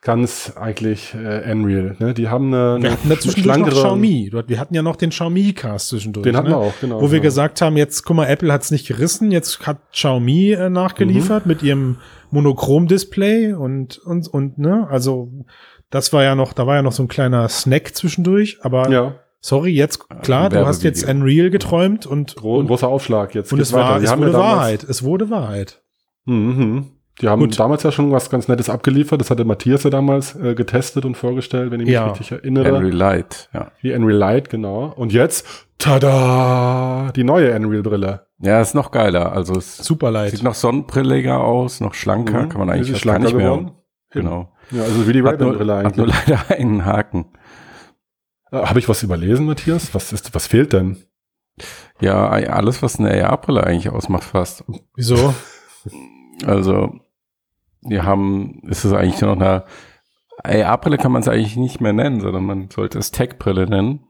kann 0.00 0.22
es 0.22 0.56
eigentlich 0.56 1.12
äh, 1.14 1.50
Unreal. 1.50 1.96
Ne? 1.98 2.14
Die 2.14 2.28
haben 2.28 2.54
eine, 2.54 2.56
Wir 2.56 2.74
eine 2.76 2.90
hatten 2.92 3.08
da 3.08 3.18
zwischendurch 3.18 3.58
noch 3.58 3.66
schlankere- 3.66 3.80
Xiaomi. 3.80 4.30
Wir 4.46 4.60
hatten 4.60 4.74
ja 4.74 4.82
noch 4.82 4.94
den 4.94 5.10
Xiaomi-Cast 5.10 5.88
zwischendurch. 5.88 6.22
Den 6.22 6.36
hatten 6.36 6.48
ne? 6.50 6.54
wir 6.54 6.58
auch, 6.58 6.72
genau. 6.80 6.98
Wo 7.00 7.06
wir 7.10 7.18
genau. 7.18 7.22
gesagt 7.22 7.60
haben, 7.60 7.76
jetzt, 7.76 8.04
guck 8.04 8.16
mal, 8.16 8.26
Apple 8.26 8.52
hat's 8.52 8.70
nicht 8.70 8.86
gerissen, 8.86 9.32
jetzt 9.32 9.66
hat 9.66 9.78
Xiaomi 9.92 10.52
äh, 10.52 10.70
nachgeliefert 10.70 11.46
Mhm. 11.46 11.48
mit 11.52 11.62
ihrem 11.64 11.96
Monochrom-Display 12.30 13.54
und, 13.54 13.98
und, 13.98 14.28
und, 14.28 14.58
ne, 14.58 14.86
also, 14.88 15.32
das 15.90 16.12
war 16.12 16.22
ja 16.22 16.34
noch, 16.36 16.52
da 16.52 16.66
war 16.66 16.76
ja 16.76 16.82
noch 16.82 16.92
so 16.92 17.02
ein 17.02 17.08
kleiner 17.08 17.48
Snack 17.48 17.96
zwischendurch, 17.96 18.58
aber 18.62 18.88
ja, 18.90 19.14
sorry, 19.40 19.70
jetzt, 19.72 20.08
klar, 20.22 20.44
ein 20.46 20.50
du 20.50 20.66
hast 20.66 20.82
jetzt. 20.82 21.08
Unreal 21.08 21.50
geträumt 21.50 22.06
und, 22.06 22.36
gro 22.36 22.58
und, 22.58 22.66
großer 22.66 22.88
Aufschlag. 22.88 23.34
Jetzt 23.34 23.52
und 23.52 23.60
es 23.60 23.72
war, 23.72 24.02
es 24.02 24.16
wurde 24.16 24.32
ja 24.32 24.38
Wahrheit, 24.38 24.84
es 24.84 25.02
wurde 25.02 25.30
Wahrheit. 25.30 25.82
Mhm. 26.24 26.86
Die 27.20 27.28
haben 27.28 27.40
Gut. 27.40 27.58
damals 27.58 27.82
ja 27.82 27.90
schon 27.90 28.12
was 28.12 28.30
ganz 28.30 28.46
Nettes 28.46 28.70
abgeliefert. 28.70 29.20
Das 29.20 29.28
hatte 29.30 29.44
Matthias 29.44 29.82
ja 29.82 29.90
damals 29.90 30.36
äh, 30.36 30.54
getestet 30.54 31.04
und 31.04 31.16
vorgestellt, 31.16 31.72
wenn 31.72 31.80
ich 31.80 31.86
mich 31.86 31.94
Ja. 31.94 32.06
richtig 32.06 32.30
erinnere. 32.30 32.66
Henry 32.66 32.90
Light, 32.90 33.48
ja. 33.52 33.72
Die 33.82 33.92
Unreal 33.92 34.16
Light, 34.16 34.50
genau. 34.50 34.92
Und 34.94 35.12
jetzt, 35.12 35.44
tada, 35.78 37.10
die 37.16 37.24
neue 37.24 37.54
Unreal-Brille. 37.56 38.26
Ja, 38.40 38.60
ist 38.60 38.74
noch 38.74 38.92
geiler. 38.92 39.32
Also 39.32 39.54
es 39.56 39.78
Super 39.78 40.10
leid. 40.12 40.30
sieht 40.30 40.44
noch 40.44 40.54
sonnenbrilliger 40.54 41.40
aus, 41.40 41.80
noch 41.80 41.94
schlanker, 41.94 42.44
Mhm. 42.44 42.48
kann 42.50 42.60
man 42.60 42.70
eigentlich 42.70 42.82
Ist 42.88 42.90
fast 42.90 43.02
schlanker 43.02 43.20
gar 43.22 43.26
nicht 43.30 43.36
mehr. 43.36 43.46
geworden. 43.46 43.70
Genau. 44.10 44.52
Ja, 44.70 44.82
also 44.82 45.08
wie 45.08 45.12
die 45.12 45.20
Ray-Ban-Brille 45.20 45.76
hat 45.84 45.96
nur 45.96 46.06
eigentlich. 46.06 46.26
leider 46.28 46.50
einen 46.56 46.84
Haken. 46.84 47.26
Äh, 48.50 48.64
Habe 48.64 48.78
ich 48.78 48.88
was 48.88 49.02
überlesen, 49.02 49.46
Matthias? 49.46 49.94
Was 49.94 50.12
ist, 50.12 50.34
was 50.34 50.46
fehlt 50.46 50.72
denn? 50.72 51.04
Ja, 52.00 52.28
alles, 52.28 52.82
was 52.82 52.98
eine 52.98 53.28
AR-Brille 53.28 53.64
eigentlich 53.64 53.90
ausmacht 53.90 54.24
fast. 54.24 54.64
Wieso? 54.94 55.34
Also, 56.46 57.00
wir 57.82 58.04
haben, 58.04 58.62
ist 58.68 58.84
es 58.84 58.92
eigentlich 58.92 59.20
nur 59.20 59.34
noch 59.34 59.42
eine 59.44 59.64
AR-Brille 60.44 60.98
kann 60.98 61.10
man 61.10 61.22
es 61.22 61.26
eigentlich 61.26 61.56
nicht 61.56 61.80
mehr 61.80 61.92
nennen, 61.92 62.20
sondern 62.20 62.44
man 62.44 62.70
sollte 62.70 62.98
es 62.98 63.10
Tech-Brille 63.10 63.66
nennen. 63.66 64.04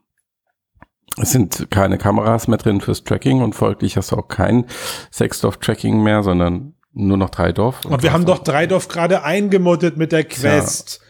Es 1.16 1.32
sind 1.32 1.70
keine 1.70 1.98
Kameras 1.98 2.48
mehr 2.48 2.58
drin 2.58 2.80
fürs 2.80 3.02
Tracking 3.02 3.40
und 3.40 3.54
folglich 3.54 3.96
hast 3.96 4.12
du 4.12 4.16
auch 4.16 4.28
kein 4.28 4.66
Sexdorf-Tracking 5.10 6.02
mehr, 6.02 6.22
sondern 6.22 6.74
nur 6.92 7.16
noch 7.16 7.30
Dreidorf. 7.30 7.84
Und 7.84 8.02
wir 8.02 8.12
haben 8.12 8.26
doch 8.26 8.40
Dreidorf 8.40 8.88
gerade 8.88 9.24
eingemoddet 9.24 9.96
mit 9.96 10.12
der 10.12 10.24
Quest. 10.24 11.00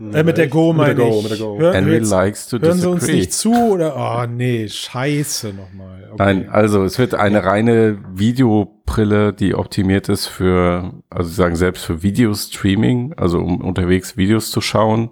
Äh, 0.00 0.22
mit 0.22 0.38
der 0.38 0.48
Go, 0.48 0.72
Mit 0.72 0.86
der 0.88 0.94
meine 0.96 1.10
Go, 1.10 1.16
ich. 1.18 1.22
mit 1.22 1.30
der 1.32 1.38
Go. 1.46 1.58
Hör- 1.58 1.74
Henry 1.74 1.94
jetzt- 1.94 2.10
likes 2.10 2.48
to 2.48 2.58
Hören 2.58 2.78
Sie 2.78 2.88
uns 2.88 3.00
disagree. 3.00 3.18
nicht 3.20 3.32
zu 3.34 3.52
oder? 3.54 3.94
Oh 3.96 4.26
nee, 4.26 4.66
scheiße 4.68 5.48
nochmal. 5.52 6.04
Okay. 6.12 6.16
Nein, 6.18 6.48
also 6.48 6.84
es 6.84 6.98
wird 6.98 7.14
eine 7.14 7.44
reine 7.44 7.98
Videobrille, 8.14 9.32
die 9.32 9.54
optimiert 9.54 10.08
ist 10.08 10.26
für, 10.26 10.92
also 11.10 11.28
sie 11.28 11.34
sagen 11.34 11.54
selbst 11.56 11.84
für 11.84 12.02
Videostreaming, 12.02 13.12
also 13.16 13.38
um 13.38 13.60
unterwegs 13.60 14.16
Videos 14.16 14.50
zu 14.50 14.60
schauen. 14.60 15.10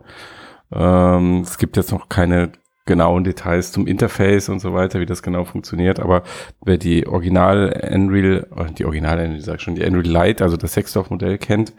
Ähm, 0.73 1.41
es 1.43 1.59
gibt 1.59 1.77
jetzt 1.77 1.93
noch 1.93 2.09
keine 2.09 2.53
genauen 2.87 3.23
Details 3.25 3.71
zum 3.73 3.87
Interface 3.87 4.49
und 4.49 4.61
so 4.61 4.73
weiter, 4.73 4.99
wie 5.01 5.07
das 5.07 5.23
genau 5.23 5.45
funktioniert, 5.45 6.01
aber 6.01 6.23
wer 6.65 6.79
die 6.79 7.07
Original 7.07 7.69
Unreal, 7.95 8.47
äh, 8.57 8.73
die 8.73 8.87
Original 8.87 9.19
Unreal, 9.19 9.41
sag 9.43 9.57
ich 9.57 9.61
schon, 9.63 9.75
die 9.75 9.85
Unreal 9.85 10.29
Lite, 10.29 10.43
also 10.43 10.57
das 10.57 10.73
Sexdorf-Modell 10.73 11.37
kennt, 11.37 11.75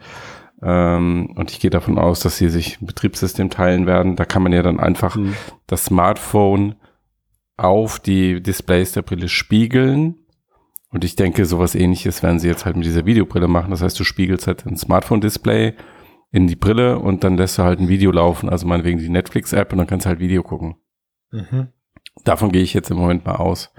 und 0.62 1.50
ich 1.50 1.60
gehe 1.60 1.70
davon 1.70 1.98
aus, 1.98 2.20
dass 2.20 2.36
sie 2.36 2.50
sich 2.50 2.80
ein 2.80 2.86
Betriebssystem 2.86 3.48
teilen 3.48 3.86
werden, 3.86 4.16
da 4.16 4.24
kann 4.26 4.42
man 4.42 4.52
ja 4.52 4.62
dann 4.62 4.78
einfach 4.78 5.14
Hm. 5.14 5.34
das 5.66 5.86
Smartphone 5.86 6.76
auf 7.56 7.98
die 7.98 8.42
Displays 8.42 8.92
der 8.92 9.02
Brille 9.02 9.28
spiegeln. 9.28 10.16
Und 10.90 11.04
ich 11.04 11.14
denke, 11.14 11.44
sowas 11.44 11.74
ähnliches 11.74 12.22
werden 12.22 12.40
sie 12.40 12.48
jetzt 12.48 12.64
halt 12.66 12.76
mit 12.76 12.84
dieser 12.84 13.06
Videobrille 13.06 13.48
machen. 13.48 13.70
Das 13.70 13.80
heißt, 13.80 13.98
du 13.98 14.04
spiegelst 14.04 14.46
halt 14.46 14.66
ein 14.66 14.76
Smartphone-Display 14.76 15.74
in 16.32 16.46
die 16.46 16.56
Brille 16.56 16.98
und 16.98 17.24
dann 17.24 17.36
lässt 17.36 17.58
du 17.58 17.62
halt 17.62 17.80
ein 17.80 17.88
Video 17.88 18.10
laufen, 18.12 18.48
also 18.48 18.66
meinetwegen 18.66 18.98
die 18.98 19.08
Netflix-App 19.08 19.72
und 19.72 19.78
dann 19.78 19.86
kannst 19.86 20.06
du 20.06 20.10
halt 20.10 20.20
Video 20.20 20.42
gucken. 20.42 20.76
Mhm. 21.30 21.68
Davon 22.24 22.52
gehe 22.52 22.62
ich 22.62 22.74
jetzt 22.74 22.90
im 22.90 22.96
Moment 22.96 23.24
mal 23.24 23.36
aus. 23.36 23.72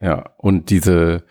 Ja, 0.00 0.30
und 0.38 0.70
diese 0.70 1.24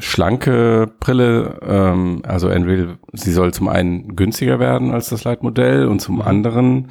schlanke 0.00 0.90
Brille, 1.00 1.58
ähm, 1.62 2.22
also 2.26 2.48
Unreal, 2.48 2.98
sie 3.12 3.32
soll 3.32 3.52
zum 3.54 3.68
einen 3.68 4.16
günstiger 4.16 4.58
werden 4.58 4.90
als 4.92 5.08
das 5.10 5.24
Lite-Modell 5.24 5.86
und 5.86 6.00
zum 6.00 6.16
Mhm. 6.16 6.22
anderen, 6.22 6.88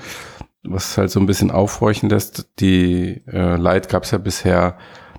was 0.64 0.98
halt 0.98 1.10
so 1.10 1.20
ein 1.20 1.26
bisschen 1.26 1.52
aufhorchen 1.52 2.10
lässt, 2.10 2.50
die 2.60 3.22
äh, 3.32 3.56
Lite 3.58 3.90
gab 3.90 4.04
es 4.04 4.12
ja 4.12 4.18
bisher 4.18 4.78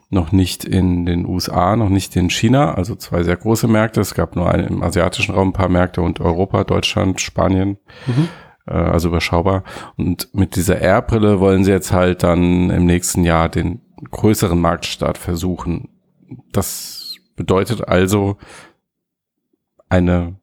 noch 0.08 0.32
nicht 0.32 0.64
in 0.64 1.06
den 1.06 1.24
USA, 1.24 1.76
noch 1.76 1.88
nicht 1.88 2.16
in 2.16 2.30
China, 2.30 2.74
also 2.74 2.96
zwei 2.96 3.22
sehr 3.22 3.36
große 3.36 3.68
Märkte. 3.68 4.00
Es 4.00 4.14
gab 4.14 4.34
nur 4.34 4.50
einen 4.52 4.66
im 4.66 4.82
asiatischen 4.82 5.34
Raum 5.34 5.50
ein 5.50 5.52
paar 5.52 5.68
Märkte 5.68 6.02
und 6.02 6.20
Europa, 6.20 6.64
Deutschland, 6.64 7.20
Spanien 7.20 7.78
Mhm. 8.06 8.28
äh, 8.66 8.72
also 8.72 9.08
überschaubar. 9.08 9.62
Und 9.96 10.28
mit 10.34 10.56
dieser 10.56 10.80
Air-Brille 10.80 11.38
wollen 11.40 11.62
sie 11.64 11.70
jetzt 11.70 11.92
halt 11.92 12.22
dann 12.24 12.70
im 12.70 12.86
nächsten 12.86 13.22
Jahr 13.24 13.48
den 13.48 13.82
größeren 14.10 14.60
Marktstart 14.60 15.16
versuchen. 15.16 15.88
Das 16.52 16.99
bedeutet 17.40 17.88
also 17.88 18.36
eine 19.88 20.36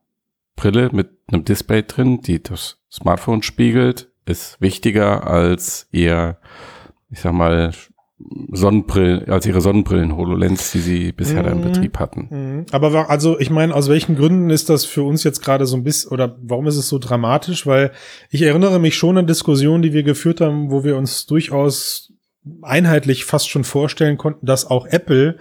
Brille 0.56 0.90
mit 0.92 1.10
einem 1.28 1.46
Display 1.46 1.84
drin, 1.84 2.22
die 2.22 2.42
das 2.42 2.80
Smartphone 2.92 3.44
spiegelt, 3.44 4.10
ist 4.26 4.60
wichtiger 4.60 5.28
als 5.28 5.88
ihr, 5.92 6.38
ich 7.12 7.20
sag 7.20 7.34
mal, 7.34 7.72
Sonnenbrillen, 8.52 9.30
als 9.30 9.46
ihre 9.46 9.62
Sonnenbrillen 9.62 10.18
HoloLens, 10.18 10.72
die 10.72 10.80
sie 10.80 11.12
bisher 11.12 11.44
da 11.44 11.52
im 11.52 11.60
Mhm. 11.60 11.66
Betrieb 11.66 12.00
hatten. 12.00 12.28
Mhm. 12.32 12.66
Aber 12.72 13.12
also, 13.12 13.40
ich 13.40 13.52
meine, 13.52 13.76
aus 13.76 13.90
welchen 13.90 14.16
Gründen 14.16 14.50
ist 14.50 14.72
das 14.72 14.86
für 14.86 15.04
uns 15.04 15.24
jetzt 15.24 15.42
gerade 15.44 15.68
so 15.68 15.78
ein 15.78 15.84
bisschen, 15.84 16.12
oder 16.12 16.36
warum 16.42 16.66
ist 16.66 16.78
es 16.78 16.90
so 16.90 16.98
dramatisch? 16.98 17.68
Weil 17.68 17.92
ich 18.32 18.42
erinnere 18.42 18.80
mich 18.80 18.96
schon 18.96 19.20
an 19.20 19.28
Diskussionen, 19.28 19.84
die 19.84 19.94
wir 19.94 20.02
geführt 20.02 20.42
haben, 20.42 20.72
wo 20.72 20.84
wir 20.84 20.98
uns 20.98 21.28
durchaus 21.28 22.12
einheitlich 22.64 23.24
fast 23.24 23.50
schon 23.50 23.64
vorstellen 23.64 24.18
konnten, 24.18 24.48
dass 24.48 24.66
auch 24.66 24.88
Apple 24.88 25.38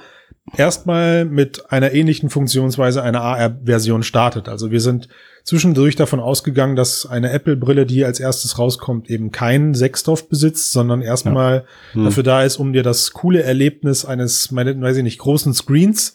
erstmal 0.56 1.24
mit 1.24 1.72
einer 1.72 1.92
ähnlichen 1.92 2.30
Funktionsweise 2.30 3.02
eine 3.02 3.20
AR-Version 3.20 4.02
startet. 4.02 4.48
Also 4.48 4.70
wir 4.70 4.80
sind 4.80 5.08
zwischendurch 5.44 5.96
davon 5.96 6.20
ausgegangen, 6.20 6.76
dass 6.76 7.06
eine 7.06 7.30
Apple-Brille, 7.30 7.86
die 7.86 8.04
als 8.04 8.20
erstes 8.20 8.58
rauskommt, 8.58 9.10
eben 9.10 9.30
kein 9.32 9.74
Sexdorf 9.74 10.28
besitzt, 10.28 10.72
sondern 10.72 11.02
erstmal 11.02 11.64
Hm. 11.92 12.04
dafür 12.04 12.22
da 12.22 12.42
ist, 12.42 12.56
um 12.56 12.72
dir 12.72 12.82
das 12.82 13.12
coole 13.12 13.42
Erlebnis 13.42 14.04
eines, 14.04 14.50
meine, 14.50 14.80
weiß 14.80 14.96
ich 14.98 15.02
nicht, 15.04 15.18
großen 15.18 15.54
Screens 15.54 16.14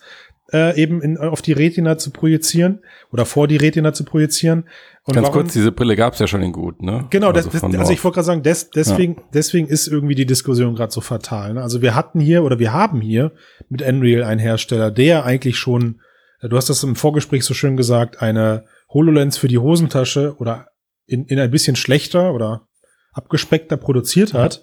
äh, 0.53 0.79
eben 0.81 1.01
in, 1.01 1.17
auf 1.17 1.41
die 1.41 1.53
Retina 1.53 1.97
zu 1.97 2.11
projizieren 2.11 2.79
oder 3.11 3.25
vor 3.25 3.47
die 3.47 3.57
Retina 3.57 3.93
zu 3.93 4.03
projizieren. 4.03 4.65
Und 5.03 5.15
Ganz 5.15 5.27
warum- 5.27 5.41
kurz, 5.41 5.53
diese 5.53 5.71
Brille 5.71 5.95
gab's 5.95 6.19
ja 6.19 6.27
schon 6.27 6.41
in 6.43 6.51
gut, 6.51 6.81
ne? 6.81 7.07
Genau, 7.09 7.31
das, 7.31 7.45
Also 7.45 7.51
das, 7.51 7.61
von 7.61 7.71
also 7.75 7.91
ich 7.91 7.97
North. 7.97 8.03
wollte 8.05 8.15
gerade 8.15 8.25
sagen, 8.25 8.43
des, 8.43 8.69
deswegen, 8.69 9.17
deswegen 9.33 9.67
ist 9.67 9.87
irgendwie 9.87 10.15
die 10.15 10.25
Diskussion 10.27 10.75
gerade 10.75 10.91
so 10.91 11.01
fatal. 11.01 11.53
Ne? 11.55 11.61
Also 11.63 11.81
wir 11.81 11.95
hatten 11.95 12.19
hier 12.19 12.43
oder 12.43 12.59
wir 12.59 12.71
haben 12.73 13.01
hier 13.01 13.31
mit 13.69 13.81
Unreal 13.81 14.23
einen 14.23 14.39
Hersteller, 14.39 14.91
der 14.91 15.25
eigentlich 15.25 15.57
schon, 15.57 16.01
äh, 16.41 16.49
du 16.49 16.55
hast 16.57 16.69
das 16.69 16.83
im 16.83 16.95
Vorgespräch 16.95 17.43
so 17.45 17.53
schön 17.53 17.77
gesagt, 17.77 18.21
eine 18.21 18.65
HoloLens 18.93 19.37
für 19.37 19.47
die 19.47 19.57
Hosentasche 19.57 20.35
oder 20.37 20.67
in, 21.07 21.25
in 21.25 21.39
ein 21.39 21.49
bisschen 21.49 21.75
schlechter 21.75 22.33
oder 22.33 22.67
abgespeckter 23.13 23.77
produziert 23.77 24.33
hat. 24.33 24.61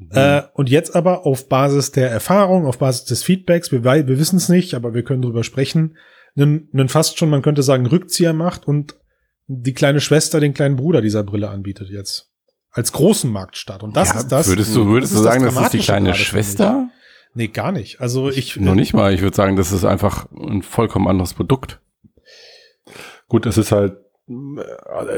Mhm. 0.00 0.08
Äh, 0.12 0.42
und 0.54 0.70
jetzt 0.70 0.96
aber 0.96 1.26
auf 1.26 1.48
Basis 1.48 1.92
der 1.92 2.10
Erfahrung, 2.10 2.66
auf 2.66 2.78
Basis 2.78 3.04
des 3.04 3.22
Feedbacks, 3.22 3.70
wir, 3.70 3.84
wir 3.84 4.18
wissen 4.18 4.36
es 4.36 4.48
nicht, 4.48 4.74
aber 4.74 4.94
wir 4.94 5.04
können 5.04 5.22
drüber 5.22 5.44
sprechen, 5.44 5.96
einen, 6.36 6.68
einen 6.72 6.88
fast 6.88 7.18
schon, 7.18 7.30
man 7.30 7.42
könnte 7.42 7.62
sagen, 7.62 7.86
Rückzieher 7.86 8.32
macht 8.32 8.66
und 8.66 8.96
die 9.46 9.74
kleine 9.74 10.00
Schwester 10.00 10.40
den 10.40 10.54
kleinen 10.54 10.76
Bruder 10.76 11.00
dieser 11.00 11.24
Brille 11.24 11.50
anbietet 11.50 11.90
jetzt. 11.90 12.30
Als 12.70 12.92
großen 12.92 13.30
Marktstart. 13.30 13.82
Und 13.82 13.96
das 13.96 14.10
Ja, 14.10 14.20
ist 14.20 14.28
das. 14.28 14.48
Würdest 14.48 14.74
du, 14.76 14.86
würdest 14.86 15.12
das 15.12 15.20
du 15.20 15.24
das 15.24 15.34
sagen, 15.34 15.44
das 15.44 15.60
ist 15.60 15.72
die 15.72 15.78
kleine 15.78 16.14
Schwester? 16.14 16.88
Nee, 17.34 17.48
gar 17.48 17.72
nicht. 17.72 18.00
Also 18.00 18.30
ich. 18.30 18.56
Noch 18.56 18.76
nicht 18.76 18.94
mal. 18.94 19.12
Ich 19.12 19.22
würde 19.22 19.36
sagen, 19.36 19.56
das 19.56 19.72
ist 19.72 19.84
einfach 19.84 20.26
ein 20.32 20.62
vollkommen 20.62 21.08
anderes 21.08 21.34
Produkt. 21.34 21.80
Gut, 23.28 23.46
es 23.46 23.58
ist 23.58 23.72
halt, 23.72 23.96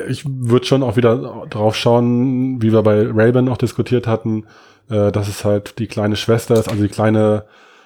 ich 0.08 0.24
würde 0.26 0.66
schon 0.66 0.82
auch 0.82 0.96
wieder 0.96 1.46
drauf 1.48 1.76
schauen, 1.76 2.62
wie 2.62 2.72
wir 2.72 2.82
bei 2.82 3.06
Ray-Ban 3.06 3.48
auch 3.48 3.56
diskutiert 3.58 4.06
hatten, 4.06 4.46
äh, 4.90 5.10
dass 5.12 5.28
es 5.28 5.44
halt 5.44 5.78
die 5.78 5.86
kleine 5.86 6.16
Schwester 6.16 6.54
ist, 6.54 6.68
also 6.68 6.82
die 6.82 6.88
kleine, 6.88 7.44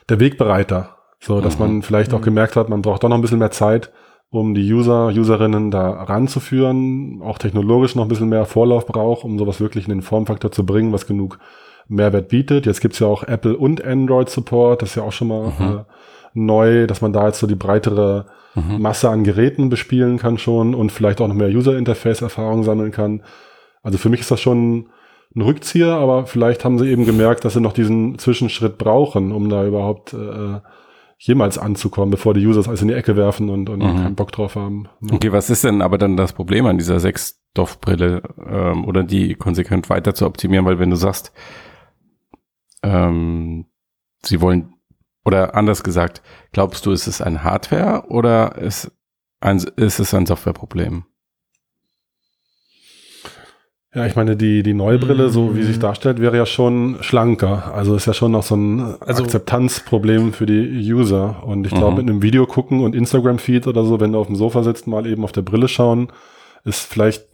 der 0.09 0.21
Wegbereiter. 0.21 0.91
So, 1.21 1.41
dass 1.41 1.59
Mhm. 1.59 1.65
man 1.65 1.83
vielleicht 1.83 2.13
auch 2.15 2.21
Mhm. 2.21 2.25
gemerkt 2.25 2.57
hat, 2.57 2.69
man 2.69 2.83
braucht 2.83 3.03
doch 3.03 3.09
noch 3.09 3.17
ein 3.17 3.23
bisschen 3.23 3.39
mehr 3.39 3.51
Zeit, 3.51 3.91
um 4.31 4.55
die 4.55 4.73
User, 4.73 5.07
Userinnen 5.07 5.71
da 5.71 5.91
ranzuführen, 6.37 7.23
auch 7.23 7.39
technologisch 7.39 7.95
noch 7.95 8.03
ein 8.05 8.09
bisschen 8.09 8.29
mehr 8.29 8.45
Vorlauf 8.45 8.87
braucht, 8.87 9.25
um 9.25 9.39
sowas 9.39 9.61
wirklich 9.61 9.85
in 9.87 9.91
den 9.91 10.03
Formfaktor 10.03 10.53
zu 10.53 10.67
bringen, 10.67 10.93
was 10.93 11.07
genug 11.07 11.39
Mehrwert 11.89 12.29
bietet. 12.29 12.67
Jetzt 12.67 12.81
gibt's 12.81 12.99
ja 12.99 13.07
auch 13.07 13.23
Apple 13.23 13.57
und 13.57 13.85
Android 13.85 14.29
Support, 14.29 14.83
das 14.83 14.91
ist 14.91 14.95
ja 14.97 15.03
auch 15.05 15.13
schon 15.13 15.29
mal 15.29 15.53
Mhm. 15.59 15.79
äh, 15.79 15.85
neu, 16.35 16.87
dass 16.87 17.01
man 17.01 17.13
da 17.13 17.27
jetzt 17.27 17.39
so 17.39 17.47
die 17.47 17.55
breitere 17.55 18.27
Mhm. 18.57 18.81
Masse 18.81 19.09
an 19.11 19.23
Geräten 19.25 19.69
bespielen 19.69 20.19
kann 20.19 20.39
schon 20.39 20.75
und 20.75 20.91
vielleicht 20.91 21.21
auch 21.21 21.29
noch 21.29 21.35
mehr 21.35 21.49
User-Interface-Erfahrung 21.49 22.65
sammeln 22.65 22.91
kann. 22.91 23.23
Also 23.83 23.99
für 23.99 24.09
mich 24.09 24.21
ist 24.21 24.31
das 24.31 24.41
schon 24.41 24.89
ein 25.37 25.42
Rückzieher, 25.42 25.92
aber 25.92 26.27
vielleicht 26.27 26.64
haben 26.64 26.79
sie 26.79 26.88
eben 26.88 27.05
gemerkt, 27.05 27.44
dass 27.44 27.53
sie 27.53 27.61
noch 27.61 27.75
diesen 27.75 28.18
Zwischenschritt 28.18 28.79
brauchen, 28.79 29.33
um 29.33 29.49
da 29.51 29.66
überhaupt 29.66 30.14
äh, 30.14 30.61
jemals 31.18 31.59
anzukommen, 31.59 32.11
bevor 32.11 32.35
die 32.35 32.46
User 32.46 32.61
es 32.61 32.68
alles 32.68 32.83
in 32.83 32.88
die 32.88 32.94
Ecke 32.94 33.16
werfen 33.16 33.51
und, 33.51 33.68
und 33.68 33.81
Mhm. 33.81 33.96
keinen 33.96 34.14
Bock 34.14 34.33
drauf 34.33 34.55
haben. 34.57 34.88
Okay, 35.12 35.33
was 35.33 35.51
ist 35.51 35.64
denn 35.64 35.83
aber 35.83 35.99
dann 35.99 36.16
das 36.16 36.33
Problem 36.33 36.66
an 36.66 36.79
dieser 36.79 37.01
Sechsstoffbrille 37.01 38.22
ähm, 38.49 38.85
oder 38.87 39.03
die 39.03 39.35
konsequent 39.35 39.90
weiter 39.90 40.14
zu 40.14 40.27
optimieren? 40.27 40.64
Weil 40.64 40.79
wenn 40.79 40.90
du 40.90 40.96
sagst, 40.96 41.33
ähm, 42.83 43.66
sie 44.25 44.40
wollen, 44.40 44.75
oder 45.25 45.55
anders 45.55 45.83
gesagt, 45.83 46.22
glaubst 46.53 46.87
du, 46.87 46.92
ist 46.92 47.07
es 47.07 47.20
ein 47.20 47.42
Hardware 47.44 48.05
oder 48.09 48.57
ist, 48.57 48.90
ein, 49.40 49.57
ist 49.77 49.99
es 49.99 50.14
ein 50.14 50.27
Softwareproblem? 50.27 51.05
Ja, 53.97 54.05
ich 54.05 54.15
meine, 54.15 54.37
die, 54.37 54.63
die 54.63 54.75
neue 54.75 54.99
Brille, 54.99 55.31
so 55.31 55.57
wie 55.57 55.61
Mhm. 55.61 55.65
sich 55.65 55.79
darstellt, 55.79 56.21
wäre 56.21 56.37
ja 56.37 56.45
schon 56.45 56.99
schlanker. 57.01 57.73
Also 57.75 57.95
ist 57.97 58.05
ja 58.07 58.13
schon 58.13 58.31
noch 58.33 58.43
so 58.43 58.55
ein 58.55 58.95
Also- 59.01 59.23
Akzeptanzproblem 59.25 60.35
für 60.35 60.45
die 60.45 60.93
User. 60.93 61.43
Und 61.47 61.67
ich 61.67 61.73
glaube, 61.73 61.93
Mhm. 61.93 61.97
mit 61.97 62.11
einem 62.11 62.23
Video 62.23 62.45
gucken 62.47 62.81
und 62.85 62.95
Instagram-Feed 62.95 63.67
oder 63.67 63.85
so, 63.85 63.99
wenn 63.99 64.13
du 64.13 64.19
auf 64.19 64.27
dem 64.27 64.37
Sofa 64.37 64.63
sitzt, 64.63 64.87
mal 64.87 65.07
eben 65.07 65.25
auf 65.25 65.33
der 65.33 65.41
Brille 65.43 65.67
schauen, 65.67 66.09
ist 66.65 66.81
vielleicht 66.81 67.25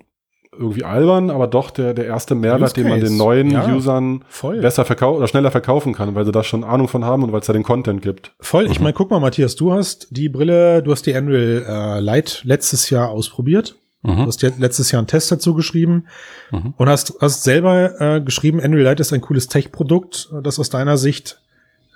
irgendwie 0.56 0.84
albern, 0.84 1.30
aber 1.30 1.46
doch 1.46 1.70
der, 1.70 1.94
der 1.94 2.04
erste 2.04 2.34
Mehrwert, 2.34 2.76
den 2.76 2.86
man 2.88 3.00
den 3.00 3.16
neuen 3.16 3.50
Ja. 3.50 3.74
Usern 3.74 4.22
Voll. 4.28 4.60
besser 4.60 4.84
verkaufen 4.84 5.16
oder 5.16 5.26
schneller 5.26 5.50
verkaufen 5.50 5.94
kann, 5.94 6.14
weil 6.14 6.26
sie 6.26 6.30
da 6.32 6.44
schon 6.44 6.62
Ahnung 6.62 6.88
von 6.88 7.04
haben 7.06 7.24
und 7.24 7.32
weil 7.32 7.40
es 7.40 7.46
da 7.46 7.54
den 7.54 7.62
Content 7.62 8.02
gibt. 8.02 8.32
Voll. 8.38 8.66
Ich 8.70 8.78
meine, 8.78 8.92
guck 8.92 9.10
mal, 9.10 9.18
Matthias, 9.18 9.56
du 9.56 9.72
hast 9.72 10.08
die 10.10 10.28
Brille, 10.28 10.82
du 10.82 10.92
hast 10.92 11.06
die 11.06 11.14
Unreal 11.14 11.64
äh, 11.66 12.00
Lite 12.00 12.46
letztes 12.46 12.90
Jahr 12.90 13.08
ausprobiert. 13.08 13.76
Du 14.04 14.10
Mhm. 14.12 14.26
hast 14.26 14.42
ja 14.42 14.50
letztes 14.58 14.90
Jahr 14.90 14.98
einen 14.98 15.06
Test 15.06 15.30
dazu 15.30 15.54
geschrieben 15.54 16.06
Mhm. 16.50 16.74
und 16.76 16.88
hast, 16.88 17.14
hast 17.20 17.44
selber 17.44 18.00
äh, 18.00 18.20
geschrieben, 18.20 18.58
Unreal 18.58 18.88
Lite 18.90 19.00
ist 19.00 19.12
ein 19.12 19.20
cooles 19.20 19.46
Tech-Produkt, 19.48 20.28
das 20.42 20.58
aus 20.58 20.70
deiner 20.70 20.96
Sicht 20.96 21.38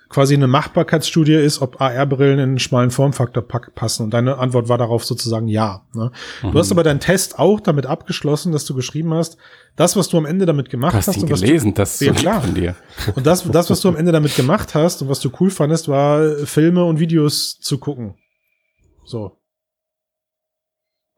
quasi 0.09 0.35
eine 0.35 0.47
Machbarkeitsstudie 0.47 1.35
ist, 1.35 1.61
ob 1.61 1.81
AR-Brillen 1.81 2.39
in 2.39 2.41
einen 2.51 2.59
schmalen 2.61 2.93
Formfaktor 2.93 3.43
passen. 3.43 4.05
Und 4.05 4.11
deine 4.15 4.39
Antwort 4.39 4.69
war 4.69 4.79
darauf 4.79 5.05
sozusagen 5.05 5.49
ja. 5.49 5.83
Ne? 5.95 6.13
Mhm. 6.45 6.53
Du 6.53 6.59
hast 6.61 6.71
aber 6.71 6.85
deinen 6.85 7.01
Test 7.01 7.41
auch 7.41 7.59
damit 7.59 7.87
abgeschlossen, 7.87 8.53
dass 8.53 8.65
du 8.67 8.77
geschrieben 8.77 9.13
hast, 9.13 9.37
das, 9.75 9.97
was 9.97 10.09
du 10.09 10.17
am 10.17 10.27
Ende 10.27 10.47
damit 10.47 10.71
gemacht 10.71 10.93
Du 10.93 10.99
hast 10.99 11.09
hast 11.09 11.17
und 11.25 11.29
was 11.29 11.41
du, 11.41 11.47
gelesen, 11.47 11.75
das 11.75 11.95
ist 11.95 12.01
Ja, 12.03 12.15
so 12.15 12.21
klar. 12.21 12.41
von 12.41 12.55
dir. 12.55 12.77
und 13.17 13.27
das, 13.27 13.43
das, 13.51 13.69
was 13.69 13.81
du 13.81 13.89
am 13.89 13.97
Ende 13.97 14.13
damit 14.13 14.37
gemacht 14.37 14.77
hast 14.77 15.03
und 15.03 15.09
was 15.09 15.19
du 15.19 15.29
cool 15.41 15.51
fandest, 15.51 15.89
war 15.89 16.23
äh, 16.23 16.47
Filme 16.47 16.85
und 16.85 17.01
Videos 17.01 17.59
zu 17.59 17.79
gucken. 17.79 18.15
So. 19.05 19.33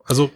Also, 0.04 0.30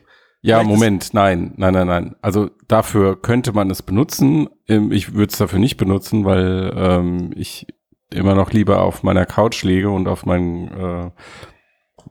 Ja, 0.44 0.58
Vielleicht 0.58 0.70
Moment, 0.70 1.14
nein, 1.14 1.54
nein, 1.56 1.72
nein, 1.74 1.86
nein. 1.86 2.16
Also 2.20 2.50
dafür 2.66 3.20
könnte 3.20 3.52
man 3.52 3.70
es 3.70 3.82
benutzen. 3.82 4.48
Ähm, 4.68 4.90
Ich 4.92 5.14
würde 5.14 5.30
es 5.32 5.38
dafür 5.38 5.58
nicht 5.60 5.76
benutzen, 5.76 6.24
weil 6.24 6.72
ähm, 6.76 7.30
ich 7.36 7.66
immer 8.12 8.34
noch 8.34 8.50
lieber 8.52 8.82
auf 8.82 9.02
meiner 9.04 9.24
Couch 9.24 9.62
liege 9.62 9.88
und 9.88 10.08
auf 10.08 10.26
meinem, 10.26 10.64
äh, 10.68 11.10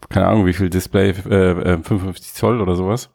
keine 0.10 0.28
Ahnung, 0.28 0.46
wie 0.46 0.54
viel 0.54 0.70
Display, 0.70 1.10
äh, 1.30 1.74
äh, 1.74 1.84
55 1.84 2.34
Zoll 2.34 2.62
oder 2.62 2.76
sowas. 2.76 3.10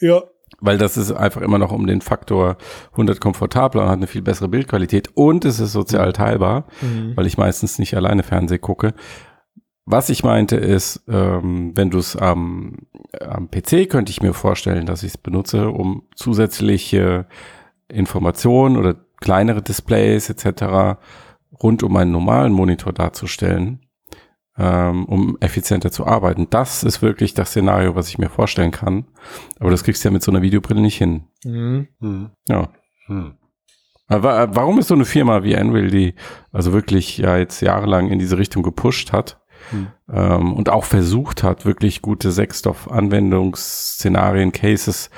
ja. 0.00 0.22
Weil 0.60 0.76
das 0.78 0.96
ist 0.96 1.12
einfach 1.12 1.42
immer 1.42 1.58
noch 1.58 1.70
um 1.70 1.86
den 1.86 2.00
Faktor 2.00 2.56
100 2.92 3.20
komfortabler 3.20 3.82
und 3.84 3.88
hat 3.90 3.98
eine 3.98 4.06
viel 4.08 4.22
bessere 4.22 4.48
Bildqualität 4.48 5.10
und 5.14 5.44
es 5.44 5.60
ist 5.60 5.70
sozial 5.72 6.12
teilbar, 6.12 6.64
Mhm. 6.80 7.12
weil 7.16 7.26
ich 7.26 7.38
meistens 7.38 7.78
nicht 7.78 7.94
alleine 7.94 8.24
Fernseh 8.24 8.58
gucke. 8.58 8.92
Was 9.90 10.10
ich 10.10 10.22
meinte 10.22 10.56
ist, 10.56 11.02
ähm, 11.08 11.72
wenn 11.74 11.88
du 11.88 11.96
es 11.98 12.14
am, 12.14 12.76
am 13.20 13.50
PC 13.50 13.88
könnte 13.88 14.10
ich 14.10 14.20
mir 14.20 14.34
vorstellen, 14.34 14.84
dass 14.84 15.02
ich 15.02 15.12
es 15.12 15.18
benutze, 15.18 15.70
um 15.70 16.02
zusätzliche 16.14 17.26
Informationen 17.88 18.76
oder 18.76 18.96
kleinere 19.20 19.62
Displays 19.62 20.28
etc. 20.28 20.98
rund 21.62 21.82
um 21.82 21.96
einen 21.96 22.12
normalen 22.12 22.52
Monitor 22.52 22.92
darzustellen, 22.92 23.80
ähm, 24.58 25.06
um 25.06 25.38
effizienter 25.40 25.90
zu 25.90 26.06
arbeiten. 26.06 26.48
Das 26.50 26.82
ist 26.84 27.00
wirklich 27.00 27.32
das 27.32 27.48
Szenario, 27.48 27.94
was 27.94 28.08
ich 28.10 28.18
mir 28.18 28.28
vorstellen 28.28 28.72
kann. 28.72 29.06
Aber 29.58 29.70
das 29.70 29.84
kriegst 29.84 30.04
du 30.04 30.08
ja 30.08 30.12
mit 30.12 30.22
so 30.22 30.30
einer 30.30 30.42
Videobrille 30.42 30.82
nicht 30.82 30.98
hin. 30.98 31.24
Mhm. 31.44 31.88
Hm. 32.00 32.30
Ja. 32.46 32.68
Hm. 33.06 33.36
Aber 34.06 34.22
wa- 34.22 34.48
warum 34.54 34.78
ist 34.78 34.88
so 34.88 34.94
eine 34.94 35.06
Firma 35.06 35.42
wie 35.44 35.56
Anvil, 35.56 35.90
die 35.90 36.14
also 36.52 36.74
wirklich 36.74 37.16
ja 37.18 37.38
jetzt 37.38 37.62
jahrelang 37.62 38.08
in 38.10 38.18
diese 38.18 38.36
Richtung 38.36 38.62
gepusht 38.62 39.12
hat 39.12 39.40
Hm. 39.70 39.88
ähm, 40.12 40.52
und 40.54 40.70
auch 40.70 40.84
versucht 40.84 41.42
hat, 41.42 41.66
wirklich 41.66 42.02
gute 42.02 42.32
Sechstoff-Anwendungsszenarien, 42.32 44.52
Cases 44.52 45.10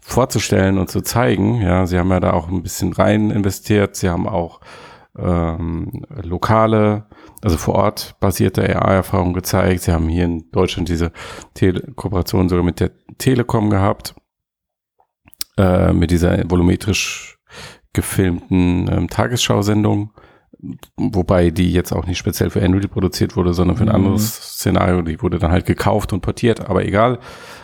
vorzustellen 0.00 0.78
und 0.78 0.90
zu 0.90 1.00
zeigen. 1.02 1.60
Ja, 1.60 1.86
sie 1.86 1.98
haben 1.98 2.10
ja 2.10 2.20
da 2.20 2.32
auch 2.32 2.48
ein 2.48 2.62
bisschen 2.62 2.92
rein 2.92 3.30
investiert. 3.30 3.96
Sie 3.96 4.08
haben 4.08 4.26
auch 4.26 4.60
ähm, 5.18 6.04
lokale, 6.22 7.06
also 7.42 7.56
vor 7.56 7.74
Ort 7.74 8.16
basierte 8.20 8.74
AR-Erfahrung 8.74 9.34
gezeigt. 9.34 9.82
Sie 9.82 9.92
haben 9.92 10.08
hier 10.08 10.24
in 10.24 10.50
Deutschland 10.50 10.88
diese 10.88 11.12
Tele 11.54 11.92
Kooperation 11.94 12.48
sogar 12.48 12.64
mit 12.64 12.80
der 12.80 12.92
Telekom 13.18 13.68
gehabt, 13.68 14.14
äh, 15.58 15.92
mit 15.92 16.10
dieser 16.10 16.50
volumetrisch 16.50 17.38
gefilmten 17.92 18.88
ähm, 18.90 19.08
Tagesschau-Sendung, 19.08 20.12
wobei 20.96 21.50
die 21.50 21.72
jetzt 21.72 21.92
auch 21.92 22.06
nicht 22.06 22.18
speziell 22.18 22.50
für 22.50 22.60
Unreal 22.60 22.88
produziert 22.88 23.36
wurde, 23.36 23.54
sondern 23.54 23.76
für 23.76 23.84
ein 23.84 23.88
Mhm. 23.88 23.94
anderes 23.94 24.34
Szenario. 24.54 25.02
Die 25.02 25.22
wurde 25.22 25.38
dann 25.38 25.52
halt 25.52 25.66
gekauft 25.66 26.12
und 26.12 26.20
portiert, 26.20 26.68
aber 26.68 26.84
egal. 26.84 27.18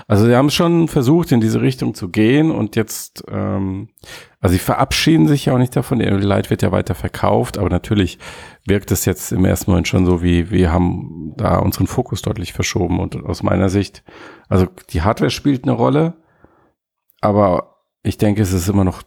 Also 0.07 0.27
sie 0.27 0.37
haben 0.37 0.51
schon 0.51 0.87
versucht, 0.87 1.33
in 1.33 1.41
diese 1.41 1.61
Richtung 1.61 1.95
zu 1.95 2.09
gehen 2.09 2.51
und 2.51 2.77
jetzt, 2.77 3.25
ähm, 3.29 3.89
also 4.41 4.53
sie 4.53 4.59
verabschieden 4.61 5.27
sich 5.27 5.47
ja 5.47 5.55
auch 5.55 5.59
nicht 5.59 5.75
davon. 5.75 5.99
Unreal 5.99 6.21
Light 6.23 6.51
wird 6.51 6.63
ja 6.63 6.71
weiter 6.73 6.95
verkauft, 6.95 7.59
aber 7.59 7.69
natürlich 7.71 8.19
wirkt 8.67 8.91
es 8.93 9.05
jetzt 9.07 9.33
im 9.33 9.45
ersten 9.45 9.71
Moment 9.71 9.89
schon 9.89 10.07
so, 10.07 10.23
wie 10.23 10.51
wir 10.51 10.71
haben 10.73 11.33
da 11.37 11.59
unseren 11.59 11.87
Fokus 11.89 12.23
deutlich 12.23 12.53
verschoben 12.53 13.01
und 13.01 13.17
aus 13.25 13.43
meiner 13.43 13.69
Sicht, 13.71 14.05
also 14.49 14.67
die 14.91 15.03
Hardware 15.03 15.31
spielt 15.31 15.65
eine 15.65 15.73
Rolle, 15.73 16.15
aber 17.21 17.77
ich 18.03 18.19
denke, 18.19 18.43
es 18.43 18.53
ist 18.53 18.69
immer 18.69 18.85
noch, 18.85 19.03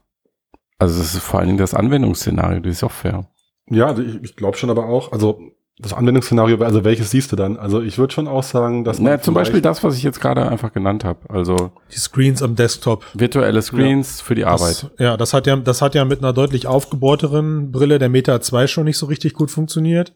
also 0.79 0.99
es 0.99 1.13
ist 1.13 1.23
vor 1.23 1.39
allen 1.39 1.47
Dingen 1.47 1.59
das 1.59 1.73
Anwendungsszenario, 1.73 2.59
die 2.59 2.73
Software. 2.73 3.27
Ja, 3.69 3.87
also 3.87 4.01
ich, 4.01 4.23
ich 4.23 4.35
glaube 4.35 4.57
schon 4.57 4.69
aber 4.69 4.85
auch, 4.87 5.11
also 5.11 5.39
das 5.79 5.93
Anwendungsszenario, 5.93 6.57
also 6.63 6.83
welches 6.83 7.11
siehst 7.11 7.31
du 7.31 7.35
dann? 7.35 7.55
Also 7.57 7.81
ich 7.81 7.99
würde 7.99 8.11
schon 8.11 8.27
auch 8.27 8.41
sagen, 8.41 8.83
dass 8.83 8.97
man 8.99 9.13
Na, 9.13 9.21
zum 9.21 9.35
Beispiel 9.35 9.61
das, 9.61 9.83
was 9.83 9.95
ich 9.95 10.01
jetzt 10.01 10.19
gerade 10.19 10.47
einfach 10.49 10.73
genannt 10.73 11.03
habe. 11.03 11.19
Also 11.29 11.71
Die 11.93 11.99
Screens 11.99 12.41
am 12.41 12.55
Desktop. 12.55 13.05
virtuelle 13.13 13.61
Screens 13.61 14.19
für 14.21 14.33
die 14.33 14.45
Arbeit. 14.45 14.83
Das, 14.83 14.91
ja, 14.97 15.17
das 15.17 15.33
hat 15.33 15.45
ja, 15.45 15.55
das 15.55 15.83
hat 15.83 15.93
ja 15.93 16.03
mit 16.03 16.19
einer 16.19 16.33
deutlich 16.33 16.65
aufgebohrteren 16.65 17.71
Brille 17.71 17.99
der 17.99 18.09
Meta 18.09 18.41
2 18.41 18.65
schon 18.65 18.85
nicht 18.85 18.97
so 18.97 19.05
richtig 19.05 19.33
gut 19.33 19.51
funktioniert, 19.51 20.15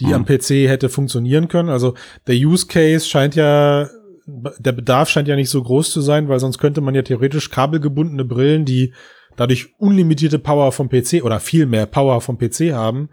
die 0.00 0.06
Hm. 0.06 0.14
am 0.14 0.24
PC 0.24 0.68
hätte 0.68 0.88
funktionieren 0.88 1.48
können. 1.48 1.68
Also 1.68 1.92
der 2.26 2.36
Use 2.36 2.66
Case 2.66 3.04
scheint 3.06 3.34
ja, 3.34 3.88
der 4.26 4.72
Bedarf 4.72 5.10
scheint 5.10 5.28
ja 5.28 5.36
nicht 5.36 5.50
so 5.50 5.62
groß 5.62 5.90
zu 5.90 6.00
sein, 6.00 6.28
weil 6.30 6.40
sonst 6.40 6.56
könnte 6.58 6.80
man 6.80 6.94
ja 6.94 7.02
theoretisch 7.02 7.50
kabelgebundene 7.50 8.24
Brillen, 8.24 8.64
die 8.64 8.94
dadurch 9.38 9.74
unlimitierte 9.78 10.38
Power 10.38 10.72
vom 10.72 10.90
PC 10.90 11.22
oder 11.22 11.40
viel 11.40 11.64
mehr 11.64 11.86
Power 11.86 12.20
vom 12.20 12.36
PC 12.38 12.72
haben, 12.72 13.08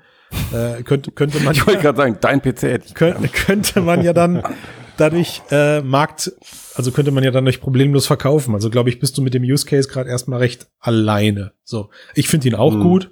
äh, 0.53 0.83
könnte, 0.83 1.11
könnte 1.11 1.39
man 1.39 1.53
Ich 1.53 1.65
wollte 1.65 1.81
gerade 1.81 1.97
sagen, 1.97 2.17
dein 2.19 2.41
PC 2.41 2.63
hätte 2.63 2.87
ich 2.87 2.93
könnte, 2.95 3.27
könnte 3.29 3.79
man 3.81 4.03
ja 4.03 4.11
dann 4.11 4.43
dadurch 4.97 5.41
äh, 5.51 5.81
Markt, 5.81 6.31
also 6.75 6.91
könnte 6.91 7.11
man 7.11 7.23
ja 7.23 7.31
dann 7.31 7.43
nicht 7.45 7.61
problemlos 7.61 8.07
verkaufen. 8.07 8.53
Also 8.53 8.69
glaube 8.69 8.89
ich, 8.89 8.99
bist 8.99 9.17
du 9.17 9.21
mit 9.21 9.33
dem 9.33 9.43
Use 9.43 9.65
Case 9.65 9.87
gerade 9.87 10.09
erstmal 10.09 10.39
recht 10.39 10.67
alleine. 10.79 11.53
So, 11.63 11.89
ich 12.15 12.27
finde 12.27 12.47
ihn 12.49 12.55
auch 12.55 12.73
Hm. 12.73 12.81
gut. 12.81 13.11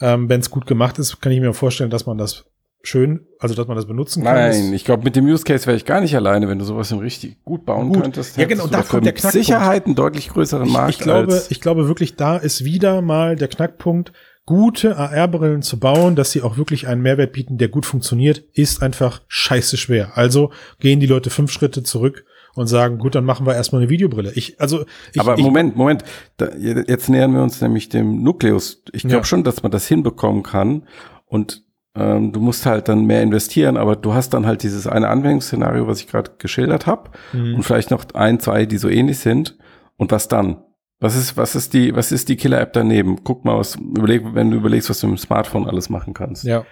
Ähm, 0.00 0.28
Wenn 0.28 0.40
es 0.40 0.50
gut 0.50 0.66
gemacht 0.66 0.98
ist, 0.98 1.20
kann 1.20 1.32
ich 1.32 1.40
mir 1.40 1.52
vorstellen, 1.54 1.90
dass 1.90 2.06
man 2.06 2.18
das 2.18 2.44
schön, 2.82 3.26
also 3.38 3.54
dass 3.54 3.66
man 3.68 3.76
das 3.76 3.86
benutzen 3.86 4.24
kann. 4.24 4.34
Nein, 4.34 4.72
ich 4.72 4.84
glaube, 4.84 5.04
mit 5.04 5.14
dem 5.16 5.24
Use 5.26 5.44
Case 5.44 5.66
wäre 5.66 5.76
ich 5.76 5.84
gar 5.84 6.00
nicht 6.00 6.16
alleine, 6.16 6.48
wenn 6.48 6.58
du 6.58 6.64
sowas 6.64 6.90
im 6.90 6.98
richtig 6.98 7.42
gut 7.44 7.64
bauen 7.64 7.92
Gut. 7.92 8.02
könntest. 8.02 8.36
Ja, 8.36 8.46
genau, 8.46 8.64
hättest 8.64 8.74
da 8.74 8.82
kommt 8.82 9.06
der 9.06 9.12
Knackpunkt. 9.12 9.32
Sicherheit 9.46 9.86
einen 9.86 9.94
deutlich 9.94 10.28
größeren 10.30 10.66
ich, 10.66 10.72
Markt. 10.72 10.90
ich 10.90 10.98
glaube, 10.98 11.32
als, 11.32 11.50
ich 11.50 11.60
glaube 11.60 11.86
wirklich, 11.88 12.16
da 12.16 12.36
ist 12.36 12.64
wieder 12.64 13.00
mal 13.02 13.36
der 13.36 13.48
Knackpunkt, 13.48 14.12
gute 14.44 14.96
AR-Brillen 14.96 15.62
zu 15.62 15.78
bauen, 15.78 16.16
dass 16.16 16.32
sie 16.32 16.42
auch 16.42 16.56
wirklich 16.56 16.88
einen 16.88 17.02
Mehrwert 17.02 17.32
bieten, 17.32 17.58
der 17.58 17.68
gut 17.68 17.86
funktioniert, 17.86 18.42
ist 18.52 18.82
einfach 18.82 19.22
scheiße 19.28 19.76
schwer. 19.76 20.12
Also 20.18 20.50
gehen 20.80 20.98
die 20.98 21.06
Leute 21.06 21.30
fünf 21.30 21.52
Schritte 21.52 21.84
zurück 21.84 22.24
und 22.54 22.66
sagen, 22.66 22.98
gut, 22.98 23.14
dann 23.14 23.24
machen 23.24 23.46
wir 23.46 23.54
erstmal 23.54 23.82
eine 23.82 23.90
Videobrille. 23.90 24.32
Ich, 24.34 24.60
also, 24.60 24.84
ich, 25.12 25.20
aber 25.20 25.38
ich, 25.38 25.44
Moment, 25.44 25.76
Moment. 25.76 26.02
Da, 26.36 26.50
jetzt 26.56 27.08
nähern 27.08 27.32
wir 27.32 27.42
uns 27.42 27.60
nämlich 27.60 27.88
dem 27.88 28.22
Nukleus. 28.24 28.82
Ich 28.92 29.02
glaube 29.02 29.18
Ja. 29.18 29.24
schon, 29.24 29.44
dass 29.44 29.62
man 29.62 29.70
das 29.70 29.86
hinbekommen 29.86 30.42
kann. 30.42 30.88
Und 31.26 31.62
ähm, 31.94 32.32
du 32.32 32.40
musst 32.40 32.64
halt 32.66 32.88
dann 32.88 33.04
mehr 33.04 33.22
investieren, 33.22 33.76
aber 33.76 33.96
du 33.96 34.14
hast 34.14 34.30
dann 34.30 34.46
halt 34.46 34.62
dieses 34.62 34.86
eine 34.86 35.08
Anwendungsszenario, 35.08 35.86
was 35.86 36.00
ich 36.00 36.08
gerade 36.08 36.30
geschildert 36.38 36.86
habe, 36.86 37.10
Mhm. 37.32 37.56
und 37.56 37.62
vielleicht 37.62 37.90
noch 37.90 38.04
ein, 38.14 38.40
zwei, 38.40 38.64
die 38.66 38.78
so 38.78 38.88
ähnlich 38.88 39.18
sind. 39.18 39.56
Und 39.96 40.10
was 40.10 40.26
dann? 40.28 40.56
Was 41.00 41.16
ist, 41.16 41.36
was 41.36 41.54
ist 41.54 41.74
die, 41.74 41.94
was 41.94 42.12
ist 42.12 42.28
die 42.28 42.36
Killer-App 42.36 42.72
daneben? 42.72 43.24
Guck 43.24 43.44
mal, 43.44 43.58
was, 43.58 43.74
überleg, 43.76 44.22
wenn 44.34 44.50
du 44.50 44.56
überlegst, 44.56 44.88
was 44.88 45.00
du 45.00 45.06
mit 45.08 45.18
dem 45.18 45.22
Smartphone 45.22 45.66
alles 45.68 45.90
machen 45.90 46.14
kannst. 46.14 46.44
ja. 46.44 46.64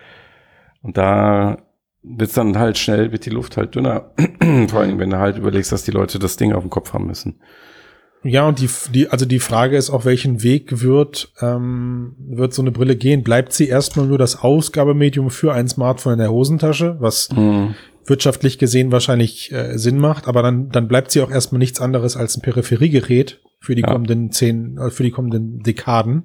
Und 0.83 0.97
da 0.97 1.59
wird's 2.03 2.33
dann 2.33 2.59
halt 2.59 2.79
schnell, 2.79 3.13
wird 3.13 3.27
die 3.27 3.31
Luft 3.31 3.59
halt 3.59 3.75
dünner. 3.75 4.13
Vor 4.69 4.81
allem, 4.81 4.99
wenn 4.99 5.11
du 5.11 5.19
halt 5.19 5.37
überlegst, 5.37 5.71
dass 5.73 5.83
die 5.85 5.91
Leute 5.91 6.19
das 6.19 6.39
Ding 6.39 6.55
auf 6.55 6.63
dem 6.63 6.71
Kopf 6.71 6.95
haben 6.95 7.07
müssen. 7.07 7.41
Ja, 8.23 8.47
und 8.47 8.59
die, 8.61 8.69
die, 8.93 9.09
also 9.09 9.25
die 9.25 9.39
Frage 9.41 9.77
ist 9.77 9.89
auch, 9.91 10.05
welchen 10.05 10.43
Weg 10.43 10.83
wird, 10.83 11.33
ähm, 11.41 12.15
wird 12.19 12.53
so 12.53 12.61
eine 12.63 12.71
Brille 12.71 12.97
gehen? 12.97 13.23
Bleibt 13.23 13.53
sie 13.53 13.67
erstmal 13.69 14.07
nur 14.07 14.19
das 14.19 14.43
Ausgabemedium 14.43 15.31
für 15.31 15.55
ein 15.55 15.69
Smartphone 15.69 16.15
in 16.15 16.19
der 16.19 16.31
Hosentasche, 16.31 16.97
was 17.01 17.29
Hm. 17.35 17.75
wirtschaftlich 18.05 18.59
gesehen 18.59 18.93
wahrscheinlich 18.93 19.53
äh, 19.53 19.79
Sinn 19.79 19.99
macht, 19.99 20.29
aber 20.29 20.43
dann, 20.43 20.69
dann 20.71 20.87
bleibt 20.89 21.11
sie 21.13 21.23
auch 21.23 21.31
erstmal 21.31 21.61
nichts 21.61 21.81
anderes 21.81 22.17
als 22.17 22.37
ein 22.37 22.43
Peripheriegerät 22.43 23.41
für 23.61 23.75
die 23.75 23.83
Ja. 23.83 23.89
kommenden 23.93 24.31
zehn, 24.33 24.77
äh, 24.79 24.91
für 24.91 25.03
die 25.03 25.11
kommenden 25.13 25.61
Dekaden. 25.63 26.25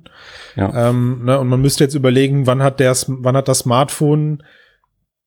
Ja. 0.56 0.90
Ähm, 0.90 1.24
ne, 1.26 1.40
und 1.40 1.48
man 1.48 1.62
müsste 1.62 1.84
jetzt 1.86 1.96
überlegen, 1.96 2.46
wann 2.48 2.62
hat 2.64 2.80
der, 2.82 2.94
wann 3.08 3.38
hat 3.38 3.48
das 3.48 3.60
Smartphone 3.60 4.44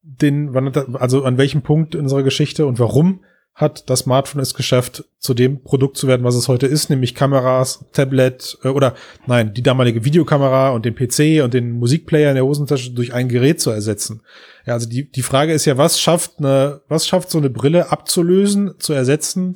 den, 0.02 0.52
wann 0.54 0.66
hat 0.66 0.76
das, 0.76 0.94
also 0.94 1.24
an 1.24 1.38
welchem 1.38 1.62
Punkt 1.62 1.94
in 1.94 2.02
unserer 2.02 2.22
Geschichte 2.22 2.66
und 2.66 2.78
warum 2.78 3.20
hat 3.58 3.90
das 3.90 4.00
Smartphone 4.00 4.40
es 4.40 4.54
geschafft, 4.54 5.04
zu 5.18 5.34
dem 5.34 5.64
Produkt 5.64 5.96
zu 5.96 6.06
werden, 6.06 6.22
was 6.22 6.36
es 6.36 6.46
heute 6.46 6.68
ist, 6.68 6.90
nämlich 6.90 7.16
Kameras, 7.16 7.84
Tablet 7.92 8.56
äh, 8.62 8.68
oder 8.68 8.94
nein, 9.26 9.52
die 9.52 9.64
damalige 9.64 10.04
Videokamera 10.04 10.70
und 10.70 10.84
den 10.84 10.94
PC 10.94 11.42
und 11.42 11.54
den 11.54 11.72
Musikplayer 11.72 12.30
in 12.30 12.36
der 12.36 12.44
Hosentasche 12.44 12.92
durch 12.92 13.12
ein 13.12 13.28
Gerät 13.28 13.60
zu 13.60 13.70
ersetzen. 13.70 14.22
Ja, 14.64 14.74
also 14.74 14.88
die, 14.88 15.10
die 15.10 15.22
Frage 15.22 15.52
ist 15.52 15.64
ja, 15.64 15.76
was 15.76 16.00
schafft 16.00 16.38
eine, 16.38 16.82
was 16.88 17.08
schafft 17.08 17.30
so 17.30 17.38
eine 17.38 17.50
Brille 17.50 17.90
abzulösen, 17.90 18.74
zu 18.78 18.92
ersetzen 18.92 19.54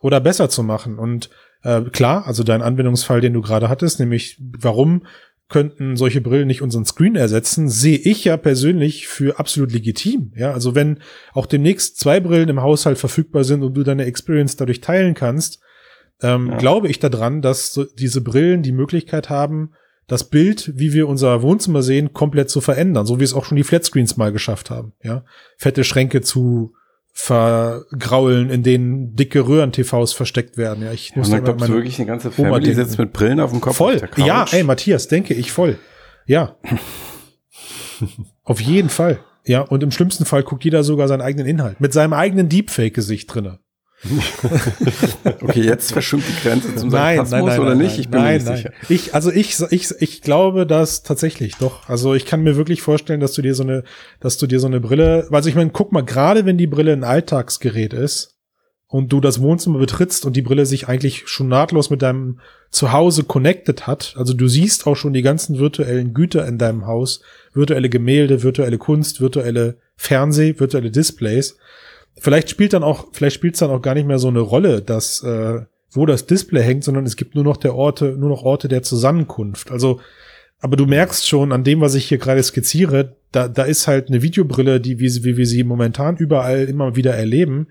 oder 0.00 0.20
besser 0.20 0.48
zu 0.48 0.62
machen? 0.62 1.00
Und 1.00 1.28
äh, 1.64 1.80
klar, 1.82 2.28
also 2.28 2.44
dein 2.44 2.62
Anwendungsfall, 2.62 3.20
den 3.20 3.32
du 3.32 3.42
gerade 3.42 3.68
hattest, 3.68 3.98
nämlich 3.98 4.40
warum 4.60 5.06
könnten 5.48 5.96
solche 5.96 6.20
Brillen 6.20 6.46
nicht 6.46 6.62
unseren 6.62 6.84
Screen 6.84 7.16
ersetzen, 7.16 7.68
sehe 7.68 7.98
ich 7.98 8.24
ja 8.24 8.36
persönlich 8.36 9.06
für 9.08 9.38
absolut 9.38 9.72
legitim. 9.72 10.32
Ja, 10.36 10.52
also 10.52 10.74
wenn 10.74 11.00
auch 11.32 11.46
demnächst 11.46 11.98
zwei 11.98 12.18
Brillen 12.20 12.48
im 12.48 12.62
Haushalt 12.62 12.98
verfügbar 12.98 13.44
sind 13.44 13.62
und 13.62 13.74
du 13.74 13.82
deine 13.82 14.06
Experience 14.06 14.56
dadurch 14.56 14.80
teilen 14.80 15.14
kannst, 15.14 15.60
ähm, 16.22 16.48
Ja. 16.50 16.56
glaube 16.56 16.88
ich 16.88 16.98
daran, 16.98 17.42
dass 17.42 17.72
so 17.72 17.84
diese 17.84 18.20
Brillen 18.22 18.62
die 18.62 18.72
Möglichkeit 18.72 19.28
haben, 19.28 19.72
das 20.06 20.24
Bild, 20.24 20.72
wie 20.76 20.92
wir 20.92 21.08
unser 21.08 21.42
Wohnzimmer 21.42 21.82
sehen, 21.82 22.12
komplett 22.12 22.50
zu 22.50 22.60
verändern, 22.60 23.06
so 23.06 23.20
wie 23.20 23.24
es 23.24 23.32
auch 23.34 23.44
schon 23.44 23.56
die 23.56 23.64
Flatscreens 23.64 24.16
mal 24.16 24.32
geschafft 24.32 24.70
haben. 24.70 24.92
Ja, 25.02 25.24
fette 25.56 25.84
Schränke 25.84 26.20
zu 26.20 26.74
vergraulen, 27.16 28.50
in 28.50 28.64
denen 28.64 29.14
dicke 29.14 29.46
Röhren-TVs 29.46 30.12
versteckt 30.12 30.56
werden. 30.56 30.84
Ja, 30.84 30.92
ich 30.92 31.14
muss 31.14 31.30
dann 31.30 31.44
da 31.44 31.52
glaubst 31.52 31.68
du 31.68 31.74
wirklich, 31.74 31.98
eine 31.98 32.06
ganze 32.06 32.28
Oma 32.28 32.48
Family 32.50 32.64
denken. 32.64 32.84
sitzt 32.84 32.98
mit 32.98 33.12
Brillen 33.12 33.38
auf 33.38 33.52
dem 33.52 33.60
Kopf 33.60 33.76
voll. 33.76 34.02
Ja, 34.16 34.44
ey, 34.50 34.64
Matthias, 34.64 35.06
denke 35.06 35.32
ich 35.32 35.52
voll. 35.52 35.78
Ja. 36.26 36.56
Auf 38.42 38.60
jeden 38.60 38.88
Fall. 38.88 39.20
Ja, 39.46 39.60
und 39.60 39.82
im 39.82 39.92
schlimmsten 39.92 40.24
Fall 40.24 40.42
guckt 40.42 40.64
jeder 40.64 40.82
sogar 40.82 41.06
seinen 41.06 41.20
eigenen 41.20 41.46
Inhalt. 41.46 41.80
Mit 41.80 41.92
seinem 41.92 42.14
eigenen 42.14 42.48
Deepfake-Gesicht 42.48 43.32
drinne. 43.32 43.60
Okay, 45.40 45.62
jetzt 45.62 45.92
verschwimmt 45.92 46.24
die 46.28 46.42
Grenze 46.42 46.74
zum 46.76 46.88
Nein, 46.90 47.16
Sarkasmus 47.16 47.30
nein, 47.30 47.44
nein, 47.46 47.60
oder 47.60 47.68
nein, 47.70 47.78
nicht? 47.78 47.90
nein, 47.92 48.00
ich 48.00 48.08
bin 48.08 48.20
nein, 48.20 48.32
mir 48.32 48.38
nicht 48.38 48.46
nein. 48.46 48.56
sicher. 48.56 48.72
Ich, 48.88 49.14
also 49.14 49.30
ich, 49.30 49.60
ich, 49.70 49.90
ich 50.00 50.22
glaube 50.22 50.66
das 50.66 51.02
tatsächlich, 51.02 51.56
doch. 51.56 51.88
Also 51.88 52.14
ich 52.14 52.26
kann 52.26 52.42
mir 52.42 52.56
wirklich 52.56 52.82
vorstellen, 52.82 53.20
dass 53.20 53.32
du 53.32 53.42
dir 53.42 53.54
so 53.54 53.62
eine, 53.62 53.84
dass 54.20 54.36
du 54.38 54.46
dir 54.46 54.60
so 54.60 54.66
eine 54.66 54.80
Brille, 54.80 55.28
also 55.30 55.48
ich 55.48 55.54
meine, 55.54 55.70
guck 55.70 55.92
mal, 55.92 56.04
gerade 56.04 56.44
wenn 56.44 56.58
die 56.58 56.66
Brille 56.66 56.92
ein 56.92 57.04
Alltagsgerät 57.04 57.92
ist 57.92 58.36
und 58.86 59.12
du 59.12 59.20
das 59.20 59.40
Wohnzimmer 59.40 59.78
betrittst 59.78 60.24
und 60.26 60.36
die 60.36 60.42
Brille 60.42 60.66
sich 60.66 60.88
eigentlich 60.88 61.24
schon 61.26 61.48
nahtlos 61.48 61.90
mit 61.90 62.02
deinem 62.02 62.40
Zuhause 62.70 63.24
connected 63.24 63.86
hat, 63.86 64.14
also 64.16 64.34
du 64.34 64.48
siehst 64.48 64.86
auch 64.86 64.96
schon 64.96 65.12
die 65.12 65.22
ganzen 65.22 65.58
virtuellen 65.58 66.14
Güter 66.14 66.46
in 66.46 66.58
deinem 66.58 66.86
Haus, 66.86 67.20
virtuelle 67.52 67.88
Gemälde, 67.88 68.42
virtuelle 68.42 68.78
Kunst, 68.78 69.20
virtuelle 69.20 69.78
Fernseh, 69.96 70.58
virtuelle 70.58 70.90
Displays. 70.90 71.56
Vielleicht 72.18 72.50
spielt 72.50 72.72
dann 72.72 72.82
auch, 72.82 73.08
vielleicht 73.12 73.34
spielt 73.34 73.54
es 73.54 73.60
dann 73.60 73.70
auch 73.70 73.82
gar 73.82 73.94
nicht 73.94 74.06
mehr 74.06 74.18
so 74.18 74.28
eine 74.28 74.40
Rolle, 74.40 74.82
dass 74.82 75.22
äh, 75.22 75.60
wo 75.96 76.06
das 76.06 76.26
Display 76.26 76.62
hängt, 76.62 76.84
sondern 76.84 77.06
es 77.06 77.16
gibt 77.16 77.34
nur 77.34 77.44
noch 77.44 77.56
der 77.56 77.74
Orte, 77.74 78.16
nur 78.18 78.28
noch 78.28 78.42
Orte 78.42 78.68
der 78.68 78.82
Zusammenkunft. 78.82 79.70
Also, 79.70 80.00
aber 80.58 80.76
du 80.76 80.86
merkst 80.86 81.28
schon 81.28 81.52
an 81.52 81.64
dem, 81.64 81.80
was 81.80 81.94
ich 81.94 82.06
hier 82.06 82.18
gerade 82.18 82.42
skizziere, 82.42 83.16
da, 83.32 83.48
da 83.48 83.64
ist 83.64 83.86
halt 83.86 84.08
eine 84.08 84.22
Videobrille, 84.22 84.80
die 84.80 84.98
wie, 84.98 85.24
wie 85.24 85.36
wir 85.36 85.46
sie 85.46 85.64
momentan 85.64 86.16
überall 86.16 86.64
immer 86.64 86.96
wieder 86.96 87.14
erleben, 87.14 87.68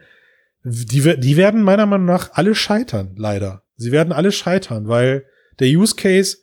die, 0.63 1.19
die 1.19 1.38
werden 1.38 1.62
meiner 1.62 1.86
Meinung 1.86 2.06
nach 2.06 2.32
alle 2.34 2.56
scheitern, 2.56 3.12
leider. 3.17 3.63
Sie 3.75 3.91
werden 3.91 4.13
alle 4.13 4.32
scheitern, 4.32 4.88
weil 4.88 5.25
der 5.60 5.67
Use 5.67 5.95
Case 5.95 6.38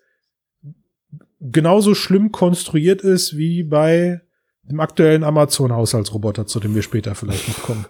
genauso 1.41 1.95
schlimm 1.95 2.33
konstruiert 2.33 3.01
ist 3.01 3.37
wie 3.37 3.63
bei 3.63 4.21
dem 4.63 4.81
aktuellen 4.81 5.25
Amazon-Haushaltsroboter, 5.25 6.47
zu 6.47 6.61
dem 6.61 6.75
wir 6.75 6.83
später 6.83 7.15
vielleicht 7.15 7.49
noch 7.49 7.63
kommen. 7.63 7.87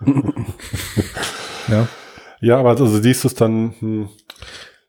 ja. 1.68 1.88
Ja, 2.40 2.58
aber 2.58 2.70
also 2.70 2.86
siehst 2.86 3.24
du 3.24 3.28
es 3.28 3.34
dann, 3.34 3.74
hm, 3.78 4.08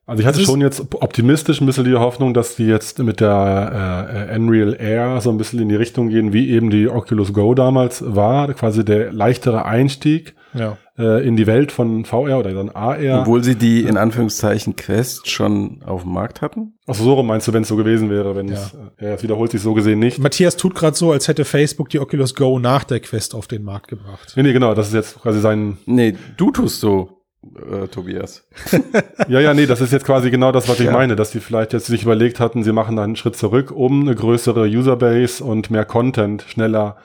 also 0.06 0.22
ich 0.22 0.28
hatte 0.28 0.42
schon 0.42 0.62
jetzt 0.62 0.82
optimistisch 0.94 1.62
ein 1.62 1.66
bisschen 1.66 1.86
die 1.86 1.96
Hoffnung, 1.96 2.34
dass 2.34 2.56
die 2.56 2.66
jetzt 2.66 3.00
mit 3.00 3.22
der 3.22 4.28
äh, 4.30 4.36
Unreal 4.36 4.76
Air 4.80 5.22
so 5.22 5.32
ein 5.32 5.38
bisschen 5.38 5.60
in 5.60 5.70
die 5.70 5.76
Richtung 5.76 6.10
gehen, 6.10 6.34
wie 6.34 6.50
eben 6.50 6.70
die 6.70 6.88
Oculus 6.90 7.34
Go 7.34 7.56
damals 7.56 8.04
war, 8.06 8.54
quasi 8.54 8.84
der 8.84 9.12
leichtere 9.12 9.66
Einstieg 9.66 10.36
Ja. 10.58 10.78
äh, 10.98 11.28
in 11.28 11.36
die 11.36 11.48
Welt 11.48 11.72
von 11.72 12.06
VR 12.06 12.40
oder 12.40 12.54
dann 12.54 12.70
AR. 12.70 13.22
Obwohl 13.22 13.44
sie 13.44 13.56
die 13.56 13.84
in 13.84 13.98
Anführungszeichen 13.98 14.76
Quest 14.76 15.30
schon 15.30 15.82
auf 15.86 16.04
dem 16.04 16.14
Markt 16.14 16.42
hatten? 16.42 16.74
Achso, 16.88 17.04
so 17.04 17.14
rum 17.16 17.28
meinst 17.28 17.48
du, 17.48 17.54
wenn 17.54 17.64
es 17.64 17.68
so 17.68 17.76
gewesen 17.76 18.10
wäre, 18.10 18.36
wenn 18.36 18.50
es, 18.50 18.74
äh, 19.00 19.06
ja, 19.06 19.14
es 19.14 19.24
wiederholt 19.24 19.52
sich 19.52 19.62
so 19.62 19.74
gesehen 19.74 20.00
nicht. 20.00 20.20
Matthias 20.20 20.56
tut 20.58 20.76
gerade 20.76 20.96
so, 20.96 21.12
als 21.12 21.28
hätte 21.28 21.46
Facebook 21.46 21.90
die 21.90 22.00
Oculus 22.00 22.36
Go 22.36 22.60
nach 22.60 22.84
der 22.84 23.00
Quest 23.00 23.36
auf 23.36 23.48
den 23.48 23.64
Markt 23.64 23.88
gebracht. 23.90 24.34
Nee, 24.36 24.44
nee, 24.44 24.54
genau, 24.54 24.74
das 24.74 24.88
ist 24.88 24.94
jetzt 24.94 25.22
quasi 25.22 25.40
sein, 25.42 25.78
Nee, 25.86 26.16
du 26.38 26.52
tust 26.52 26.80
so, 26.80 27.10
äh, 27.44 27.88
Tobias. 27.88 28.48
ja, 29.28 29.40
ja, 29.40 29.54
nee, 29.54 29.66
das 29.66 29.82
ist 29.82 29.92
jetzt 29.94 30.06
quasi 30.06 30.30
genau 30.32 30.52
das, 30.52 30.68
was 30.70 30.80
ich 30.80 30.86
Ja. 30.88 30.92
meine, 30.94 31.16
dass 31.16 31.32
die 31.32 31.40
vielleicht 31.40 31.74
jetzt 31.74 31.88
sich 31.88 32.04
überlegt 32.04 32.40
hatten, 32.40 32.64
sie 32.64 32.72
machen 32.72 32.96
da 32.96 33.04
einen 33.04 33.16
Schritt 33.16 33.36
zurück, 33.36 33.72
um 33.72 34.02
eine 34.02 34.16
größere 34.16 34.66
Userbase 34.68 35.44
und 35.44 35.70
mehr 35.70 35.86
Content 35.86 36.44
schneller 36.48 36.98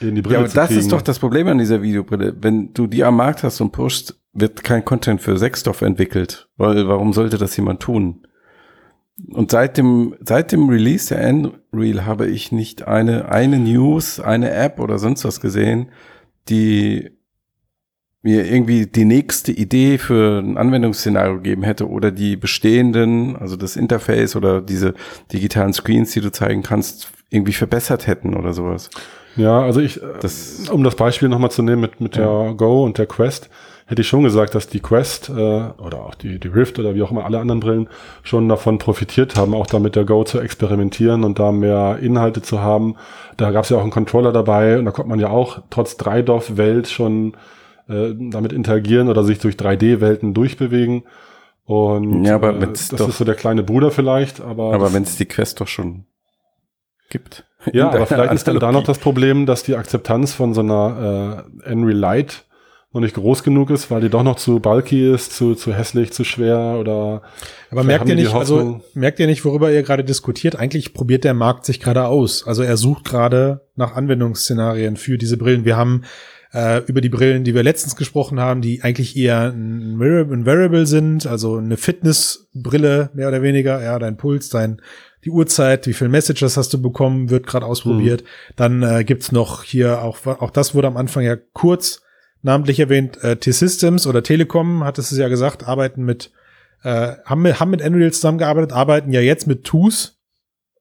in 0.00 0.14
die 0.14 0.22
Brille 0.22 0.34
Ja, 0.34 0.40
aber 0.40 0.48
das 0.52 0.68
kriegen. 0.68 0.80
ist 0.80 0.92
doch 0.92 1.02
das 1.02 1.18
Problem 1.18 1.48
an 1.48 1.58
dieser 1.58 1.82
Videobrille. 1.82 2.34
Wenn 2.40 2.72
du 2.74 2.86
die 2.86 3.04
am 3.04 3.16
Markt 3.16 3.42
hast 3.42 3.60
und 3.60 3.72
pushst, 3.72 4.20
wird 4.32 4.62
kein 4.64 4.84
Content 4.84 5.20
für 5.20 5.38
Sexstoff 5.38 5.82
entwickelt. 5.82 6.48
Weil, 6.56 6.86
warum 6.88 7.12
sollte 7.12 7.38
das 7.38 7.56
jemand 7.56 7.80
tun? 7.80 8.26
Und 9.28 9.50
seit 9.50 9.78
dem, 9.78 10.14
seit 10.20 10.52
dem 10.52 10.68
Release 10.68 11.14
der 11.14 11.52
Unreal 11.72 12.04
habe 12.04 12.26
ich 12.26 12.52
nicht 12.52 12.86
eine, 12.86 13.30
eine 13.30 13.58
News, 13.58 14.20
eine 14.20 14.50
App 14.50 14.78
oder 14.78 14.98
sonst 14.98 15.24
was 15.24 15.40
gesehen, 15.40 15.88
die 16.50 17.15
mir 18.26 18.44
irgendwie 18.50 18.86
die 18.86 19.04
nächste 19.04 19.52
Idee 19.52 19.98
für 19.98 20.40
ein 20.40 20.58
Anwendungsszenario 20.58 21.36
gegeben 21.36 21.62
hätte 21.62 21.88
oder 21.88 22.10
die 22.10 22.36
bestehenden, 22.36 23.36
also 23.36 23.54
das 23.56 23.76
Interface 23.76 24.34
oder 24.34 24.60
diese 24.60 24.94
digitalen 25.32 25.72
Screens, 25.72 26.10
die 26.12 26.20
du 26.20 26.32
zeigen 26.32 26.62
kannst, 26.64 27.08
irgendwie 27.30 27.52
verbessert 27.52 28.06
hätten 28.08 28.34
oder 28.34 28.52
sowas. 28.52 28.90
Ja, 29.36 29.60
also 29.62 29.80
ich, 29.80 30.02
äh, 30.02 30.06
Das- 30.20 30.68
um 30.70 30.82
das 30.82 30.96
Beispiel 30.96 31.28
nochmal 31.28 31.50
zu 31.52 31.62
nehmen 31.62 31.80
mit, 31.82 32.00
mit 32.00 32.16
der 32.16 32.54
Go 32.56 32.84
und 32.84 32.98
der 32.98 33.06
Quest. 33.06 33.48
hätte 33.88 34.02
ich 34.02 34.08
schon 34.08 34.24
gesagt, 34.24 34.56
dass 34.56 34.66
die 34.66 34.80
Quest 34.80 35.28
äh, 35.28 35.32
oder 35.32 35.98
auch 36.06 36.16
die, 36.16 36.40
die 36.40 36.48
Rift 36.48 36.80
oder 36.80 36.96
wie 36.96 37.02
auch 37.04 37.12
immer 37.12 37.24
alle 37.24 37.38
anderen 37.38 37.60
Brillen 37.60 37.88
schon 38.24 38.48
davon 38.48 38.78
profitiert 38.78 39.36
haben, 39.36 39.54
auch 39.54 39.68
da 39.68 39.78
mit 39.78 39.94
der 39.94 40.04
Go 40.04 40.24
zu 40.24 40.40
experimentieren 40.40 41.22
und 41.22 41.38
da 41.38 41.52
mehr 41.52 41.98
Inhalte 42.02 42.42
zu 42.42 42.60
haben. 42.60 42.96
Da 43.36 43.52
gab 43.52 43.62
es 43.62 43.70
ja 43.70 43.76
auch 43.76 43.82
einen 43.82 43.92
Controller 43.92 44.32
dabei 44.32 44.80
und 44.80 44.86
da 44.86 44.90
konnte 44.90 45.08
man 45.08 45.20
ja 45.20 45.28
auch 45.28 45.60
trotz 45.70 45.96
Dreidorf-Welt 45.98 46.88
schon 46.88 47.34
äh, 47.88 48.14
damit 48.18 48.52
interagieren 48.52 49.08
oder 49.08 49.24
sich 49.24 49.38
durch 49.38 49.56
3D-Welten 49.56 50.34
durchbewegen. 50.34 51.04
Und 51.64 52.24
Ja, 52.24 52.36
aber 52.36 52.54
äh, 52.56 52.60
wenn's 52.60 52.88
das 52.88 52.98
doch- 53.00 53.08
ist 53.08 53.18
so 53.18 53.24
der 53.24 53.34
kleine 53.34 53.62
Bruder 53.62 53.90
vielleicht, 53.90 54.40
aber, 54.40 54.72
Aber 54.72 54.92
wenn 54.92 55.02
es 55.02 55.16
die 55.16 55.26
Quest 55.26 55.60
doch 55.60 55.68
schon 55.68 56.04
gibt. 57.10 57.44
ja, 57.72 57.90
aber 57.90 58.06
vielleicht 58.06 58.32
ist 58.34 58.46
dann 58.48 58.58
da 58.60 58.72
noch 58.72 58.84
das 58.84 58.98
Problem, 58.98 59.46
dass 59.46 59.62
die 59.62 59.76
Akzeptanz 59.76 60.32
von 60.34 60.54
so 60.54 60.60
einer 60.60 61.44
äh, 61.66 61.72
Unreal 61.72 62.16
Lite 62.18 62.36
noch 62.92 63.00
nicht 63.00 63.14
groß 63.14 63.42
genug 63.42 63.70
ist, 63.70 63.90
weil 63.90 64.00
die 64.00 64.08
doch 64.08 64.22
noch 64.22 64.36
zu 64.36 64.58
bulky 64.60 65.12
ist, 65.12 65.32
zu, 65.36 65.54
zu 65.54 65.74
hässlich, 65.74 66.12
zu 66.12 66.24
schwer 66.24 66.76
oder 66.80 67.22
Aber 67.70 67.82
merkt 67.84 68.08
ihr 68.08 68.14
nicht, 68.14 68.32
also 68.32 68.80
merkt 68.94 69.18
ihr 69.18 69.26
nicht, 69.26 69.44
worüber 69.44 69.70
ihr 69.70 69.82
gerade 69.82 70.02
diskutiert? 70.04 70.56
Eigentlich 70.56 70.94
probiert 70.94 71.24
der 71.24 71.34
Markt 71.34 71.66
sich 71.66 71.78
gerade 71.80 72.06
aus. 72.06 72.46
Also 72.46 72.62
er 72.62 72.76
sucht 72.76 73.04
gerade 73.04 73.66
nach 73.74 73.94
Anwendungsszenarien 73.96 74.96
für 74.96 75.18
diese 75.18 75.36
Brillen. 75.36 75.64
Wir 75.64 75.76
haben 75.76 76.02
äh, 76.56 76.82
über 76.86 77.02
die 77.02 77.10
Brillen, 77.10 77.44
die 77.44 77.54
wir 77.54 77.62
letztens 77.62 77.96
gesprochen 77.96 78.40
haben, 78.40 78.62
die 78.62 78.82
eigentlich 78.82 79.14
eher 79.14 79.52
ein, 79.52 80.00
Wearable 80.00 80.86
sind, 80.86 81.26
also 81.26 81.56
eine 81.56 81.76
Fitnessbrille 81.76 83.10
mehr 83.12 83.28
oder 83.28 83.42
weniger. 83.42 83.82
Ja, 83.82 83.98
dein 83.98 84.16
Puls, 84.16 84.48
dein 84.48 84.80
die 85.24 85.30
Uhrzeit, 85.30 85.86
wie 85.86 85.92
viel 85.92 86.08
Messages 86.08 86.56
hast 86.56 86.72
du 86.72 86.80
bekommen, 86.80 87.28
wird 87.28 87.46
gerade 87.46 87.66
ausprobiert. 87.66 88.24
Dann 88.54 88.82
äh, 88.82 89.04
gibt's 89.04 89.32
noch 89.32 89.64
hier 89.64 90.00
auch 90.02 90.24
auch 90.24 90.50
das 90.50 90.74
wurde 90.74 90.86
am 90.86 90.96
Anfang 90.96 91.24
ja 91.24 91.36
kurz 91.52 92.00
namentlich 92.42 92.80
erwähnt. 92.80 93.22
Äh, 93.22 93.36
T-Systems 93.36 94.06
oder 94.06 94.22
Telekom 94.22 94.82
hat 94.82 94.98
es 94.98 95.10
ja 95.10 95.28
gesagt, 95.28 95.66
arbeiten 95.68 96.04
mit 96.04 96.30
äh, 96.84 97.16
haben, 97.24 97.42
mit, 97.42 97.60
haben 97.60 97.70
mit 97.70 97.82
Unreal 97.82 98.12
zusammengearbeitet, 98.12 98.72
arbeiten 98.72 99.12
ja 99.12 99.20
jetzt 99.20 99.46
mit 99.46 99.64
TUS 99.64 100.15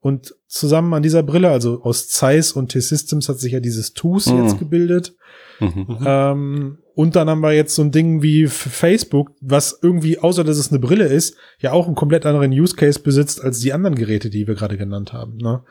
und 0.05 0.35
zusammen 0.45 0.93
an 0.93 1.01
dieser 1.01 1.23
Brille, 1.23 1.49
also 1.49 1.81
aus 1.81 2.09
Zeiss 2.09 2.51
und 2.51 2.71
T-Systems 2.71 3.27
hat 3.27 3.39
sich 3.39 3.53
ja 3.53 3.59
dieses 3.59 3.93
TUS 3.93 4.27
Mhm. 4.27 4.43
jetzt 4.43 4.59
gebildet. 4.59 5.15
Mhm. 5.59 5.97
Ähm, 6.05 6.77
und 6.93 7.15
dann 7.15 7.27
haben 7.27 7.39
wir 7.39 7.53
jetzt 7.53 7.73
so 7.73 7.81
ein 7.81 7.89
Ding 7.89 8.21
wie 8.21 8.45
Facebook, 8.45 9.31
was 9.41 9.79
irgendwie, 9.81 10.19
außer 10.19 10.43
dass 10.43 10.59
es 10.59 10.69
eine 10.69 10.77
Brille 10.77 11.05
ist, 11.07 11.37
ja 11.57 11.71
auch 11.71 11.87
einen 11.87 11.95
komplett 11.95 12.27
anderen 12.27 12.51
Use 12.51 12.75
Case 12.75 12.99
besitzt 12.99 13.43
als 13.43 13.61
die 13.61 13.73
anderen 13.73 13.95
Geräte, 13.95 14.29
die 14.29 14.45
wir 14.45 14.53
gerade 14.53 14.77
genannt 14.77 15.11
haben. 15.11 15.37
Ne? 15.37 15.63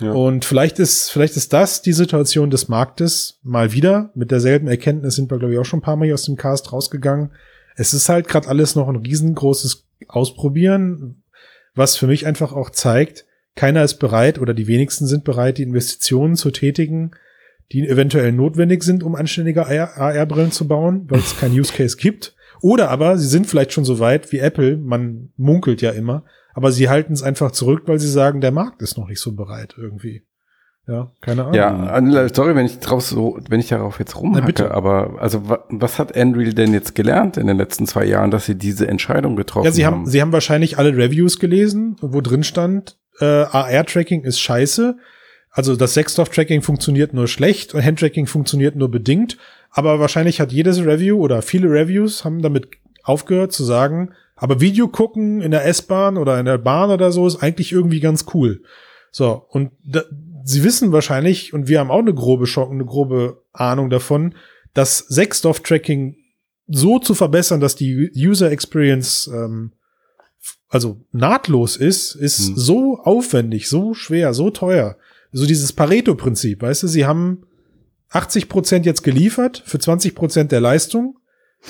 Ja. 0.00 0.12
Und 0.12 0.44
vielleicht 0.44 0.78
ist, 0.78 1.10
vielleicht 1.10 1.38
ist 1.38 1.54
das 1.54 1.80
die 1.80 1.94
Situation 1.94 2.50
des 2.50 2.68
Marktes 2.68 3.40
mal 3.42 3.72
wieder. 3.72 4.10
Mit 4.14 4.30
derselben 4.30 4.68
Erkenntnis 4.68 5.14
sind 5.14 5.30
wir, 5.30 5.38
glaube 5.38 5.54
ich, 5.54 5.58
auch 5.58 5.64
schon 5.64 5.78
ein 5.78 5.82
paar 5.82 5.96
Mal 5.96 6.04
hier 6.04 6.14
aus 6.14 6.24
dem 6.24 6.36
Cast 6.36 6.74
rausgegangen. 6.74 7.30
Es 7.74 7.94
ist 7.94 8.10
halt 8.10 8.28
gerade 8.28 8.48
alles 8.48 8.76
noch 8.76 8.86
ein 8.86 8.96
riesengroßes 8.96 9.86
Ausprobieren, 10.08 11.22
was 11.74 11.96
für 11.96 12.06
mich 12.06 12.26
einfach 12.26 12.52
auch 12.52 12.68
zeigt, 12.68 13.24
keiner 13.58 13.82
ist 13.82 13.96
bereit 13.96 14.38
oder 14.38 14.54
die 14.54 14.68
wenigsten 14.68 15.08
sind 15.08 15.24
bereit, 15.24 15.58
die 15.58 15.64
Investitionen 15.64 16.36
zu 16.36 16.52
tätigen, 16.52 17.10
die 17.72 17.88
eventuell 17.88 18.30
notwendig 18.30 18.84
sind, 18.84 19.02
um 19.02 19.16
anständige 19.16 19.66
AR-Brillen 19.66 20.52
zu 20.52 20.68
bauen, 20.68 21.06
weil 21.08 21.18
es 21.18 21.36
keinen 21.38 21.58
Use 21.58 21.72
Case 21.72 21.96
gibt. 21.96 22.36
Oder 22.60 22.88
aber 22.88 23.18
sie 23.18 23.26
sind 23.26 23.48
vielleicht 23.48 23.72
schon 23.72 23.84
so 23.84 23.98
weit 23.98 24.30
wie 24.30 24.38
Apple, 24.38 24.76
man 24.76 25.30
munkelt 25.36 25.82
ja 25.82 25.90
immer, 25.90 26.22
aber 26.54 26.70
sie 26.70 26.88
halten 26.88 27.12
es 27.12 27.24
einfach 27.24 27.50
zurück, 27.50 27.82
weil 27.86 27.98
sie 27.98 28.08
sagen, 28.08 28.40
der 28.40 28.52
Markt 28.52 28.80
ist 28.80 28.96
noch 28.96 29.08
nicht 29.08 29.20
so 29.20 29.32
bereit 29.32 29.74
irgendwie. 29.76 30.22
Ja, 30.86 31.10
keine 31.20 31.42
Ahnung. 31.42 31.54
Ja, 31.54 32.28
sorry, 32.32 32.54
wenn 32.54 32.64
ich 32.64 32.78
drauf 32.78 33.02
so, 33.02 33.38
wenn 33.48 33.58
ich 33.58 33.68
darauf 33.68 33.98
jetzt 33.98 34.16
rumhacke, 34.20 34.46
bitte. 34.46 34.70
aber 34.70 35.20
also 35.20 35.48
wa, 35.48 35.64
was 35.68 35.98
hat 35.98 36.16
Unreal 36.16 36.54
denn 36.54 36.72
jetzt 36.72 36.94
gelernt 36.94 37.36
in 37.36 37.48
den 37.48 37.58
letzten 37.58 37.86
zwei 37.86 38.04
Jahren, 38.06 38.30
dass 38.30 38.46
sie 38.46 38.54
diese 38.54 38.86
Entscheidung 38.86 39.34
getroffen 39.34 39.66
Ja, 39.66 39.72
sie 39.72 39.84
haben? 39.84 39.94
haben, 39.94 40.06
sie 40.06 40.22
haben 40.22 40.32
wahrscheinlich 40.32 40.78
alle 40.78 40.96
Reviews 40.96 41.40
gelesen, 41.40 41.96
wo 42.00 42.20
drin 42.20 42.44
stand, 42.44 42.96
äh, 43.20 43.24
AR-Tracking 43.24 44.24
ist 44.24 44.40
scheiße. 44.40 44.96
Also 45.50 45.76
das 45.76 45.94
Sexdorf-Tracking 45.94 46.62
funktioniert 46.62 47.14
nur 47.14 47.26
schlecht 47.26 47.74
und 47.74 47.84
Handtracking 47.84 48.26
funktioniert 48.26 48.76
nur 48.76 48.90
bedingt. 48.90 49.38
Aber 49.70 50.00
wahrscheinlich 50.00 50.40
hat 50.40 50.52
jedes 50.52 50.84
Review 50.84 51.18
oder 51.18 51.42
viele 51.42 51.68
Reviews 51.68 52.24
haben 52.24 52.42
damit 52.42 52.68
aufgehört 53.02 53.52
zu 53.52 53.64
sagen, 53.64 54.12
aber 54.36 54.60
Video 54.60 54.86
gucken 54.88 55.40
in 55.40 55.50
der 55.50 55.66
S-Bahn 55.66 56.16
oder 56.16 56.38
in 56.38 56.46
der 56.46 56.58
Bahn 56.58 56.90
oder 56.90 57.10
so 57.10 57.26
ist 57.26 57.42
eigentlich 57.42 57.72
irgendwie 57.72 58.00
ganz 58.00 58.26
cool. 58.34 58.62
So, 59.10 59.46
und 59.48 59.72
da, 59.84 60.02
sie 60.44 60.62
wissen 60.62 60.92
wahrscheinlich, 60.92 61.52
und 61.52 61.68
wir 61.68 61.80
haben 61.80 61.90
auch 61.90 61.98
eine 61.98 62.14
grobe 62.14 62.46
Schock, 62.46 62.70
eine 62.70 62.84
grobe 62.84 63.42
Ahnung 63.52 63.90
davon, 63.90 64.34
dass 64.74 64.98
Sexdorf-Tracking 64.98 66.16
so 66.68 66.98
zu 66.98 67.14
verbessern, 67.14 67.60
dass 67.60 67.74
die 67.74 68.12
User 68.14 68.50
Experience 68.52 69.28
ähm, 69.32 69.72
also 70.68 71.00
nahtlos 71.12 71.76
ist, 71.76 72.14
ist 72.14 72.48
Hm. 72.48 72.56
so 72.56 72.98
aufwendig, 72.98 73.68
so 73.68 73.94
schwer, 73.94 74.34
so 74.34 74.50
teuer. 74.50 74.96
So 75.32 75.46
dieses 75.46 75.72
Pareto-Prinzip, 75.72 76.62
weißt 76.62 76.84
du, 76.84 76.88
sie 76.88 77.06
haben 77.06 77.44
80 78.10 78.48
Prozent 78.48 78.86
jetzt 78.86 79.02
geliefert 79.02 79.62
für 79.66 79.78
20 79.78 80.14
Prozent 80.14 80.52
der 80.52 80.60
Leistung, 80.60 81.18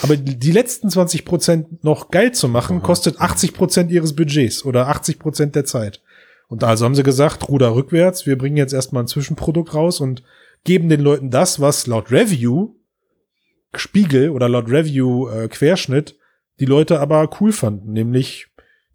aber 0.03 0.17
die 0.17 0.53
letzten 0.53 0.91
20 0.91 1.25
Prozent 1.25 1.83
noch 1.83 2.11
geil 2.11 2.33
zu 2.33 2.49
machen, 2.49 2.79
Aha. 2.79 2.85
kostet 2.85 3.21
80 3.21 3.55
Prozent 3.55 3.91
ihres 3.91 4.15
Budgets 4.15 4.65
oder 4.65 4.89
80 4.89 5.19
Prozent 5.19 5.55
der 5.55 5.65
Zeit. 5.65 6.03
Und 6.49 6.63
also 6.63 6.85
haben 6.85 6.95
sie 6.95 7.03
gesagt, 7.03 7.49
Ruder 7.49 7.75
rückwärts, 7.75 8.27
wir 8.27 8.39
bringen 8.39 8.57
jetzt 8.57 8.73
erstmal 8.73 9.03
ein 9.05 9.09
Zwischenprodukt 9.09 9.75
raus 9.75 10.01
und 10.01 10.23
geben 10.65 10.89
den 10.89 11.01
Leuten 11.01 11.31
das, 11.31 11.61
was 11.61 11.87
laut 11.87 12.11
Review 12.11 12.75
Spiegel 13.75 14.31
oder 14.31 14.49
laut 14.49 14.71
Review 14.71 15.29
äh, 15.29 15.49
Querschnitt 15.49 16.17
die 16.61 16.65
Leute 16.65 17.01
aber 17.01 17.29
cool 17.41 17.53
fanden, 17.53 17.93
nämlich 17.93 18.49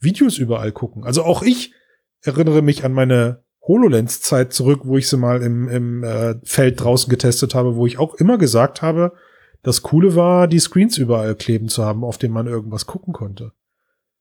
Videos 0.04 0.38
überall 0.38 0.72
gucken. 0.72 1.04
Also 1.04 1.24
auch 1.24 1.42
ich 1.44 1.74
erinnere 2.22 2.62
mich 2.62 2.84
an 2.86 2.94
meine 2.94 3.44
HoloLens-Zeit 3.68 4.54
zurück, 4.54 4.82
wo 4.84 4.98
ich 4.98 5.08
sie 5.08 5.18
mal 5.18 5.42
im, 5.42 5.70
im 5.70 6.04
äh, 6.04 6.36
Feld 6.44 6.82
draußen 6.84 7.10
getestet 7.10 7.56
habe, 7.56 7.76
wo 7.76 7.86
ich 7.88 7.98
auch 7.98 8.14
immer 8.16 8.38
gesagt 8.38 8.82
habe, 8.82 9.14
das 9.62 9.82
Coole 9.82 10.16
war, 10.16 10.48
die 10.50 10.60
Screens 10.60 10.98
überall 10.98 11.36
kleben 11.36 11.70
zu 11.70 11.86
haben, 11.86 12.04
auf 12.04 12.18
denen 12.18 12.34
man 12.34 12.48
irgendwas 12.48 12.86
gucken 12.86 13.14
konnte. 13.14 13.54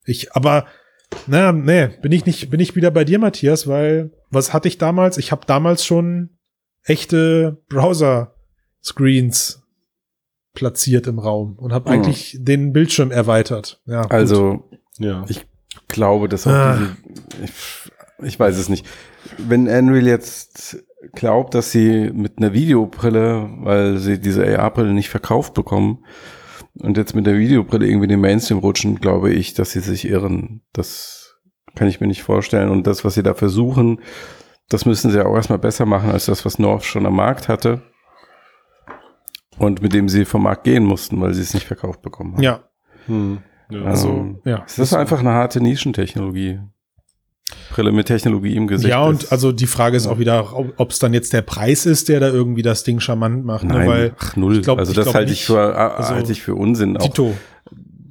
Ich, 0.04 0.32
aber, 0.34 0.66
na, 1.26 1.50
nee, 1.52 1.88
bin 2.00 2.12
ich 2.12 2.24
nicht, 2.26 2.50
bin 2.50 2.60
ich 2.60 2.76
wieder 2.76 2.92
bei 2.92 3.04
dir, 3.04 3.18
Matthias, 3.18 3.66
weil, 3.66 4.12
was 4.30 4.52
hatte 4.52 4.68
ich 4.68 4.78
damals? 4.78 5.18
Ich 5.18 5.32
habe 5.32 5.44
damals 5.46 5.84
schon 5.84 6.30
echte 6.84 7.60
Browser-Screens 7.68 9.62
platziert 10.54 11.06
im 11.06 11.18
Raum 11.18 11.58
und 11.58 11.72
habe 11.72 11.88
Mhm. 11.90 11.94
eigentlich 11.96 12.36
den 12.40 12.72
Bildschirm 12.72 13.10
erweitert. 13.10 13.80
Ja, 13.86 14.02
gut. 14.02 14.12
also 14.12 14.64
Ja. 14.98 15.24
Ich 15.28 15.46
glaube, 15.92 16.28
dass 16.28 16.46
auch 16.46 16.50
Ah. 16.52 16.78
diese, 16.78 17.44
ich, 17.44 17.92
ich 18.26 18.40
weiß 18.40 18.56
es 18.58 18.68
nicht. 18.68 18.86
Wenn 19.38 19.68
Unreal 19.68 20.06
jetzt 20.06 20.82
glaubt, 21.14 21.54
dass 21.54 21.70
sie 21.70 22.10
mit 22.12 22.38
einer 22.38 22.52
Videobrille, 22.52 23.48
weil 23.60 23.98
sie 23.98 24.18
diese 24.20 24.44
AR-Brille 24.58 24.92
nicht 24.92 25.08
verkauft 25.10 25.54
bekommen 25.54 26.04
und 26.80 26.96
jetzt 26.96 27.14
mit 27.14 27.26
der 27.26 27.38
Videobrille 27.38 27.86
irgendwie 27.86 28.04
in 28.04 28.10
den 28.10 28.20
Mainstream 28.20 28.58
rutschen, 28.58 28.96
glaube 29.00 29.30
ich, 29.32 29.54
dass 29.54 29.72
sie 29.72 29.80
sich 29.80 30.08
irren. 30.08 30.62
Das 30.72 31.36
kann 31.74 31.88
ich 31.88 32.00
mir 32.00 32.06
nicht 32.06 32.22
vorstellen. 32.22 32.70
Und 32.70 32.86
das, 32.86 33.04
was 33.04 33.14
sie 33.14 33.22
da 33.22 33.34
versuchen, 33.34 34.00
das 34.68 34.86
müssen 34.86 35.10
sie 35.10 35.24
auch 35.24 35.34
erstmal 35.34 35.58
besser 35.58 35.86
machen 35.86 36.10
als 36.10 36.26
das, 36.26 36.44
was 36.44 36.58
North 36.58 36.84
schon 36.84 37.06
am 37.06 37.16
Markt 37.16 37.48
hatte. 37.48 37.82
Und 39.58 39.82
mit 39.82 39.92
dem 39.92 40.08
sie 40.08 40.24
vom 40.24 40.44
Markt 40.44 40.64
gehen 40.64 40.84
mussten, 40.84 41.20
weil 41.20 41.34
sie 41.34 41.42
es 41.42 41.54
nicht 41.54 41.66
verkauft 41.66 42.02
bekommen 42.02 42.34
haben. 42.34 42.42
ja, 42.42 42.64
Hm. 43.06 43.38
Ja. 43.74 43.82
also, 43.84 44.08
Ähm, 44.08 44.38
ja. 44.44 44.62
Es 44.66 44.78
ist 44.78 44.94
einfach 44.94 45.20
eine 45.20 45.30
harte 45.30 45.60
Nischentechnologie. 45.60 46.60
Brille 47.70 47.92
mit 47.92 48.06
Technologie 48.06 48.56
im 48.56 48.66
Gesicht. 48.66 48.88
Ja, 48.90 49.02
und 49.04 49.24
ist- 49.24 49.32
also 49.32 49.52
die 49.52 49.66
Frage 49.66 49.96
ist 49.96 50.06
auch 50.06 50.18
wieder, 50.18 50.54
ob 50.78 50.90
es 50.90 50.98
dann 50.98 51.12
jetzt 51.12 51.32
der 51.32 51.42
Preis 51.42 51.84
ist, 51.86 52.08
der 52.08 52.20
da 52.20 52.28
irgendwie 52.28 52.62
das 52.62 52.82
Ding 52.84 53.00
charmant 53.00 53.44
macht, 53.44 53.64
ne? 53.64 53.74
Nein, 53.74 53.88
weil 53.88 54.14
ach 54.18 54.36
null. 54.36 54.56
ich 54.58 54.62
glaub- 54.62 54.78
also 54.78 54.92
ich 54.92 54.96
das 54.96 55.14
halte 55.14 55.32
ich 55.32 55.44
für, 55.44 55.74
Also, 55.76 56.14
halte 56.14 56.32
ich 56.32 56.42
für 56.42 56.54
Unsinn. 56.54 56.96
Auch 56.96 57.02
Tito, 57.08 57.34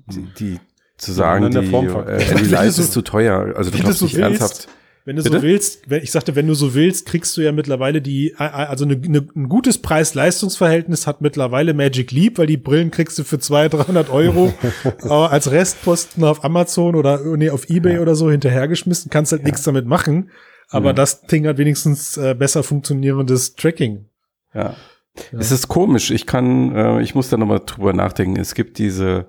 die, 0.07 0.27
die 0.37 0.59
zu 0.97 1.11
sagen, 1.11 1.49
die, 1.49 1.57
äh, 1.57 2.35
die 2.35 2.45
so- 2.71 2.81
ist 2.83 2.91
zu 2.93 3.01
teuer. 3.01 3.53
Also 3.55 3.71
du 3.71 3.77
so 3.77 4.05
nicht 4.05 4.15
willst, 4.15 4.41
ernsthaft. 4.41 4.67
Wenn 5.05 5.15
du 5.15 5.23
Bitte? 5.23 5.37
so 5.37 5.41
willst, 5.43 5.89
wenn, 5.89 6.03
ich 6.03 6.11
sagte, 6.11 6.35
wenn 6.35 6.47
du 6.47 6.53
so 6.53 6.73
willst, 6.75 7.07
kriegst 7.07 7.35
du 7.35 7.41
ja 7.41 7.51
mittlerweile 7.51 8.01
die, 8.01 8.35
also 8.37 8.85
eine, 8.85 8.93
eine, 8.95 9.27
ein 9.35 9.49
gutes 9.49 9.79
Preis-Leistungs-Verhältnis 9.79 11.07
hat 11.07 11.21
mittlerweile 11.21 11.73
Magic 11.73 12.11
Leap, 12.11 12.37
weil 12.37 12.47
die 12.47 12.57
Brillen 12.57 12.91
kriegst 12.91 13.17
du 13.17 13.23
für 13.23 13.39
200, 13.39 13.87
300 13.87 14.09
Euro 14.11 14.53
äh, 15.03 15.07
als 15.07 15.49
Restposten 15.51 16.23
auf 16.23 16.43
Amazon 16.43 16.95
oder 16.95 17.19
nee, 17.35 17.49
auf 17.49 17.69
Ebay 17.69 17.99
oder 17.99 18.13
so 18.15 18.29
hinterhergeschmissen, 18.29 19.09
kannst 19.09 19.31
halt 19.31 19.43
nichts 19.43 19.63
damit 19.63 19.85
machen. 19.87 20.29
Aber 20.69 20.91
Mhm. 20.91 20.95
das 20.95 21.21
Ding 21.23 21.47
hat 21.47 21.57
wenigstens 21.57 22.15
äh, 22.17 22.33
besser 22.33 22.63
funktionierendes 22.63 23.55
Tracking. 23.55 24.05
Ja. 24.53 24.75
Es 25.37 25.51
ist 25.51 25.67
komisch. 25.67 26.11
Ich 26.11 26.25
kann, 26.25 26.73
äh, 26.75 27.01
ich 27.01 27.15
muss 27.15 27.27
da 27.29 27.35
nochmal 27.37 27.61
drüber 27.65 27.91
nachdenken. 27.91 28.39
Es 28.39 28.53
gibt 28.55 28.77
diese 28.77 29.25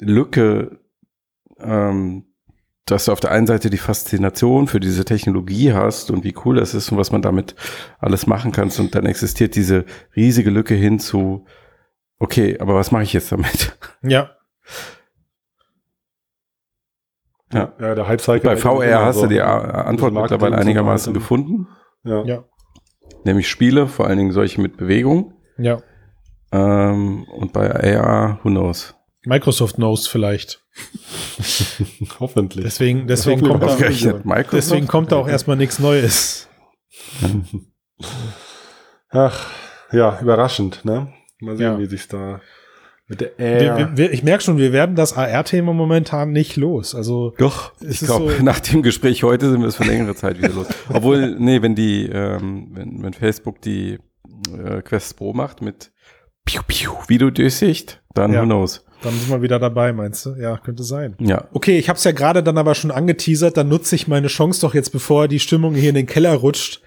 Lücke, 0.00 0.78
ähm, 1.58 2.24
dass 2.90 3.04
du 3.06 3.12
auf 3.12 3.20
der 3.20 3.30
einen 3.30 3.46
Seite 3.46 3.70
die 3.70 3.78
Faszination 3.78 4.66
für 4.66 4.80
diese 4.80 5.04
Technologie 5.04 5.72
hast 5.72 6.10
und 6.10 6.24
wie 6.24 6.34
cool 6.44 6.56
das 6.56 6.74
ist 6.74 6.90
und 6.92 6.98
was 6.98 7.12
man 7.12 7.22
damit 7.22 7.54
alles 7.98 8.26
machen 8.26 8.52
kannst. 8.52 8.80
Und 8.80 8.94
dann 8.94 9.06
existiert 9.06 9.54
diese 9.56 9.84
riesige 10.16 10.50
Lücke 10.50 10.74
hin 10.74 10.98
zu, 10.98 11.46
Okay, 12.20 12.58
aber 12.58 12.74
was 12.74 12.90
mache 12.90 13.04
ich 13.04 13.12
jetzt 13.12 13.30
damit? 13.32 13.76
Ja. 14.02 14.30
Ja, 17.52 17.66
der 17.94 18.06
Hype-Cycle. 18.06 18.40
Bei 18.50 18.56
VR 18.56 19.04
hast 19.06 19.22
du 19.22 19.26
die 19.26 19.36
so- 19.36 19.42
Antwort 19.42 20.12
mittlerweile 20.12 20.58
einigermaßen 20.58 21.14
gefunden. 21.14 21.66
Ja. 22.04 22.22
Ja. 22.24 22.44
Nämlich 23.24 23.48
Spiele, 23.48 23.86
vor 23.86 24.06
allen 24.06 24.18
Dingen 24.18 24.32
solche 24.32 24.60
mit 24.60 24.76
Bewegung. 24.76 25.32
Ja. 25.56 25.78
Ähm, 26.52 27.24
und 27.24 27.52
bei 27.52 27.70
AR, 27.98 28.40
who 28.42 28.50
knows? 28.50 28.94
Microsoft 29.24 29.76
knows 29.76 30.06
vielleicht. 30.06 30.62
Hoffentlich. 32.20 32.64
Deswegen, 32.64 33.06
deswegen 33.06 33.40
kommt 33.42 33.60
mal. 33.62 33.76
da, 33.76 34.42
deswegen 34.52 34.86
kommt 34.86 35.12
da 35.12 35.16
auch 35.16 35.28
erstmal 35.28 35.56
nichts 35.56 35.78
Neues. 35.78 36.48
Ach, 39.10 39.46
ja, 39.92 40.18
überraschend, 40.20 40.84
ne? 40.84 41.12
Mal 41.40 41.56
sehen, 41.56 41.66
Ja. 41.72 41.78
wie 41.78 41.86
sich's 41.86 42.08
da 42.08 42.40
mit 43.06 43.20
der 43.22 43.30
Wir, 43.38 43.46
Air. 43.46 43.76
wir, 43.78 43.96
wir, 43.96 44.12
ich 44.12 44.22
merke 44.22 44.44
schon, 44.44 44.58
wir 44.58 44.72
werden 44.72 44.94
das 44.94 45.14
AR-Thema 45.16 45.72
momentan 45.72 46.30
nicht 46.30 46.56
los. 46.56 46.94
Also 46.94 47.32
Doch, 47.38 47.72
ich 47.80 48.00
glaube, 48.00 48.36
so- 48.36 48.42
nach 48.44 48.60
dem 48.60 48.82
Gespräch 48.82 49.22
heute 49.22 49.48
sind 49.50 49.60
wir 49.62 49.68
es 49.68 49.76
für 49.76 49.84
längere 49.84 50.14
Zeit 50.14 50.38
wieder 50.38 50.50
los. 50.50 50.66
Obwohl, 50.92 51.36
nee, 51.38 51.62
wenn 51.62 51.74
die, 51.74 52.06
ähm, 52.06 52.68
wenn, 52.72 53.02
wenn 53.02 53.12
Facebook 53.14 53.62
die 53.62 53.98
äh, 54.52 54.82
Quest 54.82 55.16
Pro 55.16 55.32
macht 55.32 55.62
mit 55.62 55.90
Piu 56.44 56.60
Piu 56.66 56.92
Videodurchsicht, 57.08 58.02
dann 58.14 58.32
Ja. 58.34 58.42
who 58.42 58.44
knows. 58.46 58.84
Dann 59.02 59.14
sind 59.14 59.30
wir 59.30 59.42
wieder 59.42 59.58
dabei, 59.58 59.92
meinst 59.92 60.26
du? 60.26 60.34
Ja, 60.34 60.56
könnte 60.56 60.82
sein. 60.82 61.14
Ja. 61.20 61.44
Okay, 61.52 61.78
ich 61.78 61.88
habe 61.88 61.96
es 61.96 62.04
ja 62.04 62.12
gerade 62.12 62.42
dann 62.42 62.58
aber 62.58 62.74
schon 62.74 62.90
angeteasert, 62.90 63.56
dann 63.56 63.68
nutze 63.68 63.94
ich 63.94 64.08
meine 64.08 64.28
Chance 64.28 64.60
doch 64.60 64.74
jetzt, 64.74 64.90
bevor 64.90 65.28
die 65.28 65.40
Stimmung 65.40 65.74
hier 65.74 65.90
in 65.90 65.94
den 65.94 66.06
Keller 66.06 66.34
rutscht 66.34 66.82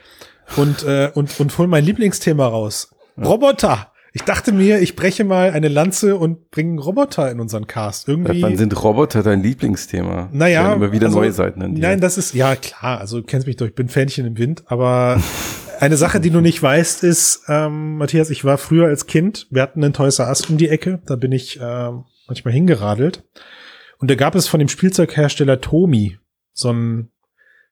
und, 0.58 0.84
äh, 0.84 1.12
und, 1.14 1.40
und 1.40 1.58
hol 1.58 1.68
mein 1.68 1.86
Lieblingsthema 1.86 2.48
raus. 2.48 2.94
Roboter! 3.18 3.88
Ich 4.14 4.24
dachte 4.24 4.52
mir, 4.52 4.80
ich 4.80 4.98
breche 4.98 5.24
mal 5.24 5.52
eine 5.52 5.70
Lanze 5.70 6.18
und 6.18 6.52
bringe 6.52 6.72
einen 6.72 6.80
Roboter 6.80 7.32
in 7.32 7.40
unseren 7.40 7.66
Cast. 7.66 8.10
Irgendwie. 8.10 8.42
Wann 8.42 8.58
sind 8.58 8.84
Roboter 8.84 9.24
dein 9.24 9.42
Lieblingsthema? 9.42 10.28
Naja, 10.34 10.74
immer 10.74 10.92
wieder 10.92 11.08
also, 11.08 11.20
neue 11.20 11.32
Seiten 11.32 11.62
an 11.62 11.76
dir. 11.76 11.82
Nein, 11.82 12.02
das 12.02 12.18
ist, 12.18 12.34
ja 12.34 12.58
klar, 12.58 13.00
also 13.00 13.22
du 13.22 13.26
kennst 13.26 13.48
mich 13.48 13.56
doch, 13.56 13.66
ich 13.66 13.76
bin 13.76 13.88
Fähnchen 13.88 14.26
im 14.26 14.38
Wind, 14.38 14.64
aber 14.68 15.22
eine 15.82 15.98
Sache, 15.98 16.20
die 16.20 16.30
du 16.30 16.42
nicht 16.42 16.62
weißt, 16.62 17.04
ist, 17.04 17.44
ähm, 17.48 17.98
Matthias, 17.98 18.30
ich 18.30 18.46
war 18.46 18.58
früher 18.58 18.88
als 18.88 19.08
Kind, 19.08 19.48
wir 19.50 19.62
hatten 19.62 19.84
einen 19.84 19.94
Toys 19.94 20.20
R 20.20 20.28
Us 20.28 20.46
um 20.50 20.58
die 20.58 20.70
Ecke, 20.70 21.02
da 21.06 21.16
bin 21.16 21.32
ich 21.32 21.60
ähm, 21.62 22.06
manchmal 22.28 22.54
hingeradelt 22.54 23.24
und 23.98 24.12
da 24.12 24.16
gab 24.16 24.36
es 24.36 24.48
von 24.48 24.60
dem 24.60 24.70
Spielzeughersteller 24.70 25.60
Tomi 25.60 26.18
so 26.54 26.72
ein 26.72 27.12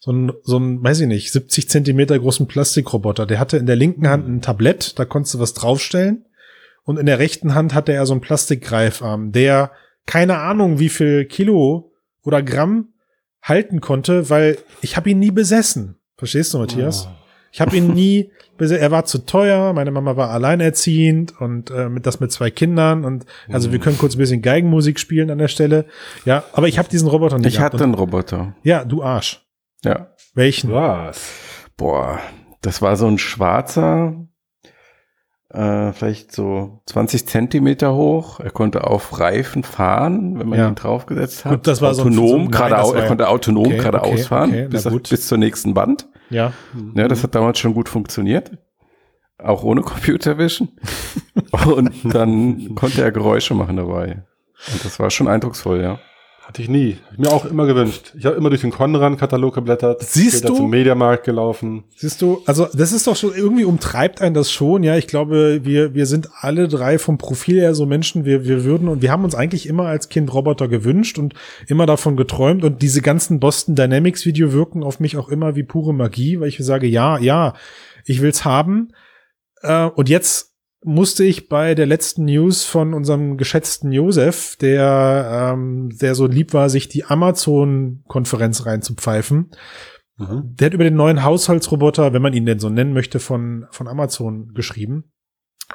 so 0.02 0.14
ein, 0.14 0.32
so 0.44 0.58
ein, 0.58 0.82
weiß 0.82 1.02
ich 1.02 1.08
nicht, 1.08 1.32
70 1.32 1.70
Zentimeter 1.70 2.18
großen 2.18 2.48
Plastikroboter. 2.48 3.26
Der 3.26 3.38
hatte 3.38 3.58
in 3.58 3.66
der 3.66 3.76
linken 3.76 4.08
Hand 4.08 4.30
ein 4.30 4.42
Tablett, 4.42 4.98
da 4.98 5.04
konntest 5.04 5.34
du 5.34 5.40
was 5.40 5.54
draufstellen. 5.54 6.26
Und 6.86 6.98
in 6.98 7.06
der 7.06 7.20
rechten 7.20 7.54
Hand 7.54 7.74
hatte 7.74 7.92
er 7.92 8.06
so 8.06 8.14
einen 8.14 8.22
Plastikgreifarm, 8.22 9.34
der 9.34 9.72
keine 10.06 10.38
Ahnung, 10.38 10.80
wie 10.80 10.88
viel 10.88 11.26
Kilo 11.26 11.92
oder 12.24 12.42
Gramm 12.42 12.94
halten 13.42 13.82
konnte, 13.82 14.30
weil 14.30 14.58
ich 14.82 14.96
habe 14.96 15.10
ihn 15.10 15.20
nie 15.20 15.32
besessen. 15.32 15.98
Verstehst 16.16 16.54
du, 16.54 16.60
Matthias? 16.60 17.10
Ich 17.52 17.62
habe 17.62 17.76
ihn 17.76 17.94
nie. 17.94 18.32
Er 18.60 18.92
war 18.92 19.06
zu 19.06 19.20
teuer, 19.26 19.72
meine 19.74 19.90
Mama 19.92 20.18
war 20.18 20.30
alleinerziehend 20.32 21.40
und 21.40 21.72
äh, 21.72 21.88
mit 21.90 22.06
das 22.06 22.20
mit 22.20 22.32
zwei 22.32 22.52
Kindern 22.52 23.06
und 23.06 23.26
also 23.52 23.72
wir 23.72 23.80
können 23.80 23.98
kurz 23.98 24.16
ein 24.16 24.20
bisschen 24.20 24.42
Geigenmusik 24.42 25.00
spielen 25.00 25.30
an 25.32 25.38
der 25.38 25.48
Stelle. 25.48 25.86
Ja, 26.26 26.44
aber 26.54 26.68
ich 26.68 26.78
habe 26.78 26.90
diesen 26.90 27.08
Roboter 27.08 27.38
nicht 27.38 27.48
ich 27.48 27.60
hatte 27.60 27.78
Und- 27.78 27.84
einen 27.84 27.94
Roboter. 27.94 28.56
ja, 28.64 28.84
du 28.84 29.02
Arsch. 29.02 29.46
Ja. 29.84 30.10
Welchen? 30.34 30.72
Was? 30.74 31.32
Boah, 31.78 32.20
das 32.62 32.82
war 32.82 32.98
so 32.98 33.08
ein 33.08 33.18
schwarzer, 33.18 34.28
äh, 35.52 35.92
vielleicht 35.94 36.32
so 36.32 36.82
20 36.86 37.28
Zentimeter 37.28 37.96
hoch. 37.96 38.40
Er 38.40 38.52
konnte 38.52 38.86
auf 38.86 39.20
Reifen 39.20 39.64
fahren, 39.64 40.40
wenn 40.40 40.48
man 40.50 40.60
Ja. 40.60 40.68
ihn 40.68 40.76
draufgesetzt 40.76 41.46
hat. 41.46 41.52
Gut, 41.54 41.68
das 41.68 41.82
war 41.82 41.94
so 41.96 42.04
ein- 42.04 42.14
so 42.14 42.22
autonom 42.24 42.42
ein- 42.46 42.52
geradeaus. 42.52 42.94
Er 42.94 43.08
konnte 43.08 43.28
autonom 43.28 43.66
Okay, 43.66 43.78
geradeaus 43.78 44.08
okay, 44.12 44.24
fahren 44.24 44.50
okay, 44.52 44.68
bis, 44.68 44.88
bis 45.10 45.28
zur 45.28 45.38
nächsten 45.38 45.76
Wand. 45.76 46.08
Ja. 46.30 46.54
Ja, 46.96 47.08
das 47.08 47.24
hat 47.24 47.34
damals 47.36 47.58
schon 47.60 47.74
gut 47.74 47.90
funktioniert. 47.90 48.52
Auch 49.42 49.64
ohne 49.64 49.82
Computer 49.82 50.38
Vision. 50.38 50.70
Und 51.66 52.14
dann 52.14 52.76
konnte 52.76 53.02
er 53.02 53.12
Geräusche 53.12 53.54
machen 53.56 53.78
dabei. 53.78 54.24
Und 54.74 54.84
das 54.86 55.00
war 55.00 55.10
schon 55.10 55.28
eindrucksvoll, 55.28 55.82
ja. 55.82 56.00
Hatte 56.50 56.64
ich 56.64 56.68
nie. 56.68 56.98
Mir 57.16 57.32
auch 57.32 57.46
immer 57.46 57.68
gewünscht. 57.68 58.16
Ich 58.18 58.26
habe 58.26 58.36
immer 58.36 58.50
durch 58.50 58.62
den 58.62 58.72
Conran-Katalog 58.72 59.54
geblättert. 59.54 60.02
Siehst 60.02 60.50
du? 60.50 60.56
zum 60.56 60.72
Mediamarkt 60.72 61.24
gelaufen. 61.24 61.84
Siehst 61.96 62.24
du, 62.24 62.42
also 62.48 62.68
das 62.74 62.92
ist 62.92 63.06
doch 63.06 63.16
schon, 63.16 63.36
irgendwie 63.36 63.66
umtreibt 63.66 64.20
einen 64.20 64.34
das 64.34 64.52
schon, 64.52 64.82
ja. 64.82 64.98
Ich 64.98 65.06
glaube, 65.06 65.60
wir, 65.64 65.94
wir 65.94 66.08
sind 66.08 66.30
alle 66.40 66.68
drei 66.68 66.98
vom 66.98 67.20
Profil 67.20 67.60
her 67.62 67.76
so 67.76 67.86
Menschen, 67.86 68.26
wir, 68.26 68.46
wir 68.46 68.64
würden 68.64 68.88
und 68.88 69.04
wir 69.04 69.12
haben 69.12 69.24
uns 69.24 69.36
eigentlich 69.36 69.68
immer 69.68 69.86
als 69.86 70.10
Kind 70.10 70.34
Roboter 70.34 70.68
gewünscht 70.68 71.20
und 71.20 71.36
immer 71.68 71.86
davon 71.86 72.18
geträumt 72.18 72.64
und 72.64 72.82
diese 72.82 73.04
ganzen 73.04 73.40
Boston 73.40 73.76
Dynamics 73.76 74.26
Video 74.26 74.52
wirken 74.52 74.82
auf 74.82 75.00
mich 75.00 75.18
auch 75.18 75.30
immer 75.30 75.56
wie 75.56 75.62
pure 75.62 75.94
Magie, 75.94 76.40
weil 76.40 76.48
ich 76.48 76.58
sage, 76.58 76.88
ja, 76.88 77.20
ja, 77.20 77.54
ich 78.06 78.24
will's 78.24 78.44
haben. 78.44 78.88
Äh, 79.62 79.86
und 79.86 80.10
jetzt 80.10 80.49
musste 80.84 81.24
ich 81.24 81.50
bei 81.50 81.76
der 81.76 81.86
letzten 81.86 82.26
News 82.26 82.64
von 82.64 82.94
unserem 82.94 83.38
geschätzten 83.38 83.92
Josef, 83.92 84.56
der, 84.56 85.52
ähm, 85.54 85.90
der 86.02 86.16
so 86.16 86.26
lieb 86.26 86.54
war, 86.54 86.70
sich 86.70 86.88
die 86.88 87.06
Amazon-Konferenz 87.06 88.66
reinzupfeifen, 88.66 89.52
Mhm. 90.20 90.56
der 90.56 90.66
hat 90.68 90.74
über 90.74 90.84
den 90.84 90.96
neuen 90.96 91.24
Haushaltsroboter, 91.24 92.12
wenn 92.14 92.22
man 92.22 92.34
ihn 92.34 92.46
denn 92.46 92.60
so 92.60 92.70
nennen 92.70 92.94
möchte, 92.94 93.20
von, 93.20 93.68
von 93.72 93.88
Amazon 93.88 94.54
geschrieben. 94.54 95.06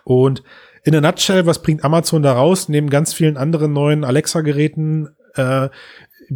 Und 0.05 0.43
in 0.85 0.95
a 0.95 1.01
nutshell, 1.01 1.47
was 1.47 1.63
bringt 1.63 1.83
Amazon 1.83 2.23
da 2.23 2.35
raus? 2.35 2.69
Neben 2.69 2.91
ganz 2.91 3.15
vielen 3.15 3.39
anderen 3.39 3.73
neuen 3.73 4.05
Alexa-Geräten 4.05 5.09
äh, 5.35 5.71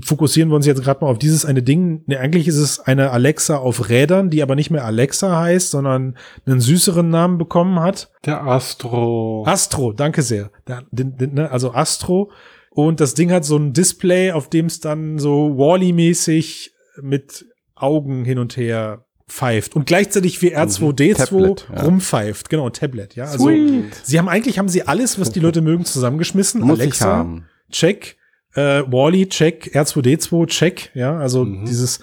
fokussieren 0.02 0.50
wir 0.50 0.56
uns 0.56 0.66
jetzt 0.66 0.82
gerade 0.82 1.04
mal 1.04 1.10
auf 1.10 1.18
dieses 1.18 1.44
eine 1.44 1.62
Ding. 1.62 2.02
Nee, 2.06 2.16
eigentlich 2.16 2.48
ist 2.48 2.56
es 2.56 2.80
eine 2.80 3.10
Alexa 3.10 3.56
auf 3.56 3.88
Rädern, 3.88 4.30
die 4.30 4.42
aber 4.42 4.54
nicht 4.54 4.70
mehr 4.70 4.84
Alexa 4.84 5.40
heißt, 5.40 5.70
sondern 5.70 6.16
einen 6.46 6.60
süßeren 6.60 7.08
Namen 7.08 7.38
bekommen 7.38 7.80
hat. 7.80 8.10
Der 8.24 8.42
Astro. 8.46 9.44
Astro, 9.46 9.92
danke 9.92 10.22
sehr. 10.22 10.50
Da, 10.64 10.82
den, 10.90 11.16
den, 11.16 11.34
ne, 11.34 11.50
also 11.50 11.72
Astro. 11.72 12.30
Und 12.70 13.00
das 13.00 13.14
Ding 13.14 13.32
hat 13.32 13.44
so 13.44 13.56
ein 13.56 13.72
Display, 13.72 14.32
auf 14.32 14.50
dem 14.50 14.66
es 14.66 14.80
dann 14.80 15.18
so 15.18 15.56
Wally-mäßig 15.56 16.72
mit 17.02 17.46
Augen 17.74 18.24
hin 18.24 18.38
und 18.38 18.56
her 18.56 19.04
pfeift 19.28 19.76
und 19.76 19.86
gleichzeitig 19.86 20.40
wie 20.42 20.56
R2D2 20.56 21.16
Tablet, 21.16 21.68
ja. 21.74 21.82
rumpfeift. 21.82 22.48
Genau, 22.48 22.70
Tablet, 22.70 23.14
ja. 23.14 23.24
Also 23.24 23.46
Sweet. 23.46 24.00
sie 24.02 24.18
haben 24.18 24.28
eigentlich 24.28 24.58
haben 24.58 24.68
sie 24.68 24.82
alles, 24.82 25.20
was 25.20 25.30
die 25.30 25.40
Leute 25.40 25.60
mögen, 25.60 25.84
zusammengeschmissen. 25.84 26.62
Muss 26.62 26.78
ich 26.78 26.84
Alexa, 26.84 27.06
haben. 27.06 27.46
check, 27.70 28.16
äh, 28.58 28.82
Wally, 28.92 29.28
check, 29.28 29.70
R2D2, 29.74 30.46
check, 30.46 30.90
ja, 30.94 31.16
also 31.18 31.44
Mhm. 31.44 31.64
dieses, 31.66 32.00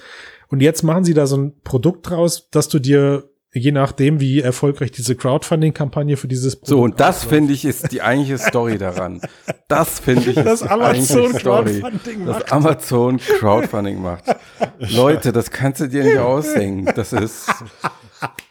und 0.50 0.62
jetzt 0.62 0.84
machen 0.84 1.04
sie 1.04 1.14
da 1.14 1.26
so 1.28 1.38
ein 1.38 1.54
Produkt 1.64 2.10
draus, 2.10 2.50
dass 2.52 2.70
du 2.70 2.80
dir, 2.80 3.30
je 3.54 3.72
nachdem, 3.72 4.20
wie 4.20 4.42
erfolgreich 4.42 4.92
diese 4.92 5.16
Crowdfunding-Kampagne 5.16 6.18
für 6.18 6.28
dieses 6.28 6.60
So, 6.64 6.82
und 6.82 7.00
das 7.00 7.24
finde 7.24 7.54
ich 7.54 7.64
ist 7.66 7.92
die 7.92 8.02
eigentliche 8.02 8.38
Story 8.38 8.78
daran. 8.88 9.22
Das 9.68 10.00
finde 10.00 10.30
ich 10.32 10.38
ist 10.38 10.46
das 10.46 10.60
die 10.62 10.70
Amazon 10.70 11.20
eigentliche 11.22 11.40
Story. 11.40 11.80
Crowdfunding 11.82 12.26
Das 12.26 12.38
macht. 12.40 12.52
Amazon 12.52 13.18
Crowdfunding 13.40 14.02
macht. 14.02 14.24
Leute, 14.80 15.32
das 15.32 15.52
kannst 15.52 15.80
du 15.82 15.88
dir 15.88 16.04
nicht 16.04 16.18
ausdenken. 16.18 16.92
Das 16.96 17.14
ist 17.14 17.48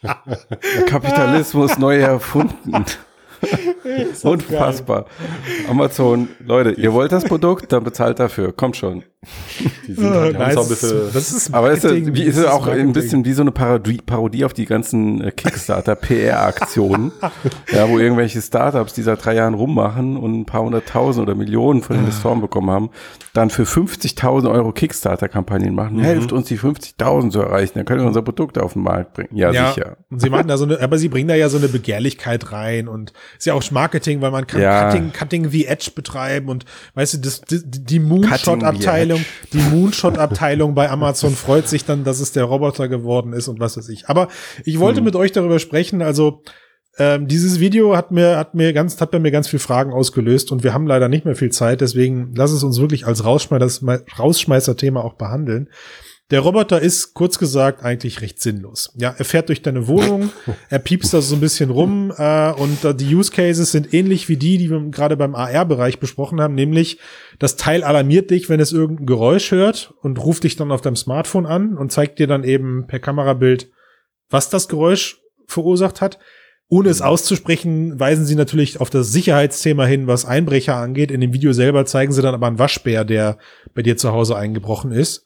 Kapitalismus 0.87 1.77
neu 1.77 1.97
erfunden. 1.99 2.83
Unfassbar. 4.23 5.05
Amazon, 5.69 6.29
Leute, 6.45 6.71
ihr 6.71 6.93
wollt 6.93 7.11
das 7.11 7.23
Produkt, 7.23 7.71
dann 7.71 7.83
bezahlt 7.83 8.19
dafür. 8.19 8.51
Kommt 8.53 8.77
schon. 8.77 9.03
Die 9.87 9.93
sind 9.93 10.13
halt, 10.13 10.35
auch 10.35 10.39
ein 10.41 10.55
das, 10.55 10.69
bisschen, 10.69 11.07
ist, 11.07 11.15
das 11.15 11.31
ist 11.31 11.53
Aber 11.53 11.71
ist, 11.71 11.83
wie, 12.13 12.21
ist 12.23 12.37
das 12.37 12.45
auch 12.45 12.61
Marketing. 12.67 12.89
ein 12.89 12.93
bisschen 12.93 13.25
wie 13.25 13.33
so 13.33 13.41
eine 13.41 13.51
Parodie, 13.51 13.97
Parodie 14.05 14.45
auf 14.45 14.53
die 14.53 14.65
ganzen 14.65 15.19
äh, 15.21 15.31
Kickstarter-PR-Aktionen, 15.31 17.11
ja, 17.73 17.89
wo 17.89 17.97
irgendwelche 17.97 18.41
Startups, 18.41 18.93
die 18.93 19.01
seit 19.01 19.23
drei 19.25 19.33
Jahren 19.35 19.55
rummachen 19.55 20.17
und 20.17 20.41
ein 20.41 20.45
paar 20.45 20.61
hunderttausend 20.61 21.27
oder 21.27 21.35
Millionen 21.35 21.81
von 21.81 21.95
Investoren 21.97 22.39
bekommen 22.41 22.69
haben, 22.69 22.89
dann 23.33 23.49
für 23.49 23.63
50.000 23.63 24.49
Euro 24.51 24.71
Kickstarter-Kampagnen 24.71 25.73
machen. 25.73 25.99
Helft 25.99 26.31
uns, 26.31 26.47
die 26.47 26.59
50.000 26.59 27.31
zu 27.31 27.39
erreichen, 27.41 27.73
dann 27.75 27.85
können 27.85 28.01
wir 28.01 28.07
unser 28.07 28.21
Produkt 28.21 28.57
auf 28.59 28.73
den 28.73 28.83
Markt 28.83 29.13
bringen. 29.13 29.35
Ja, 29.35 29.51
Ja, 29.51 29.73
sicher. 29.73 29.97
und 30.11 30.21
sie 30.21 30.29
machen 30.29 30.47
da 30.47 30.57
so 30.57 30.65
eine, 30.65 30.79
aber 30.81 30.97
sie 30.97 31.09
bringen 31.09 31.27
da 31.27 31.35
ja 31.35 31.49
so 31.49 31.57
eine 31.57 31.67
Begehrlichkeit 31.67 32.51
rein 32.51 32.87
und 32.87 33.11
ist 33.37 33.45
ja 33.45 33.53
auch 33.53 33.71
Marketing, 33.71 34.21
weil 34.21 34.31
man 34.31 34.47
kann 34.47 34.61
Ja. 34.61 34.89
Cutting, 34.89 35.11
Cutting 35.13 35.51
wie 35.51 35.65
Edge 35.65 35.91
betreiben 35.93 36.49
und 36.49 36.65
weißt 36.93 37.15
du, 37.15 37.17
das, 37.19 37.41
die, 37.41 37.61
die 37.63 37.99
Moonshot-Abteilung, 37.99 39.23
die 39.53 39.57
Moonshot-Abteilung 39.57 40.75
bei 40.75 40.89
Amazon 40.89 41.35
freut 41.35 41.67
sich 41.67 41.85
dann, 41.85 42.03
dass 42.03 42.19
es 42.19 42.31
der 42.31 42.43
Roboter 42.45 42.87
geworden 42.87 43.33
ist 43.33 43.47
und 43.47 43.59
was 43.59 43.77
weiß 43.77 43.89
ich. 43.89 44.07
Aber 44.07 44.27
ich 44.63 44.79
wollte 44.79 44.97
Hm. 44.97 45.05
mit 45.05 45.15
euch 45.15 45.31
darüber 45.31 45.59
sprechen, 45.59 46.01
also 46.01 46.41
ähm, 46.97 47.27
dieses 47.27 47.59
Video 47.59 47.97
hat 47.97 48.11
mir, 48.11 48.37
hat 48.37 48.53
mir 48.55 48.71
ganz, 48.71 49.01
hat 49.01 49.11
bei 49.11 49.19
mir 49.19 49.31
ganz 49.31 49.49
viel 49.49 49.59
Fragen 49.59 49.91
ausgelöst 49.91 50.51
und 50.51 50.63
wir 50.63 50.73
haben 50.73 50.87
leider 50.87 51.09
nicht 51.09 51.25
mehr 51.25 51.35
viel 51.35 51.51
Zeit, 51.51 51.81
deswegen 51.81 52.33
lass 52.35 52.51
es 52.51 52.63
uns 52.63 52.79
wirklich 52.79 53.05
als 53.05 53.25
Rausschmeißer, 53.25 54.01
Rausschmeißer-Thema 54.17 55.03
auch 55.03 55.13
behandeln. 55.15 55.67
Der 56.31 56.39
Roboter 56.39 56.81
ist, 56.81 57.13
kurz 57.13 57.37
gesagt, 57.37 57.83
eigentlich 57.83 58.21
recht 58.21 58.41
sinnlos. 58.41 58.91
Ja, 58.95 59.13
er 59.15 59.25
fährt 59.25 59.49
durch 59.49 59.61
deine 59.61 59.87
Wohnung, 59.87 60.31
er 60.69 60.79
piepst 60.79 61.13
da 61.13 61.21
so 61.21 61.35
ein 61.35 61.41
bisschen 61.41 61.69
rum 61.69 62.11
äh, 62.17 62.51
und 62.51 62.83
äh, 62.83 62.95
die 62.95 63.13
Use 63.13 63.31
Cases 63.31 63.71
sind 63.71 63.93
ähnlich 63.93 64.27
wie 64.27 64.35
die, 64.35 64.57
die 64.57 64.71
wir 64.71 64.79
gerade 64.89 65.17
beim 65.17 65.35
AR-Bereich 65.35 65.99
besprochen 65.99 66.41
haben, 66.41 66.55
nämlich 66.55 66.97
das 67.37 67.57
Teil 67.57 67.83
alarmiert 67.83 68.31
dich, 68.31 68.49
wenn 68.49 68.59
es 68.59 68.71
irgendein 68.71 69.05
Geräusch 69.05 69.51
hört 69.51 69.93
und 70.01 70.17
ruft 70.17 70.45
dich 70.45 70.55
dann 70.55 70.71
auf 70.71 70.81
deinem 70.81 70.95
Smartphone 70.95 71.45
an 71.45 71.77
und 71.77 71.91
zeigt 71.91 72.17
dir 72.17 72.25
dann 72.25 72.43
eben 72.43 72.87
per 72.87 72.99
Kamerabild, 72.99 73.69
was 74.27 74.49
das 74.49 74.67
Geräusch 74.67 75.21
verursacht 75.45 76.01
hat. 76.01 76.17
Ohne 76.67 76.89
es 76.89 77.03
auszusprechen, 77.03 77.99
weisen 77.99 78.25
sie 78.25 78.33
natürlich 78.33 78.81
auf 78.81 78.89
das 78.89 79.11
Sicherheitsthema 79.11 79.85
hin, 79.85 80.07
was 80.07 80.25
Einbrecher 80.25 80.75
angeht. 80.75 81.11
In 81.11 81.21
dem 81.21 81.33
Video 81.33 81.53
selber 81.53 81.85
zeigen 81.85 82.11
sie 82.11 82.23
dann 82.23 82.33
aber 82.33 82.47
einen 82.47 82.57
Waschbär, 82.57 83.05
der 83.05 83.37
bei 83.75 83.83
dir 83.83 83.97
zu 83.97 84.11
Hause 84.11 84.35
eingebrochen 84.35 84.91
ist 84.91 85.25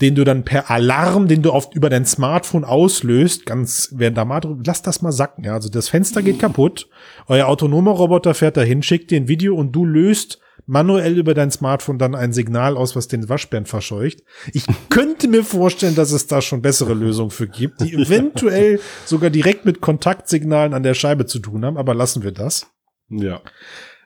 den 0.00 0.14
du 0.14 0.24
dann 0.24 0.44
per 0.44 0.70
Alarm, 0.70 1.28
den 1.28 1.42
du 1.42 1.52
oft 1.52 1.74
über 1.74 1.90
dein 1.90 2.04
Smartphone 2.04 2.64
auslöst, 2.64 3.46
ganz, 3.46 3.90
während 3.96 4.16
da 4.16 4.24
mal 4.24 4.40
lass 4.64 4.82
das 4.82 5.02
mal 5.02 5.12
sacken, 5.12 5.44
ja. 5.44 5.54
Also 5.54 5.68
das 5.68 5.88
Fenster 5.88 6.22
geht 6.22 6.38
kaputt, 6.38 6.88
euer 7.28 7.46
autonomer 7.46 7.92
Roboter 7.92 8.34
fährt 8.34 8.56
dahin, 8.56 8.82
schickt 8.82 9.10
dir 9.10 9.20
ein 9.20 9.28
Video 9.28 9.54
und 9.54 9.72
du 9.72 9.84
löst 9.84 10.40
manuell 10.66 11.18
über 11.18 11.34
dein 11.34 11.50
Smartphone 11.50 11.98
dann 11.98 12.14
ein 12.14 12.32
Signal 12.32 12.76
aus, 12.76 12.94
was 12.94 13.08
den 13.08 13.28
Waschbären 13.28 13.66
verscheucht. 13.66 14.20
Ich 14.52 14.64
könnte 14.90 15.28
mir 15.28 15.44
vorstellen, 15.44 15.94
dass 15.94 16.12
es 16.12 16.26
da 16.26 16.40
schon 16.40 16.62
bessere 16.62 16.94
Lösungen 16.94 17.30
für 17.30 17.48
gibt, 17.48 17.80
die 17.80 17.92
eventuell 17.94 18.80
sogar 19.04 19.30
direkt 19.30 19.64
mit 19.64 19.80
Kontaktsignalen 19.80 20.74
an 20.74 20.82
der 20.82 20.94
Scheibe 20.94 21.26
zu 21.26 21.38
tun 21.38 21.64
haben, 21.64 21.76
aber 21.76 21.94
lassen 21.94 22.22
wir 22.22 22.32
das. 22.32 22.66
Ja. 23.08 23.40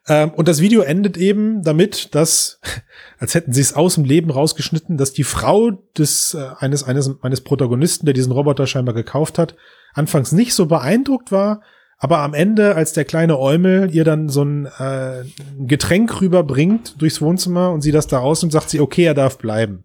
Ähm, 0.08 0.30
und 0.30 0.48
das 0.48 0.60
Video 0.60 0.82
endet 0.82 1.16
eben 1.16 1.62
damit, 1.62 2.14
dass, 2.14 2.60
als 3.18 3.34
hätten 3.34 3.52
sie 3.52 3.60
es 3.60 3.74
aus 3.74 3.94
dem 3.94 4.04
Leben 4.04 4.30
rausgeschnitten, 4.30 4.96
dass 4.96 5.12
die 5.12 5.24
Frau 5.24 5.72
des 5.96 6.34
äh, 6.34 6.48
eines 6.58 6.84
eines 6.84 7.22
eines 7.22 7.40
Protagonisten, 7.42 8.06
der 8.06 8.14
diesen 8.14 8.32
Roboter 8.32 8.66
scheinbar 8.66 8.94
gekauft 8.94 9.38
hat, 9.38 9.56
anfangs 9.94 10.32
nicht 10.32 10.54
so 10.54 10.66
beeindruckt 10.66 11.32
war, 11.32 11.62
aber 11.98 12.18
am 12.18 12.34
Ende, 12.34 12.74
als 12.74 12.92
der 12.92 13.04
kleine 13.04 13.38
Eumel 13.38 13.94
ihr 13.94 14.04
dann 14.04 14.28
so 14.28 14.44
ein 14.44 14.66
äh, 14.78 15.24
Getränk 15.58 16.20
rüberbringt 16.20 17.00
durchs 17.00 17.22
Wohnzimmer 17.22 17.70
und 17.70 17.80
sie 17.80 17.92
das 17.92 18.06
da 18.06 18.18
rausnimmt, 18.18 18.52
sagt 18.52 18.70
sie, 18.70 18.80
okay, 18.80 19.04
er 19.04 19.14
darf 19.14 19.38
bleiben. 19.38 19.84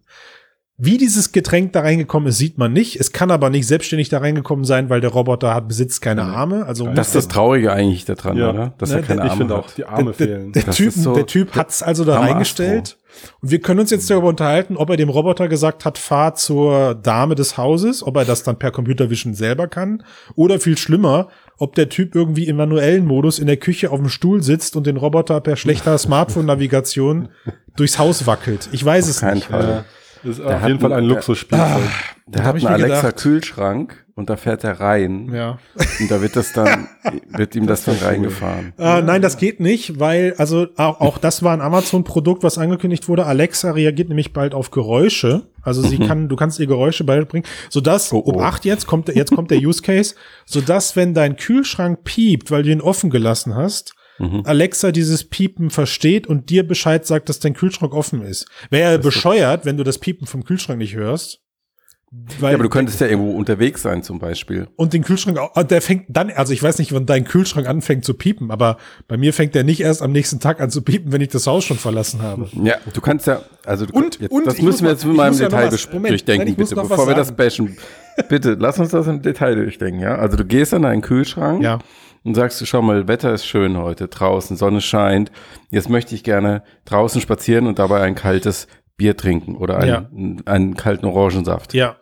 Wie 0.84 0.98
dieses 0.98 1.30
Getränk 1.30 1.72
da 1.74 1.80
reingekommen 1.82 2.28
ist, 2.30 2.38
sieht 2.38 2.58
man 2.58 2.72
nicht. 2.72 2.96
Es 2.98 3.12
kann 3.12 3.30
aber 3.30 3.50
nicht 3.50 3.68
selbstständig 3.68 4.08
da 4.08 4.18
reingekommen 4.18 4.64
sein, 4.64 4.90
weil 4.90 5.00
der 5.00 5.10
Roboter 5.10 5.54
hat, 5.54 5.68
besitzt 5.68 6.02
keine 6.02 6.22
Arme. 6.24 6.66
Also 6.66 6.88
das 6.88 7.08
ist 7.08 7.14
das 7.14 7.28
Traurige 7.28 7.72
eigentlich 7.72 8.04
daran, 8.04 8.36
Ja. 8.36 8.50
oder? 8.50 8.74
Dass 8.78 8.90
Ne, 8.90 8.96
er 8.96 9.02
keine 9.02 9.24
Ich 9.24 9.30
Arme 9.30 9.38
finde 9.38 9.56
hat. 9.56 9.64
auch, 9.64 9.70
die 9.70 9.84
Arme 9.84 10.04
der, 10.06 10.14
fehlen. 10.14 10.50
Der, 10.52 10.62
der 10.64 10.72
Typ, 10.74 10.92
so- 10.92 11.14
der 11.14 11.26
Typ 11.26 11.54
hat's 11.54 11.84
also 11.84 12.04
da 12.04 12.18
reingestellt. 12.18 12.98
Und 13.42 13.50
wir 13.52 13.60
können 13.60 13.78
uns 13.78 13.90
jetzt 13.92 14.10
darüber 14.10 14.26
unterhalten, 14.26 14.76
ob 14.76 14.90
er 14.90 14.96
dem 14.96 15.08
Roboter 15.08 15.46
gesagt 15.46 15.84
hat, 15.84 15.98
fahr 15.98 16.34
zur 16.34 16.96
Dame 16.96 17.36
des 17.36 17.56
Hauses, 17.56 18.02
ob 18.02 18.16
er 18.16 18.24
das 18.24 18.42
dann 18.42 18.58
per 18.58 18.72
Computer 18.72 19.08
Vision 19.08 19.34
selber 19.34 19.68
kann. 19.68 20.02
Oder 20.34 20.58
viel 20.58 20.76
schlimmer, 20.78 21.28
ob 21.58 21.76
der 21.76 21.90
Typ 21.90 22.16
irgendwie 22.16 22.48
im 22.48 22.56
manuellen 22.56 23.06
Modus 23.06 23.38
in 23.38 23.46
der 23.46 23.58
Küche 23.58 23.90
auf 23.92 24.00
dem 24.00 24.08
Stuhl 24.08 24.42
sitzt 24.42 24.74
und 24.74 24.88
den 24.88 24.96
Roboter 24.96 25.40
per 25.40 25.54
schlechter 25.54 25.96
Smartphone-Navigation 26.46 27.28
durchs 27.76 28.00
Haus 28.00 28.26
wackelt. 28.26 28.68
Ich 28.72 28.84
weiß 28.84 29.06
es 29.06 29.20
Kein 29.20 29.34
nicht. 29.34 29.46
Fall. 29.46 29.84
Das 30.24 30.38
ist 30.38 30.44
Der 30.46 30.56
auf 30.56 30.66
jeden 30.66 30.80
Fall 30.80 30.92
ein 30.92 31.04
Luxusspielzeug. 31.04 31.68
Der 32.26 32.44
hab 32.44 32.56
hat 32.56 32.64
einen. 32.66 32.84
Alexa-Kühlschrank 32.84 34.04
und 34.14 34.30
da 34.30 34.36
fährt 34.36 34.62
er 34.64 34.78
rein. 34.80 35.32
Ja. 35.34 35.58
Und 36.00 36.10
da 36.10 36.20
wird 36.22 36.36
das 36.36 36.52
dann, 36.52 36.88
wird 37.28 37.54
ihm 37.56 37.66
das 37.66 37.84
dann 37.84 37.96
reingefahren. 37.96 38.72
Äh, 38.78 39.02
nein, 39.02 39.22
das 39.22 39.36
geht 39.38 39.58
nicht, 39.60 39.98
weil, 39.98 40.34
also 40.38 40.66
auch, 40.76 41.00
auch 41.00 41.18
das 41.18 41.42
war 41.42 41.52
ein 41.52 41.60
Amazon-Produkt, 41.60 42.42
was 42.42 42.58
angekündigt 42.58 43.08
wurde. 43.08 43.26
Alexa 43.26 43.72
reagiert 43.72 44.08
nämlich 44.08 44.32
bald 44.32 44.54
auf 44.54 44.70
Geräusche. 44.70 45.42
Also 45.62 45.82
sie 45.82 45.98
kann, 45.98 46.28
du 46.28 46.36
kannst 46.36 46.58
ihr 46.60 46.66
Geräusche 46.66 47.04
beibringen, 47.04 47.48
sodass, 47.70 48.12
Oh, 48.12 48.22
oh. 48.24 48.32
um 48.32 48.40
acht 48.40 48.64
jetzt 48.64 48.86
kommt, 48.86 49.08
der- 49.08 49.16
jetzt 49.16 49.34
kommt 49.34 49.50
der 49.50 49.58
Use 49.62 49.82
Case, 49.82 50.14
sodass, 50.44 50.96
wenn 50.96 51.14
dein 51.14 51.36
Kühlschrank 51.36 52.04
piept, 52.04 52.50
weil 52.50 52.62
du 52.62 52.70
ihn 52.70 52.80
offen 52.80 53.10
gelassen 53.10 53.54
hast, 53.56 53.94
Mhm. 54.22 54.42
Alexa 54.44 54.92
dieses 54.92 55.24
Piepen 55.24 55.70
versteht 55.70 56.26
und 56.26 56.48
dir 56.50 56.66
Bescheid 56.66 57.06
sagt, 57.06 57.28
dass 57.28 57.40
dein 57.40 57.54
Kühlschrank 57.54 57.92
offen 57.92 58.22
ist. 58.22 58.46
Wäre 58.70 58.92
ja 58.92 58.98
bescheuert, 58.98 59.64
wenn 59.66 59.76
du 59.76 59.84
das 59.84 59.98
Piepen 59.98 60.26
vom 60.26 60.44
Kühlschrank 60.44 60.78
nicht 60.78 60.94
hörst. 60.94 61.40
Weil 62.40 62.50
Ja, 62.50 62.56
aber 62.56 62.64
du 62.64 62.68
könntest 62.68 63.00
ja 63.00 63.06
irgendwo 63.06 63.30
unterwegs 63.32 63.80
sein 63.80 64.02
zum 64.02 64.18
Beispiel. 64.18 64.68
und 64.76 64.92
den 64.92 65.02
Kühlschrank, 65.02 65.38
ah, 65.54 65.64
der 65.64 65.80
fängt 65.80 66.04
dann, 66.10 66.30
also 66.30 66.52
ich 66.52 66.62
weiß 66.62 66.78
nicht, 66.78 66.92
wann 66.92 67.06
dein 67.06 67.24
Kühlschrank 67.24 67.66
anfängt 67.66 68.04
zu 68.04 68.12
piepen, 68.12 68.50
aber 68.50 68.76
bei 69.08 69.16
mir 69.16 69.32
fängt 69.32 69.54
der 69.54 69.64
nicht 69.64 69.80
erst 69.80 70.02
am 70.02 70.12
nächsten 70.12 70.38
Tag 70.38 70.60
an 70.60 70.68
zu 70.68 70.82
piepen, 70.82 71.10
wenn 71.10 71.22
ich 71.22 71.30
das 71.30 71.46
Haus 71.46 71.64
schon 71.64 71.78
verlassen 71.78 72.20
habe. 72.20 72.50
Ja, 72.62 72.74
du 72.92 73.00
kannst 73.00 73.26
ja, 73.26 73.40
also 73.64 73.86
du, 73.86 73.94
Und- 73.94 74.20
jetzt, 74.20 74.30
und 74.30 74.46
das 74.46 74.60
müssen 74.60 74.80
wir 74.80 74.88
mal- 74.88 74.92
jetzt 74.92 75.04
mit 75.06 75.12
ich 75.12 75.16
meinem 75.16 75.30
muss 75.30 75.40
ja 75.40 75.48
Detail 75.48 75.72
was- 75.72 75.88
Moment, 75.90 76.10
durchdenken, 76.10 76.46
nein, 76.48 76.54
bitte, 76.56 76.74
bevor 76.74 77.08
wir 77.08 77.14
das 77.14 77.32
bashen. 77.32 77.76
Bitte, 78.28 78.56
lass 78.60 78.78
uns 78.78 78.90
das 78.90 79.06
im 79.06 79.22
Detail 79.22 79.54
durchdenken, 79.54 80.00
ja? 80.02 80.16
Also 80.16 80.36
du 80.36 80.44
gehst 80.44 80.74
an 80.74 80.82
deinen 80.82 81.00
Kühlschrank 81.00 81.62
Ja. 81.62 81.78
Und 82.24 82.34
sagst 82.34 82.60
du, 82.60 82.64
schau 82.66 82.82
mal, 82.82 83.08
Wetter 83.08 83.32
ist 83.32 83.44
schön 83.46 83.76
heute, 83.78 84.08
draußen, 84.08 84.56
Sonne 84.56 84.80
scheint. 84.80 85.32
Jetzt 85.70 85.88
möchte 85.90 86.14
ich 86.14 86.22
gerne 86.24 86.62
draußen 86.84 87.20
spazieren 87.20 87.66
und 87.66 87.78
dabei 87.78 88.02
ein 88.02 88.14
kaltes 88.14 88.66
Bier 88.96 89.16
trinken 89.16 89.56
oder 89.56 89.78
einen, 89.78 90.38
Ja. 90.46 90.52
einen 90.52 90.74
kalten 90.76 91.06
Orangensaft. 91.06 91.74
Ja, 91.74 91.96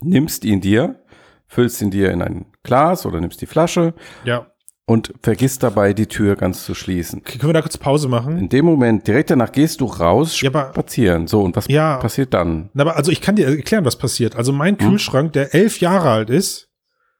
Nimmst 0.00 0.44
ihn 0.44 0.60
dir, 0.60 1.02
füllst 1.46 1.82
ihn 1.82 1.90
dir 1.90 2.10
in 2.12 2.22
ein 2.22 2.46
Glas 2.62 3.04
oder 3.06 3.20
nimmst 3.20 3.40
die 3.40 3.46
Flasche 3.46 3.94
ja. 4.24 4.46
und 4.86 5.12
vergisst 5.22 5.62
dabei 5.64 5.92
die 5.92 6.06
Tür 6.06 6.36
ganz 6.36 6.64
zu 6.64 6.74
schließen. 6.74 7.20
Okay, 7.20 7.38
können 7.38 7.48
wir 7.48 7.54
da 7.54 7.62
kurz 7.62 7.78
Pause 7.78 8.08
machen? 8.08 8.38
In 8.38 8.48
dem 8.48 8.64
Moment, 8.64 9.08
direkt 9.08 9.30
danach 9.30 9.50
gehst 9.50 9.80
du 9.80 9.86
raus, 9.86 10.40
Ja, 10.40 10.50
spazieren. 10.50 11.26
So, 11.26 11.42
und 11.42 11.56
was 11.56 11.66
Ja. 11.68 11.96
passiert 11.96 12.32
dann? 12.34 12.70
Na, 12.74 12.82
Aber 12.84 12.96
also 12.96 13.10
ich 13.10 13.20
kann 13.20 13.34
dir 13.34 13.46
erklären, 13.48 13.84
was 13.84 13.96
passiert. 13.96 14.36
Also 14.36 14.52
mein 14.52 14.76
Kühlschrank, 14.78 15.32
der 15.32 15.52
elf 15.54 15.80
Jahre 15.80 16.10
alt 16.10 16.30
ist, 16.30 16.68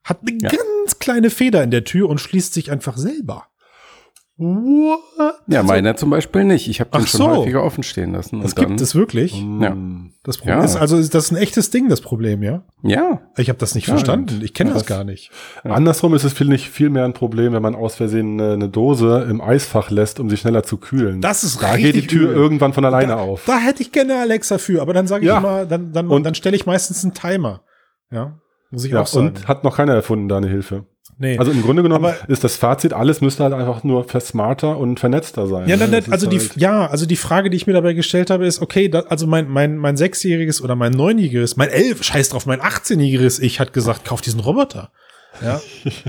hat 0.05 0.21
eine 0.23 0.39
Ja. 0.41 0.51
ganz 0.51 0.63
kleine 0.97 1.31
Feder 1.31 1.63
in 1.63 1.71
der 1.71 1.85
Tür 1.85 2.09
und 2.09 2.21
schließt 2.21 2.55
sich 2.55 2.71
einfach 2.71 2.97
selber. 2.97 3.47
What? 4.41 5.35
Ja, 5.49 5.65
meiner 5.65 5.97
zum 5.97 6.11
Beispiel 6.11 6.45
nicht. 6.45 6.69
Ich 6.69 6.79
habe 6.79 6.91
den 6.97 7.09
schon 7.09 7.19
so. 7.19 7.29
häufiger 7.39 7.65
offen 7.65 7.83
stehen 7.83 8.13
lassen. 8.13 8.41
Das 8.41 8.53
und 8.53 8.59
dann, 8.59 8.67
gibt 8.69 8.81
es 8.81 8.95
wirklich. 8.95 9.35
Ja. 9.61 9.77
Das 10.23 10.39
Problem 10.39 10.59
Ja. 10.61 10.65
ist, 10.65 10.77
also 10.77 10.97
ist 10.97 11.13
das 11.13 11.33
ein 11.33 11.37
echtes 11.37 11.71
Ding, 11.71 11.89
das 11.89 12.01
Problem, 12.01 12.45
ja? 12.45 12.63
Ja, 12.85 13.21
Ich 13.37 13.49
habe 13.49 13.59
das 13.59 13.75
nicht 13.75 13.87
verstanden. 13.87 14.41
Ich 14.45 14.55
kenne 14.55 14.73
das 14.73 14.87
gar 14.87 15.03
nicht. 15.03 15.33
Andersrum 15.65 16.15
ist 16.15 16.23
es 16.23 16.33
viel, 16.35 16.47
nicht 16.47 16.71
viel 16.71 16.89
mehr 16.89 17.05
ein 17.05 17.15
Problem, 17.15 17.53
wenn 17.53 17.63
man 17.63 17.75
aus 17.75 17.97
Versehen 17.97 18.41
eine, 18.41 18.53
eine 18.53 18.69
Dose 18.69 19.27
im 19.29 19.41
Eisfach 19.41 19.91
lässt, 19.91 20.21
um 20.21 20.31
sie 20.31 20.37
schneller 20.37 20.63
zu 20.63 20.77
kühlen. 20.77 21.21
Das 21.21 21.43
ist 21.43 21.61
da 21.61 21.73
geht 21.77 21.81
die 21.97 21.99
richtig 21.99 22.07
Tür 22.07 22.31
übel. 22.31 22.37
irgendwann 22.37 22.73
von 22.73 22.85
alleine 22.85 23.09
da, 23.15 23.17
auf. 23.17 23.43
Da 23.45 23.59
hätte 23.59 23.83
ich 23.83 23.91
gerne 23.91 24.21
Alexa 24.21 24.59
für, 24.59 24.81
aber 24.83 24.93
dann 24.95 25.09
sage 25.09 25.25
ich 25.25 25.29
Ja. 25.29 25.39
immer, 25.39 25.67
dann, 25.67 25.93
dann, 25.93 26.07
Und- 26.07 26.23
dann 26.23 26.37
stelle 26.37 26.55
ich 26.55 26.65
meistens 26.65 27.03
einen 27.03 27.13
Timer. 27.15 27.63
Ja, 28.13 28.39
muss 28.71 28.85
ich 28.85 28.93
ja, 28.93 29.01
auch 29.01 29.07
sagen. 29.07 29.29
und 29.29 29.49
hat 29.49 29.65
noch 29.65 29.77
keiner 29.77 29.95
erfunden, 29.95 30.29
da 30.29 30.37
eine 30.37 30.49
Hilfe. 30.49 30.85
nee. 31.19 31.39
Also 31.39 31.51
im 31.51 31.63
Grunde 31.63 31.83
genommen 31.83 32.05
Aber- 32.05 32.29
ist 32.29 32.45
das 32.45 32.57
Fazit, 32.57 32.93
alles 32.93 33.21
müsste 33.21 33.43
halt 33.45 33.55
einfach 33.55 33.83
nur 33.85 34.07
smarter 34.21 34.77
und 34.79 35.01
vernetzter 35.01 35.47
sein. 35.47 35.69
Ja, 35.69 35.77
ne? 35.77 35.89
dann, 35.89 36.13
also 36.13 36.29
die, 36.29 36.39
halt- 36.39 36.57
ja, 36.57 36.87
also 36.87 37.07
die 37.07 37.17
Frage, 37.17 37.51
die 37.51 37.57
ich 37.57 37.67
mir 37.67 37.73
dabei 37.73 37.95
gestellt 37.95 38.31
habe, 38.31 38.47
ist, 38.47 38.61
okay, 38.61 38.89
da, 38.89 39.01
also 39.09 39.27
mein, 39.27 39.49
mein, 39.49 39.77
mein 39.77 39.97
sechsjähriges 39.97 40.63
oder 40.63 40.77
mein 40.77 40.93
neunjähriges, 40.93 41.57
mein 41.57 41.71
elf, 41.71 42.03
scheiß 42.03 42.29
drauf, 42.31 42.47
mein 42.47 42.61
18-jähriges 42.61 43.41
Ich 43.41 43.61
hat 43.61 43.73
gesagt, 43.73 44.05
kauf 44.05 44.21
diesen 44.21 44.41
Roboter. 44.41 44.91
Ja. 45.43 45.61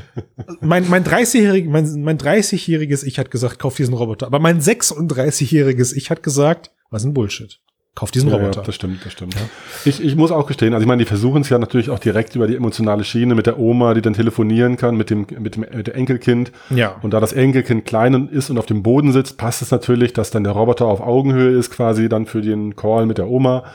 mein, 0.62 0.90
mein 0.90 1.04
30-jähriges, 1.04 1.70
mein, 1.70 2.02
mein 2.02 2.18
30-jähriges 2.18 3.04
Ich 3.06 3.20
hat 3.20 3.32
gesagt, 3.32 3.60
kauf 3.60 3.76
diesen 3.76 3.94
Roboter. 3.94 4.26
Aber 4.26 4.40
mein 4.40 4.60
36-jähriges 4.62 5.96
Ich 5.96 6.10
hat 6.10 6.24
gesagt, 6.24 6.72
was 6.90 7.04
ein 7.04 7.14
Bullshit. 7.14 7.60
Kauf 7.96 8.12
diesen 8.12 8.30
Ja, 8.30 8.36
Roboter. 8.38 8.62
Ja, 8.62 8.66
das 8.66 8.76
stimmt, 8.76 9.06
das 9.06 9.12
stimmt. 9.12 9.36
Ich, 9.84 10.02
ich 10.02 10.16
muss 10.16 10.32
auch 10.32 10.48
gestehen, 10.48 10.74
also 10.74 10.84
ich 10.84 10.88
meine, 10.88 11.02
die 11.02 11.08
versuchen 11.08 11.42
es 11.42 11.50
ja 11.50 11.60
natürlich 11.60 11.90
auch 11.90 12.00
direkt 12.00 12.36
über 12.36 12.48
die 12.48 12.56
emotionale 12.56 13.04
Schiene 13.04 13.36
mit 13.36 13.46
der 13.46 13.60
Oma, 13.60 13.94
die 13.94 14.02
dann 14.02 14.14
telefonieren 14.14 14.78
kann, 14.78 14.96
mit 14.96 15.10
dem, 15.10 15.28
mit 15.40 15.56
dem, 15.56 15.66
mit 15.76 15.88
dem 15.88 15.94
Enkelkind. 15.94 16.52
Ja. 16.70 16.96
Und 17.02 17.14
da 17.14 17.20
das 17.20 17.34
Enkelkind 17.34 17.86
klein 17.86 18.30
ist 18.30 18.50
und 18.50 18.58
auf 18.58 18.68
dem 18.68 18.84
Boden 18.84 19.12
sitzt, 19.12 19.38
passt 19.38 19.62
es 19.62 19.72
natürlich, 19.72 20.14
dass 20.14 20.32
dann 20.32 20.44
der 20.44 20.54
Roboter 20.54 20.86
auf 20.86 21.02
Augenhöhe 21.02 21.58
ist, 21.58 21.72
quasi 21.72 22.08
dann 22.08 22.26
für 22.26 22.42
den 22.42 22.76
Call 22.76 23.06
mit 23.06 23.18
der 23.18 23.28
Oma. 23.28 23.66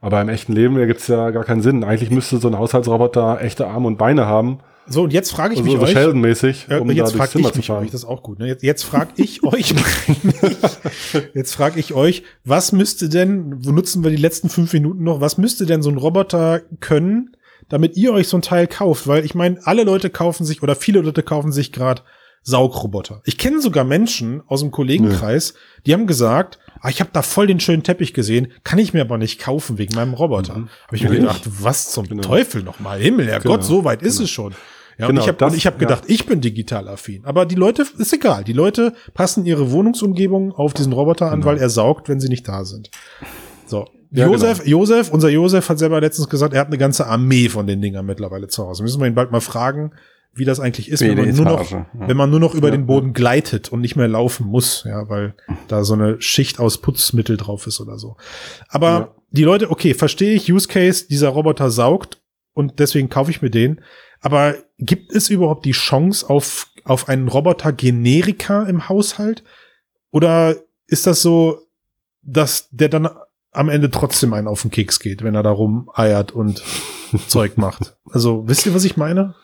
Aber 0.00 0.20
im 0.20 0.28
echten 0.28 0.52
Leben 0.52 0.76
ergibt 0.78 1.00
es 1.00 1.08
ja 1.08 1.30
gar 1.30 1.44
keinen 1.44 1.62
Sinn. 1.62 1.84
Eigentlich 1.84 2.10
müsste 2.10 2.38
so 2.38 2.48
ein 2.48 2.58
Haushaltsroboter 2.58 3.40
echte 3.42 3.66
Arme 3.66 3.86
und 3.86 3.98
Beine 3.98 4.26
haben. 4.26 4.60
So, 4.88 5.02
und 5.04 5.12
jetzt 5.12 5.30
frage 5.30 5.54
ich 5.54 5.60
Also 5.60 5.70
mich 5.70 5.78
so 5.80 5.84
euch. 5.86 5.92
Sheldon-mäßig, 5.92 6.66
um 6.80 6.88
da 6.88 6.94
jetzt 6.94 7.12
frage 7.12 7.30
Zimmer 7.32 7.48
ich 7.50 7.54
mich 7.56 7.70
euch, 7.70 7.90
das 7.90 8.02
ist 8.02 8.08
auch 8.08 8.22
gut. 8.22 8.38
Ne? 8.38 8.46
Jetzt, 8.48 8.62
jetzt 8.62 8.84
frage 8.84 9.10
ich 9.16 9.42
euch, 9.44 9.74
jetzt 11.34 11.54
frage 11.54 11.78
ich 11.80 11.94
euch, 11.94 12.22
was 12.44 12.72
müsste 12.72 13.08
denn, 13.08 13.64
wo 13.64 13.70
nutzen 13.72 14.02
wir 14.02 14.10
die 14.10 14.16
letzten 14.16 14.48
fünf 14.48 14.72
Minuten 14.72 15.04
noch, 15.04 15.20
was 15.20 15.38
müsste 15.38 15.66
denn 15.66 15.82
so 15.82 15.90
ein 15.90 15.96
Roboter 15.96 16.62
können, 16.80 17.36
damit 17.68 17.96
ihr 17.96 18.12
euch 18.12 18.28
so 18.28 18.38
ein 18.38 18.42
Teil 18.42 18.66
kauft? 18.66 19.06
Weil 19.06 19.24
ich 19.24 19.34
meine, 19.34 19.58
alle 19.64 19.84
Leute 19.84 20.10
kaufen 20.10 20.44
sich 20.44 20.62
oder 20.62 20.74
viele 20.74 21.00
Leute 21.00 21.22
kaufen 21.22 21.52
sich 21.52 21.72
gerade 21.72 22.02
Saugroboter. 22.42 23.20
Ich 23.24 23.36
kenne 23.36 23.60
sogar 23.60 23.84
Menschen 23.84 24.42
aus 24.46 24.60
dem 24.60 24.70
Kollegenkreis, 24.70 25.54
die 25.84 25.92
haben 25.92 26.06
gesagt, 26.06 26.58
ah, 26.80 26.88
ich 26.88 27.00
habe 27.00 27.10
da 27.12 27.20
voll 27.22 27.46
den 27.46 27.60
schönen 27.60 27.82
Teppich 27.82 28.14
gesehen, 28.14 28.52
kann 28.64 28.78
ich 28.78 28.94
mir 28.94 29.02
aber 29.02 29.18
nicht 29.18 29.38
kaufen 29.40 29.76
wegen 29.76 29.94
meinem 29.94 30.14
Roboter. 30.14 30.54
Habe 30.54 30.96
ich 30.96 31.02
mir 31.02 31.10
gedacht, 31.10 31.42
was 31.44 31.90
zum 31.90 32.08
Genau. 32.08 32.22
Teufel 32.22 32.62
nochmal, 32.62 33.00
Himmel, 33.00 33.26
Herrgott, 33.26 33.60
Genau. 33.60 33.62
so 33.62 33.84
weit 33.84 34.02
ist 34.02 34.20
es 34.20 34.30
schon. 34.30 34.54
Ja, 34.98 35.06
Genau, 35.06 35.20
und 35.20 35.24
ich 35.24 35.28
habe 35.28 35.38
das- 35.38 35.54
ich 35.54 35.66
hab 35.66 35.74
ja. 35.74 35.80
gedacht, 35.86 36.04
ich 36.08 36.26
bin 36.26 36.40
digital 36.40 36.88
affin. 36.88 37.24
Aber 37.24 37.46
die 37.46 37.54
Leute, 37.54 37.84
ist 37.98 38.12
egal. 38.12 38.42
Die 38.44 38.52
Leute 38.52 38.94
passen 39.14 39.46
ihre 39.46 39.70
Wohnungsumgebung 39.70 40.52
auf 40.52 40.74
diesen 40.74 40.92
Roboter 40.92 41.26
Genau. 41.26 41.34
an, 41.36 41.44
weil 41.44 41.58
er 41.58 41.70
saugt, 41.70 42.08
wenn 42.08 42.18
sie 42.20 42.28
nicht 42.28 42.46
da 42.48 42.64
sind. 42.64 42.90
So. 43.66 43.86
Ja, 44.10 44.26
Josef, 44.26 44.66
Josef, 44.66 45.10
unser 45.12 45.28
Josef 45.28 45.68
hat 45.68 45.78
selber 45.78 46.00
letztens 46.00 46.28
gesagt, 46.30 46.54
er 46.54 46.60
hat 46.60 46.68
eine 46.68 46.78
ganze 46.78 47.06
Armee 47.06 47.48
von 47.50 47.66
den 47.66 47.80
Dingern 47.82 48.06
mittlerweile 48.06 48.48
zu 48.48 48.64
Hause. 48.66 48.82
Müssen 48.82 49.00
wir 49.00 49.06
ihn 49.06 49.14
bald 49.14 49.30
mal 49.30 49.40
fragen, 49.40 49.92
wie 50.34 50.44
das 50.46 50.60
eigentlich 50.60 50.88
ist, 50.88 51.00
wenn 51.00 51.16
man, 51.16 51.34
nur 51.34 51.44
noch, 51.44 51.70
ja. 51.70 51.86
wenn 51.92 52.16
man 52.16 52.30
nur 52.30 52.40
noch 52.40 52.54
über 52.54 52.68
Ja. 52.68 52.72
den 52.76 52.86
Boden 52.86 53.12
gleitet 53.12 53.70
und 53.70 53.80
nicht 53.82 53.96
mehr 53.96 54.08
laufen 54.08 54.46
muss, 54.46 54.84
ja, 54.86 55.08
weil 55.10 55.34
da 55.68 55.84
so 55.84 55.94
eine 55.94 56.20
Schicht 56.22 56.58
aus 56.58 56.78
Putzmittel 56.78 57.36
drauf 57.36 57.66
ist 57.66 57.80
oder 57.80 57.98
so. 57.98 58.16
Aber 58.68 58.88
Ja. 58.88 59.14
die 59.30 59.44
Leute, 59.44 59.70
okay, 59.70 59.92
verstehe 59.94 60.32
ich, 60.34 60.50
Use 60.52 60.68
Case, 60.68 61.06
dieser 61.08 61.28
Roboter 61.28 61.70
saugt 61.70 62.18
und 62.54 62.78
deswegen 62.78 63.08
kaufe 63.10 63.30
ich 63.30 63.42
mir 63.42 63.50
den. 63.50 63.80
Aber 64.20 64.54
gibt 64.78 65.12
es 65.12 65.28
überhaupt 65.28 65.64
die 65.64 65.72
Chance 65.72 66.28
auf, 66.28 66.68
auf 66.84 67.08
einen 67.08 67.28
Roboter 67.28 67.72
Generika 67.72 68.64
im 68.64 68.88
Haushalt? 68.88 69.42
Oder 70.10 70.56
ist 70.86 71.06
das 71.06 71.20
so, 71.22 71.60
dass 72.22 72.68
der 72.70 72.88
dann 72.88 73.08
am 73.52 73.68
Ende 73.68 73.90
trotzdem 73.90 74.32
einen 74.32 74.48
auf 74.48 74.62
den 74.62 74.70
Keks 74.70 75.00
geht, 75.00 75.22
wenn 75.22 75.34
er 75.34 75.42
da 75.42 75.50
rumeiert 75.50 76.32
und 76.32 76.62
Zeug 77.28 77.58
macht? 77.58 77.96
Also, 78.10 78.46
wisst 78.46 78.66
ihr, 78.66 78.74
was 78.74 78.84
ich 78.84 78.96
meine? 78.96 79.34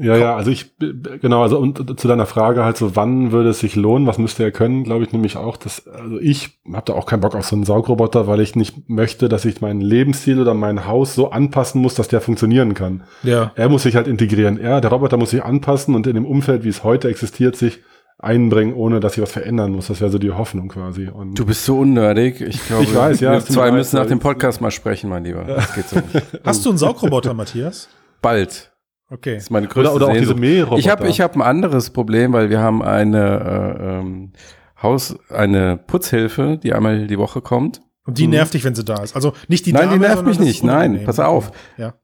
Ja, 0.00 0.16
ja, 0.16 0.34
also 0.34 0.50
ich, 0.50 0.72
genau, 0.78 1.42
also 1.42 1.58
und 1.58 2.00
zu 2.00 2.08
deiner 2.08 2.24
Frage 2.26 2.64
halt 2.64 2.76
so, 2.78 2.96
wann 2.96 3.32
würde 3.32 3.50
es 3.50 3.60
sich 3.60 3.76
lohnen, 3.76 4.06
was 4.06 4.16
müsste 4.18 4.42
er 4.42 4.50
können, 4.50 4.84
glaube 4.84 5.04
ich 5.04 5.12
nämlich 5.12 5.36
auch, 5.36 5.56
dass, 5.58 5.86
also 5.86 6.18
ich 6.18 6.58
habe 6.72 6.84
da 6.86 6.94
auch 6.94 7.04
keinen 7.04 7.20
Bock 7.20 7.34
auf 7.34 7.44
so 7.44 7.54
einen 7.54 7.64
Saugroboter, 7.64 8.26
weil 8.26 8.40
ich 8.40 8.56
nicht 8.56 8.88
möchte, 8.88 9.28
dass 9.28 9.44
ich 9.44 9.60
meinen 9.60 9.82
Lebensstil 9.82 10.40
oder 10.40 10.54
mein 10.54 10.86
Haus 10.86 11.14
so 11.14 11.30
anpassen 11.30 11.82
muss, 11.82 11.94
dass 11.94 12.08
der 12.08 12.20
funktionieren 12.20 12.72
kann. 12.72 13.02
Ja. 13.22 13.52
Er 13.56 13.68
muss 13.68 13.82
sich 13.82 13.94
halt 13.94 14.06
integrieren. 14.06 14.58
Er, 14.58 14.80
der 14.80 14.90
Roboter 14.90 15.18
muss 15.18 15.30
sich 15.30 15.44
anpassen 15.44 15.94
und 15.94 16.06
in 16.06 16.14
dem 16.14 16.24
Umfeld, 16.24 16.64
wie 16.64 16.68
es 16.70 16.82
heute 16.82 17.08
existiert, 17.08 17.56
sich 17.56 17.80
einbringen, 18.18 18.74
ohne 18.74 19.00
dass 19.00 19.16
ich 19.16 19.22
was 19.22 19.32
verändern 19.32 19.72
muss. 19.72 19.88
Das 19.88 20.00
wäre 20.00 20.10
so 20.10 20.18
die 20.18 20.30
Hoffnung 20.30 20.68
quasi. 20.68 21.08
Und 21.08 21.38
Du 21.38 21.44
bist 21.44 21.64
so 21.64 21.78
unnördig. 21.78 22.40
Ich 22.40 22.66
glaube, 22.66 22.84
Ich 22.84 22.94
weiß, 22.94 23.20
ja, 23.20 23.32
wir 23.32 23.40
zwei 23.40 23.70
müssen 23.70 23.96
nach 23.96 24.06
dem 24.06 24.18
Podcast 24.18 24.60
mal 24.60 24.70
sprechen, 24.70 25.10
mein 25.10 25.24
Lieber. 25.24 25.44
Das 25.44 25.74
geht 25.74 25.88
so 25.88 25.96
nicht. 25.96 26.26
Hast 26.44 26.64
du 26.64 26.70
einen 26.70 26.78
Saugroboter, 26.78 27.34
Matthias? 27.34 27.88
Bald. 28.22 28.70
Okay. 29.10 29.34
Das 29.34 29.44
ist 29.44 29.50
meine 29.50 29.66
größte 29.66 29.92
oder, 29.92 30.06
oder 30.06 30.14
auch 30.14 30.16
diese. 30.16 30.34
Ich 30.78 30.88
habe 30.88 31.08
ich 31.08 31.20
hab 31.20 31.34
ein 31.34 31.42
anderes 31.42 31.90
Problem, 31.90 32.32
weil 32.32 32.48
wir 32.48 32.60
haben 32.60 32.82
eine 32.82 33.76
äh, 33.78 33.98
ähm, 33.98 34.32
Haus, 34.80 35.18
eine 35.30 35.76
Putzhilfe, 35.76 36.58
die 36.62 36.72
einmal 36.72 37.06
die 37.06 37.18
Woche 37.18 37.40
kommt. 37.42 37.82
Und 38.06 38.18
die 38.18 38.28
nervt 38.28 38.54
dich, 38.54 38.64
wenn 38.64 38.74
sie 38.74 38.84
da 38.84 39.02
ist. 39.02 39.14
Also 39.14 39.34
nicht 39.48 39.66
die 39.66 39.72
Nein, 39.72 39.88
die 39.88 39.94
Dame, 39.94 40.00
nervt 40.00 40.16
sondern 40.18 40.36
mich 40.36 40.40
nicht. 40.40 40.64
Nein, 40.64 41.02
pass 41.04 41.18
auf. 41.18 41.50
Ja. 41.76 41.94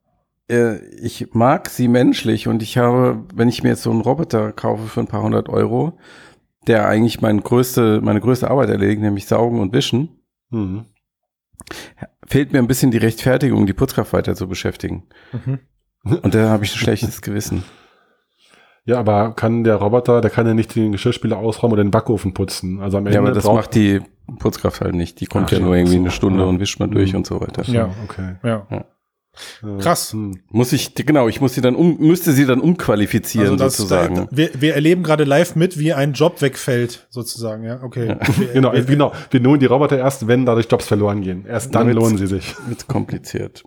Äh, 0.50 0.78
ich 1.00 1.32
mag 1.32 1.70
sie 1.70 1.88
menschlich 1.88 2.48
und 2.48 2.62
ich 2.62 2.76
habe, 2.76 3.24
wenn 3.34 3.48
ich 3.48 3.62
mir 3.62 3.70
jetzt 3.70 3.82
so 3.82 3.90
einen 3.90 4.00
Roboter 4.00 4.52
kaufe 4.52 4.86
für 4.88 5.00
ein 5.00 5.06
paar 5.06 5.22
hundert 5.22 5.48
Euro, 5.48 5.98
der 6.66 6.88
eigentlich 6.88 7.20
meine 7.20 7.40
größte, 7.40 8.00
meine 8.02 8.20
größte 8.20 8.50
Arbeit 8.50 8.68
erledigt, 8.68 9.00
nämlich 9.00 9.26
saugen 9.26 9.60
und 9.60 9.72
wischen, 9.72 10.10
Mhm. 10.50 10.84
fehlt 12.26 12.52
mir 12.52 12.58
ein 12.60 12.68
bisschen 12.68 12.92
die 12.92 12.98
Rechtfertigung, 12.98 13.66
die 13.66 13.72
Putzkraft 13.72 14.12
weiter 14.12 14.36
zu 14.36 14.46
beschäftigen. 14.46 15.04
Mhm. 15.32 15.58
Und 16.22 16.34
da 16.34 16.48
habe 16.50 16.64
ich 16.64 16.74
ein 16.74 16.78
schlechtes 16.78 17.20
Gewissen. 17.22 17.64
Ja, 18.84 18.98
aber 19.00 19.32
kann 19.34 19.64
der 19.64 19.76
Roboter, 19.76 20.20
der 20.20 20.30
kann 20.30 20.46
ja 20.46 20.54
nicht 20.54 20.74
den 20.76 20.92
Geschirrspüler 20.92 21.36
ausräumen 21.38 21.72
oder 21.72 21.82
den 21.82 21.90
Backofen 21.90 22.34
putzen. 22.34 22.80
Also 22.80 22.98
am 22.98 23.06
Ende 23.06 23.14
Ja, 23.16 23.20
aber 23.20 23.32
das 23.32 23.44
macht 23.44 23.74
die 23.74 24.00
Putzkraft 24.38 24.80
halt 24.80 24.94
nicht. 24.94 25.20
Die 25.20 25.26
kommt 25.26 25.46
Ach 25.48 25.52
ja 25.52 25.58
nur 25.58 25.74
irgendwie 25.74 25.96
so. 25.96 26.02
eine 26.02 26.10
Stunde 26.12 26.40
Ja. 26.44 26.46
und 26.46 26.60
wischt 26.60 26.78
mal 26.78 26.86
durch 26.88 27.10
Mhm. 27.12 27.18
und 27.18 27.26
so 27.26 27.40
weiter. 27.40 27.62
Ja. 27.64 27.90
okay. 28.04 28.36
Ja. 28.44 28.66
Ja. 28.70 28.84
Krass. 29.80 30.12
Hm. 30.12 30.38
Muss 30.50 30.72
ich, 30.72 30.94
genau, 30.94 31.28
ich 31.28 31.40
muss 31.42 31.52
sie 31.54 31.60
dann 31.60 31.74
um, 31.74 31.98
müsste 31.98 32.32
sie 32.32 32.46
dann 32.46 32.60
umqualifizieren 32.60 33.48
Also 33.52 33.64
das, 33.64 33.76
sozusagen. 33.76 34.14
Da, 34.14 34.28
wir, 34.30 34.50
wir 34.58 34.74
erleben 34.74 35.02
gerade 35.02 35.24
live 35.24 35.56
mit, 35.56 35.78
wie 35.78 35.92
ein 35.92 36.12
Job 36.14 36.40
wegfällt, 36.40 37.06
sozusagen, 37.10 37.64
ja. 37.64 37.82
Okay. 37.82 38.16
Wir- 38.38 38.48
Genau, 38.54 38.72
wir, 38.72 38.84
genau. 38.84 39.12
Wir 39.30 39.40
nehmen 39.40 39.58
die 39.58 39.66
Roboter 39.66 39.98
erst, 39.98 40.26
wenn 40.26 40.46
dadurch 40.46 40.68
Jobs 40.70 40.86
verloren 40.86 41.20
gehen. 41.20 41.44
Erst 41.46 41.74
dann 41.74 41.90
lohnen 41.90 42.16
sie 42.16 42.28
sich. 42.28 42.54
Wird 42.66 42.86
kompliziert. 42.86 43.64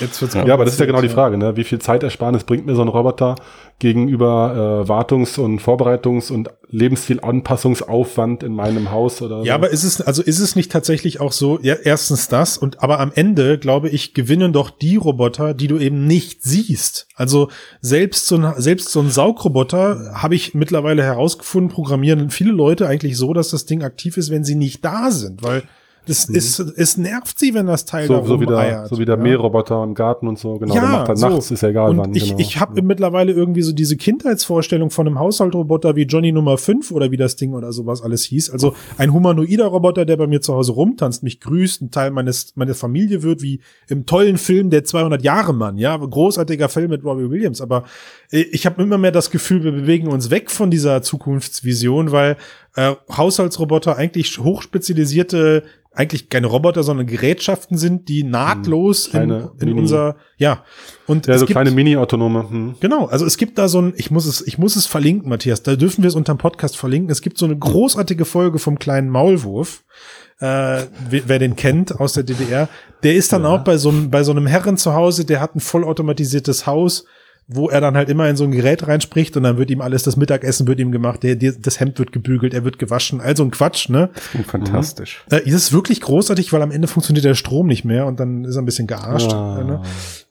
Jetzt 0.00 0.20
wird's 0.20 0.34
Ja, 0.34 0.54
aber 0.54 0.64
das 0.64 0.74
ist 0.74 0.80
ja 0.80 0.86
genau 0.86 1.00
die 1.00 1.08
Frage, 1.08 1.38
ne? 1.38 1.56
Wie 1.56 1.64
viel 1.64 1.78
Zeitersparnis 1.78 2.44
bringt 2.44 2.66
mir 2.66 2.74
so 2.74 2.82
ein 2.82 2.88
Roboter 2.88 3.36
gegenüber 3.78 4.84
äh, 4.84 4.88
Wartungs- 4.88 5.38
und 5.38 5.60
Vorbereitungs- 5.60 6.30
und 6.30 6.50
Lebensstilanpassungsaufwand 6.68 8.42
in 8.42 8.52
meinem 8.52 8.90
Haus 8.90 9.22
oder 9.22 9.38
Ja, 9.38 9.44
so? 9.44 9.52
aber 9.52 9.70
ist 9.70 9.84
es, 9.84 10.00
also 10.00 10.22
ist 10.22 10.38
es 10.40 10.56
nicht 10.56 10.70
tatsächlich 10.70 11.20
auch 11.20 11.32
so, 11.32 11.58
ja, 11.62 11.74
erstens 11.74 12.28
das 12.28 12.58
und 12.58 12.82
aber 12.82 13.00
am 13.00 13.12
Ende, 13.14 13.58
glaube 13.58 13.88
ich, 13.88 14.14
gewinnen 14.14 14.52
doch 14.52 14.70
die 14.70 14.96
Roboter, 14.96 15.54
die 15.54 15.68
du 15.68 15.78
eben 15.78 16.06
nicht 16.06 16.42
siehst. 16.42 17.06
Also 17.14 17.48
selbst 17.80 18.26
so 18.26 18.36
ein, 18.36 18.52
selbst 18.56 18.90
so 18.90 19.00
ein 19.00 19.10
Saugroboter 19.10 20.12
habe 20.14 20.34
ich 20.34 20.54
mittlerweile 20.54 21.02
herausgefunden, 21.02 21.70
programmieren 21.70 22.30
viele 22.30 22.52
Leute 22.52 22.86
eigentlich 22.86 23.16
so, 23.16 23.32
dass 23.32 23.50
das 23.50 23.66
Ding 23.66 23.82
aktiv 23.82 24.16
ist, 24.16 24.30
wenn 24.30 24.44
sie 24.44 24.54
nicht 24.56 24.84
da 24.84 25.10
sind, 25.10 25.42
weil 25.42 25.62
das 26.06 26.24
ist, 26.24 26.58
es 26.58 26.96
nervt 26.96 27.38
sie, 27.38 27.54
wenn 27.54 27.66
das 27.66 27.84
Teil 27.84 28.08
da 28.08 28.14
Mhm. 28.20 28.22
so, 28.22 28.26
so 28.34 28.40
wie 28.40 28.46
der, 28.46 28.86
so 28.88 28.98
wie 28.98 29.04
der 29.04 29.16
ja? 29.16 29.22
Mähroboter 29.22 29.82
im 29.84 29.94
Garten 29.94 30.26
und 30.28 30.38
so, 30.38 30.58
genau. 30.58 30.74
Ja, 30.74 30.80
der 30.80 30.90
macht 30.90 31.08
halt 31.08 31.18
so. 31.18 31.28
nachts, 31.28 31.50
ist 31.50 31.62
ja 31.62 31.68
egal 31.68 31.90
Und 31.90 31.98
wann. 31.98 32.14
ich, 32.14 32.28
genau. 32.30 32.38
ich 32.40 32.58
habe 32.58 32.82
mittlerweile 32.82 33.32
irgendwie 33.32 33.62
so 33.62 33.72
diese 33.72 33.96
Kindheitsvorstellung 33.96 34.90
von 34.90 35.06
einem 35.06 35.18
Haushaltroboter 35.18 35.96
wie 35.96 36.02
Johnny 36.02 36.32
Nummer 36.32 36.58
5 36.58 36.90
oder 36.90 37.10
wie 37.10 37.16
das 37.16 37.36
Ding 37.36 37.52
oder 37.54 37.72
sowas 37.72 38.02
alles 38.02 38.24
hieß. 38.24 38.50
Also 38.50 38.74
ein 38.98 39.12
humanoider 39.12 39.66
Roboter, 39.66 40.04
der 40.04 40.16
bei 40.16 40.26
mir 40.26 40.40
zu 40.40 40.54
Hause 40.54 40.72
rumtanzt, 40.72 41.22
mich 41.22 41.40
grüßt, 41.40 41.82
ein 41.82 41.90
Teil 41.90 42.10
meines 42.10 42.56
meiner 42.56 42.74
Familie 42.74 43.22
wird, 43.22 43.42
wie 43.42 43.60
im 43.88 44.06
tollen 44.06 44.38
Film 44.38 44.70
Der 44.70 44.84
200 44.84 45.22
Jahre 45.22 45.52
Mann. 45.54 45.78
Ja, 45.78 45.96
großartiger 45.96 46.68
Film 46.68 46.90
mit 46.90 47.04
Robbie 47.04 47.30
Williams. 47.30 47.60
Aber 47.60 47.84
äh, 48.30 48.40
ich 48.50 48.66
habe 48.66 48.82
immer 48.82 48.98
mehr 48.98 49.12
das 49.12 49.30
Gefühl, 49.30 49.62
wir 49.64 49.72
bewegen 49.72 50.08
uns 50.08 50.30
weg 50.30 50.50
von 50.50 50.70
dieser 50.70 51.02
Zukunftsvision, 51.02 52.12
weil 52.12 52.36
äh, 52.76 52.94
Haushaltsroboter 53.10 53.96
eigentlich 53.96 54.38
hochspezialisierte 54.38 55.64
eigentlich 55.92 56.28
keine 56.28 56.46
Roboter, 56.46 56.84
sondern 56.84 57.06
Gerätschaften 57.06 57.76
sind, 57.76 58.08
die 58.08 58.22
nahtlos 58.22 59.06
in, 59.06 59.10
Kleine 59.10 59.52
in 59.60 59.68
Mini- 59.68 59.80
unser, 59.80 60.16
ja. 60.36 60.64
Und 61.06 61.26
ja, 61.26 61.36
so 61.36 61.46
gibt, 61.46 61.56
kleine 61.56 61.72
Mini-Autonome. 61.72 62.48
Hm. 62.48 62.74
Genau, 62.78 63.06
also 63.06 63.26
es 63.26 63.36
gibt 63.36 63.58
da 63.58 63.66
so 63.66 63.82
ein, 63.82 63.94
ich 63.96 64.10
muss 64.10 64.24
es, 64.26 64.46
ich 64.46 64.56
muss 64.56 64.76
es 64.76 64.86
verlinken, 64.86 65.28
Matthias, 65.28 65.64
da 65.64 65.74
dürfen 65.74 66.02
wir 66.02 66.08
es 66.08 66.14
unterm 66.14 66.38
Podcast 66.38 66.76
verlinken. 66.76 67.10
Es 67.10 67.22
gibt 67.22 67.38
so 67.38 67.44
eine 67.44 67.58
großartige 67.58 68.24
Folge 68.24 68.60
vom 68.60 68.78
kleinen 68.78 69.08
Maulwurf. 69.08 69.82
Äh, 70.38 70.84
wer, 71.10 71.22
wer 71.26 71.38
den 71.38 71.56
kennt 71.56 71.98
aus 72.00 72.12
der 72.14 72.22
DDR, 72.22 72.68
der 73.02 73.14
ist 73.14 73.32
dann 73.32 73.44
auch 73.44 73.62
bei 73.62 73.76
so, 73.76 73.90
einem, 73.90 74.10
bei 74.10 74.22
so 74.22 74.30
einem 74.30 74.46
Herren 74.46 74.78
zu 74.78 74.94
Hause, 74.94 75.24
der 75.24 75.40
hat 75.40 75.54
ein 75.54 75.60
vollautomatisiertes 75.60 76.66
Haus, 76.66 77.04
wo 77.52 77.68
er 77.68 77.80
dann 77.80 77.96
halt 77.96 78.08
immer 78.08 78.28
in 78.28 78.36
so 78.36 78.44
ein 78.44 78.52
Gerät 78.52 78.86
reinspricht 78.86 79.36
und 79.36 79.42
dann 79.42 79.58
wird 79.58 79.70
ihm 79.70 79.80
alles, 79.80 80.04
das 80.04 80.16
Mittagessen 80.16 80.68
wird 80.68 80.78
ihm 80.78 80.92
gemacht, 80.92 81.22
der, 81.22 81.34
der, 81.34 81.52
das 81.52 81.80
Hemd 81.80 81.98
wird 81.98 82.12
gebügelt, 82.12 82.54
er 82.54 82.64
wird 82.64 82.78
gewaschen, 82.78 83.20
also 83.20 83.42
ein 83.42 83.50
Quatsch, 83.50 83.88
ne? 83.88 84.10
Klingt 84.30 84.46
fantastisch. 84.46 85.24
Äh, 85.30 85.40
das 85.44 85.54
ist 85.54 85.72
wirklich 85.72 86.00
großartig, 86.00 86.52
weil 86.52 86.62
am 86.62 86.70
Ende 86.70 86.86
funktioniert 86.86 87.24
der 87.24 87.34
Strom 87.34 87.66
nicht 87.66 87.84
mehr 87.84 88.06
und 88.06 88.20
dann 88.20 88.44
ist 88.44 88.56
er 88.56 88.62
ein 88.62 88.66
bisschen 88.66 88.86
gearscht. 88.86 89.32
Ah. 89.32 89.64
Ne? 89.64 89.82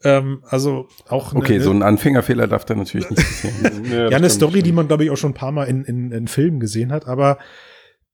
Ähm, 0.04 0.44
also 0.48 0.88
auch 1.10 1.36
Okay, 1.36 1.56
eine, 1.56 1.64
so 1.64 1.72
ein 1.72 1.84
Anfängerfehler 1.84 2.48
darf 2.48 2.64
da 2.64 2.76
natürlich 2.76 3.10
nicht 3.10 3.22
passieren. 3.22 3.86
Ja, 3.86 3.92
ja, 3.92 4.04
das 4.06 4.14
eine 4.14 4.30
stimmt, 4.30 4.32
Story, 4.32 4.64
die 4.64 4.72
man, 4.72 4.88
glaube 4.88 5.04
ich, 5.04 5.12
auch 5.12 5.18
schon 5.18 5.32
ein 5.32 5.36
paar 5.36 5.52
Mal 5.52 5.66
in, 5.66 5.84
in, 5.84 6.12
in 6.12 6.28
Filmen 6.28 6.60
gesehen 6.60 6.92
hat. 6.94 7.08
Aber 7.08 7.38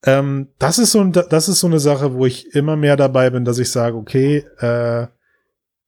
ähm, 0.04 0.50
das 0.58 0.80
ist 0.80 0.92
so 0.92 1.02
ein, 1.02 1.12
das 1.12 1.48
ist 1.48 1.60
so 1.60 1.68
eine 1.68 1.80
Sache, 1.80 2.14
wo 2.16 2.26
ich 2.26 2.56
immer 2.56 2.76
mehr 2.76 2.98
dabei 2.98 3.30
bin, 3.30 3.46
dass 3.46 3.60
ich 3.60 3.70
sage, 3.70 3.98
okay, 3.98 4.46
äh, 4.60 5.08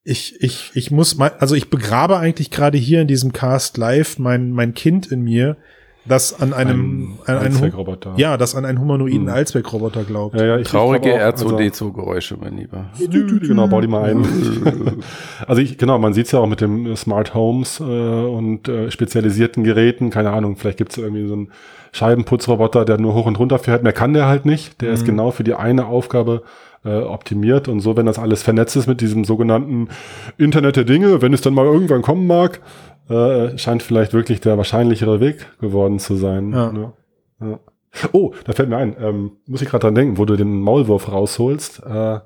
ich, 0.07 0.41
ich, 0.41 0.71
ich 0.73 0.89
muss 0.89 1.17
mal, 1.17 1.33
also 1.39 1.53
ich 1.53 1.69
begrabe 1.69 2.17
eigentlich 2.17 2.49
gerade 2.49 2.77
hier 2.77 3.01
in 3.01 3.07
diesem 3.09 3.33
Cast 3.33 3.77
live 3.77 4.17
mein, 4.19 4.51
mein 4.51 4.73
Kind 4.73 5.07
in 5.11 5.21
mir, 5.21 5.57
das 6.05 6.39
an 6.39 6.53
einem, 6.53 7.17
Ein 7.25 7.35
an 7.35 7.41
einem, 7.41 7.53
Allzweckroboter. 7.55 8.13
ja, 8.15 8.37
das 8.37 8.55
an 8.55 8.63
einen 8.63 8.79
humanoiden 8.79 9.27
Hm. 9.27 9.33
Allzweckroboter 9.33 10.05
glaubt. 10.05 10.39
Ja, 10.39 10.45
ja, 10.45 10.57
ich, 10.59 10.67
Traurige 10.69 11.09
ich 11.09 11.15
glaub 11.15 11.33
auch, 11.33 11.41
also- 11.41 11.57
R2D2-Geräusche, 11.57 12.37
mein 12.39 12.55
Lieber. 12.55 12.85
Genau, 12.97 13.67
bau 13.67 13.81
die 13.81 13.87
mal 13.87 14.09
ein. 14.09 14.25
also 15.45 15.61
ich, 15.61 15.77
genau, 15.77 15.99
man 15.99 16.13
sieht 16.13 16.27
es 16.27 16.31
ja 16.31 16.39
auch 16.39 16.47
mit 16.47 16.61
dem 16.61 16.95
Smart 16.95 17.33
Homes 17.33 17.81
äh, 17.81 17.83
und 17.83 18.69
äh, 18.69 18.89
spezialisierten 18.89 19.65
Geräten. 19.65 20.09
Keine 20.09 20.29
Ahnung, 20.29 20.55
vielleicht 20.55 20.77
gibt 20.77 20.93
es 20.93 20.97
irgendwie 20.97 21.27
so 21.27 21.33
einen 21.33 21.51
Scheibenputzroboter, 21.91 22.85
der 22.85 22.97
nur 22.99 23.13
hoch 23.13 23.25
und 23.25 23.39
runter 23.39 23.59
fährt. 23.59 23.83
Mehr 23.83 23.93
kann 23.93 24.13
der 24.13 24.27
halt 24.27 24.45
nicht. 24.45 24.81
Der 24.81 24.91
ist 24.91 25.01
Mhm. 25.03 25.07
genau 25.07 25.31
für 25.31 25.43
die 25.43 25.53
eine 25.53 25.85
Aufgabe 25.87 26.43
äh, 26.85 26.99
optimiert. 26.99 27.67
Und 27.67 27.79
so, 27.81 27.97
wenn 27.97 28.05
das 28.05 28.19
alles 28.19 28.43
vernetzt 28.43 28.75
ist 28.75 28.87
mit 28.87 29.01
diesem 29.01 29.25
sogenannten 29.25 29.89
Internet 30.37 30.75
der 30.75 30.83
Dinge, 30.85 31.21
wenn 31.21 31.33
es 31.33 31.41
dann 31.41 31.53
mal 31.53 31.65
irgendwann 31.65 32.01
kommen 32.01 32.27
mag, 32.27 32.61
äh, 33.09 33.57
scheint 33.57 33.83
vielleicht 33.83 34.13
wirklich 34.13 34.41
der 34.41 34.57
wahrscheinlichere 34.57 35.19
Weg 35.19 35.47
geworden 35.59 35.99
zu 35.99 36.15
sein. 36.15 36.51
Ja. 36.53 36.71
Ne? 36.71 36.93
Ja. 37.41 37.59
Oh, 38.11 38.31
da 38.45 38.53
fällt 38.53 38.69
mir 38.69 38.77
ein, 38.77 38.95
ähm, 39.01 39.31
muss 39.47 39.61
ich 39.61 39.69
gerade 39.69 39.81
dran 39.81 39.95
denken, 39.95 40.17
wo 40.17 40.25
du 40.25 40.35
den 40.35 40.59
Maulwurf 40.61 41.11
rausholst. 41.11 41.81
Äh, 41.85 42.19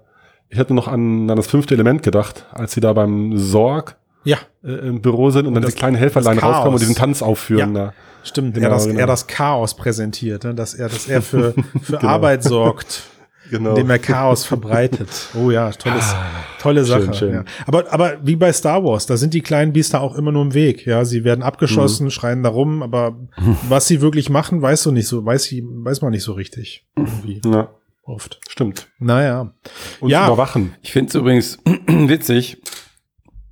ich 0.49 0.59
hatte 0.59 0.73
noch 0.73 0.87
an, 0.89 1.29
an 1.29 1.37
das 1.37 1.47
fünfte 1.47 1.73
Element 1.75 2.03
gedacht, 2.03 2.45
als 2.51 2.73
sie 2.73 2.81
da 2.81 2.91
beim 2.93 3.37
Sorg 3.37 3.95
Ja, 4.23 4.37
äh, 4.63 4.71
im 4.87 5.01
Büro 5.01 5.29
sind 5.31 5.47
und, 5.47 5.53
dann 5.55 5.63
das- 5.63 5.73
die 5.73 5.79
kleinen 5.79 5.95
Helferlein 5.95 6.37
rauskommen 6.39 6.73
und 6.73 6.81
diesen 6.81 6.95
Tanz 6.95 7.21
aufführen. 7.21 7.73
Da. 7.73 7.93
stimmt. 8.23 8.53
Genau, 8.55 8.67
er, 8.67 8.69
das, 8.69 8.85
genau. 8.87 8.99
er 8.99 9.07
das 9.07 9.27
Chaos 9.27 9.75
präsentiert, 9.75 10.43
ne? 10.43 10.53
dass 10.53 10.73
er, 10.73 10.89
dass 10.89 11.07
er 11.07 11.21
für, 11.21 11.53
für 11.81 12.01
Arbeit 12.03 12.43
sorgt. 12.43 13.03
Genau. 13.49 13.71
indem 13.71 13.89
er 13.89 13.99
Chaos 13.99 14.45
verbreitet. 14.45 15.09
Oh 15.35 15.51
ja, 15.51 15.71
tolles, 15.71 16.15
tolle 16.61 16.85
Sache. 16.85 17.03
schön, 17.05 17.13
schön. 17.13 17.33
Ja. 17.33 17.43
Aber, 17.67 17.91
aber 17.91 18.13
wie 18.23 18.37
bei 18.37 18.53
Star 18.53 18.81
Wars, 18.85 19.07
da 19.07 19.17
sind 19.17 19.33
die 19.33 19.41
kleinen 19.41 19.73
Biester 19.73 19.99
auch 19.99 20.15
immer 20.15 20.31
nur 20.31 20.43
im 20.43 20.53
Weg. 20.53 20.85
Ja, 20.85 21.03
sie 21.03 21.25
werden 21.25 21.43
abgeschossen, 21.43 22.05
Mhm. 22.05 22.09
schreien 22.11 22.43
da 22.43 22.49
rum, 22.49 22.81
aber 22.81 23.17
was 23.67 23.87
sie 23.89 23.99
wirklich 23.99 24.29
machen, 24.29 24.61
weißt 24.61 24.85
du 24.85 24.91
nicht 24.93 25.07
so, 25.09 25.25
weiß, 25.25 25.43
sie, 25.43 25.65
weiß 25.67 26.01
man 26.01 26.11
nicht 26.11 26.23
so 26.23 26.31
richtig. 26.31 26.85
Irgendwie. 26.95 27.41
Ja. 27.43 27.71
Oft. 28.05 28.39
Stimmt. 28.47 28.87
Naja. 28.99 29.53
Und 29.99 30.09
Ja. 30.09 30.27
überwachen. 30.27 30.73
Ich 30.81 30.93
finde 30.93 31.09
es 31.09 31.15
übrigens 31.15 31.57
witzig. 31.87 32.61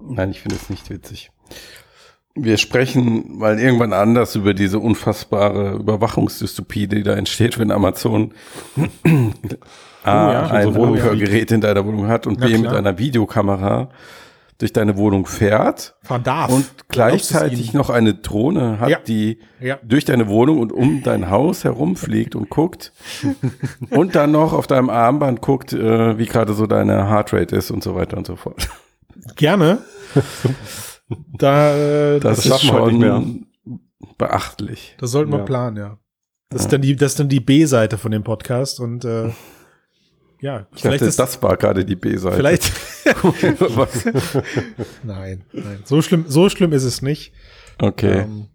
Nein, 0.09 0.31
ich 0.31 0.41
finde 0.41 0.55
es 0.55 0.69
nicht 0.69 0.89
witzig. 0.89 1.31
Wir 2.35 2.57
sprechen 2.57 3.37
mal 3.37 3.59
irgendwann 3.59 3.91
anders 3.91 4.35
über 4.35 4.53
diese 4.53 4.79
unfassbare 4.79 5.73
Überwachungsdystopie, 5.73 6.87
die 6.87 7.03
da 7.03 7.13
entsteht, 7.15 7.57
wenn 7.59 7.71
Amazon 7.71 8.33
A, 10.03 10.31
ja, 10.33 10.47
ein 10.47 10.67
unsere 10.67 10.75
Wohnung 10.85 11.01
Hörgerät 11.01 11.51
in 11.51 11.61
deiner 11.61 11.85
Wohnung 11.85 12.07
hat 12.07 12.25
und 12.27 12.39
Na 12.39 12.45
B, 12.47 12.53
mit 12.53 12.63
klar. 12.67 12.77
einer 12.77 12.97
Videokamera 12.97 13.89
durch 14.57 14.73
deine 14.73 14.97
Wohnung 14.97 15.25
fährt 15.25 15.95
Fahren 16.03 16.23
darf. 16.23 16.51
und 16.51 16.65
gleichzeitig 16.89 17.73
noch 17.73 17.89
eine 17.89 18.13
Drohne 18.13 18.79
hat, 18.79 18.89
Ja. 18.89 18.99
die 18.99 19.39
Ja. 19.61 19.77
durch 19.83 20.05
deine 20.05 20.27
Wohnung 20.27 20.59
und 20.59 20.71
um 20.71 21.01
dein 21.03 21.29
Haus 21.29 21.63
herumfliegt 21.63 22.35
und 22.35 22.49
guckt 22.49 22.91
und 23.89 24.15
dann 24.15 24.31
noch 24.31 24.53
auf 24.53 24.67
deinem 24.67 24.89
Armband 24.89 25.41
guckt, 25.41 25.73
äh, 25.73 26.17
wie 26.17 26.25
gerade 26.25 26.53
so 26.53 26.65
deine 26.67 27.09
Heartrate 27.09 27.55
ist 27.55 27.71
und 27.71 27.83
so 27.83 27.95
weiter 27.95 28.17
und 28.17 28.27
so 28.27 28.35
fort. 28.35 28.67
Gerne. 29.35 29.79
da, 31.37 31.75
äh, 31.75 32.19
Das, 32.19 32.37
Das 32.37 32.45
ist 32.45 32.51
schaffen 32.51 32.75
wir 32.75 32.81
heute 32.81 32.95
schon 32.99 33.45
beachtlich. 34.17 34.95
das 34.99 35.11
sollten 35.11 35.31
wir 35.31 35.39
Ja. 35.39 35.45
planen, 35.45 35.77
ja. 35.77 35.97
Das 36.49 36.61
ist 36.61 36.65
Ja. 36.65 36.71
dann 36.71 36.81
die, 36.81 36.95
das 36.95 37.11
ist 37.13 37.19
dann 37.19 37.29
die 37.29 37.39
B-Seite 37.39 37.97
von 37.97 38.11
dem 38.11 38.23
Podcast 38.23 38.79
und 38.79 39.05
äh, 39.05 39.29
ja, 40.41 40.67
Ich 40.73 40.81
vielleicht 40.81 41.01
dachte, 41.01 41.09
ist 41.09 41.19
das 41.19 41.41
war 41.43 41.57
gerade 41.57 41.83
die 41.85 41.95
B-Seite. 41.95 42.35
vielleicht 42.37 42.71
nein, 45.03 45.43
nein, 45.53 45.79
so 45.85 46.01
schlimm, 46.01 46.25
so 46.27 46.49
schlimm 46.49 46.73
ist 46.73 46.83
es 46.83 47.01
nicht. 47.01 47.33
Okay. 47.79 48.19
Ähm, 48.21 48.47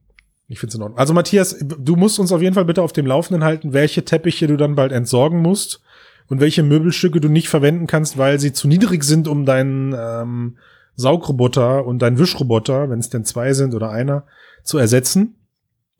ich 0.48 0.58
finde 0.60 0.70
es 0.72 0.74
in 0.76 0.82
Ordnung. 0.82 0.98
Also 0.98 1.14
Matthias, 1.14 1.56
du 1.60 1.96
musst 1.96 2.18
uns 2.18 2.30
auf 2.32 2.42
jeden 2.42 2.54
Fall 2.54 2.64
bitte 2.66 2.82
auf 2.82 2.92
dem 2.92 3.06
Laufenden 3.06 3.44
halten, 3.44 3.72
welche 3.72 4.04
Teppiche 4.04 4.46
du 4.46 4.56
dann 4.56 4.74
bald 4.74 4.92
entsorgen 4.92 5.40
musst 5.40 5.80
und 6.28 6.40
welche 6.40 6.62
Möbelstücke 6.62 7.20
du 7.20 7.28
nicht 7.28 7.48
verwenden 7.48 7.86
kannst, 7.86 8.18
weil 8.18 8.38
sie 8.38 8.52
zu 8.52 8.68
niedrig 8.68 9.04
sind, 9.04 9.26
um 9.28 9.46
deinen 9.46 9.94
ähm, 9.98 10.58
Saugroboter 10.96 11.84
und 11.86 12.00
deinen 12.00 12.18
Wischroboter, 12.18 12.90
wenn 12.90 12.98
es 12.98 13.10
denn 13.10 13.24
zwei 13.24 13.52
sind 13.52 13.74
oder 13.74 13.90
einer, 13.90 14.24
zu 14.62 14.78
ersetzen. 14.78 15.36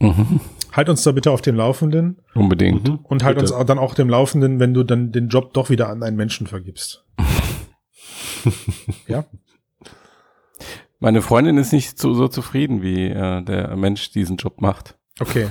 Mhm. 0.01 0.41
Halt 0.73 0.89
uns 0.89 1.03
da 1.03 1.13
bitte 1.13 1.31
auf 1.31 1.41
dem 1.41 1.57
Laufenden 1.57 2.19
Unbedingt. 2.35 2.89
Mhm. 2.89 2.99
und 3.05 3.23
halt 3.23 3.37
Bitte. 3.37 3.45
uns 3.45 3.53
auch 3.53 3.65
dann 3.65 3.79
auch 3.79 3.95
dem 3.95 4.09
Laufenden, 4.09 4.59
wenn 4.59 4.75
du 4.75 4.83
dann 4.83 5.13
den 5.13 5.29
Job 5.29 5.53
doch 5.55 5.71
wieder 5.71 5.89
an 5.89 6.03
einen 6.03 6.17
Menschen 6.17 6.47
vergibst. 6.47 7.05
ja? 9.07 9.25
Meine 10.99 11.23
Freundin 11.23 11.59
ist 11.59 11.73
nicht 11.73 11.99
so, 11.99 12.15
so 12.15 12.29
zufrieden, 12.29 12.83
wie 12.83 13.09
äh, 13.09 13.43
der 13.43 13.77
Mensch 13.77 14.11
diesen 14.11 14.37
Job 14.37 14.61
macht. 14.61 14.97
Okay. 15.21 15.49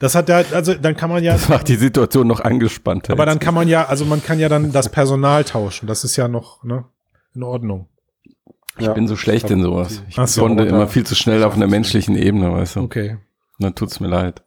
Das 0.00 0.14
hat 0.14 0.28
ja, 0.28 0.42
also 0.52 0.74
dann 0.74 0.96
kann 0.96 1.10
man 1.10 1.22
ja, 1.22 1.34
Das 1.34 1.48
macht 1.48 1.68
die 1.68 1.76
Situation 1.76 2.26
noch 2.26 2.40
angespannter. 2.40 3.12
aber 3.12 3.24
dann 3.26 3.38
kann 3.38 3.54
man 3.54 3.68
ja, 3.68 3.86
also 3.86 4.04
man 4.04 4.22
kann 4.22 4.40
ja 4.40 4.48
dann 4.48 4.72
das 4.72 4.88
Personal 4.90 5.44
tauschen. 5.44 5.86
Das 5.86 6.02
ist 6.02 6.16
ja 6.16 6.26
noch, 6.26 6.64
ne, 6.64 6.86
in 7.34 7.42
Ordnung. 7.44 7.88
Ich 8.78 8.88
bin 8.88 9.08
so 9.08 9.16
schlecht 9.16 9.50
in 9.50 9.62
sowas. 9.62 10.02
Ich 10.08 10.18
Ach 10.18 10.26
so, 10.28 10.42
bonde 10.42 10.64
immer 10.66 10.86
viel 10.88 11.04
zu 11.04 11.14
schnell 11.14 11.42
auf 11.44 11.54
einer 11.54 11.66
menschlichen 11.66 12.16
Ebene, 12.16 12.52
weißt 12.52 12.76
du. 12.76 12.80
Okay. 12.80 13.18
Dann 13.58 13.74
tut's 13.74 14.00
mir 14.00 14.08
leid. 14.08 14.42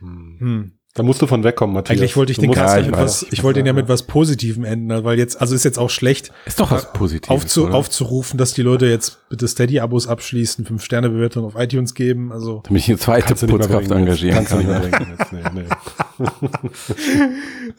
Hm. 0.00 0.72
Da 0.94 1.02
musst 1.02 1.22
du 1.22 1.26
von 1.26 1.42
wegkommen, 1.42 1.72
Matthias. 1.74 1.98
Eigentlich 1.98 2.16
wollte 2.18 2.32
ich 2.32 2.36
Du 2.36 2.42
den 2.42 2.52
Cast 2.52 2.76
Ja, 2.76 2.82
ja, 2.82 2.86
ich 2.88 2.92
was, 2.92 3.22
ich 3.30 3.42
wollte 3.42 3.60
ihn 3.60 3.64
ja 3.66 3.72
mit 3.72 3.88
was 3.88 4.02
Positivem 4.02 4.64
enden, 4.66 5.04
weil 5.04 5.16
jetzt, 5.18 5.40
also 5.40 5.54
ist 5.54 5.64
jetzt 5.64 5.78
auch 5.78 5.88
schlecht, 5.88 6.32
Ist 6.44 6.60
doch 6.60 6.70
was 6.70 6.92
Positives. 6.92 7.30
aufzu, 7.30 7.64
oder? 7.64 7.74
aufzurufen, 7.76 8.36
dass 8.36 8.52
die 8.52 8.60
Leute 8.60 8.84
jetzt 8.84 9.26
bitte 9.30 9.48
Steady-Abos 9.48 10.06
abschließen, 10.06 10.66
fünf 10.66 10.84
Sterne 10.84 11.08
Bewertung 11.08 11.46
auf 11.46 11.54
iTunes 11.56 11.94
geben, 11.94 12.30
also. 12.30 12.60
Damit 12.66 12.82
ich 12.82 12.88
eine 12.90 12.98
zweite 12.98 13.34
Putzkraft 13.46 13.90
engagieren 13.90 14.34
Kannst 14.44 14.52
du 14.52 14.56
kann. 14.56 14.66
nicht 14.66 14.90
mehr 14.90 14.98
bringen 14.98 15.16
jetzt. 15.18 15.32
Nee, 15.32 15.62
nee. 15.62 15.66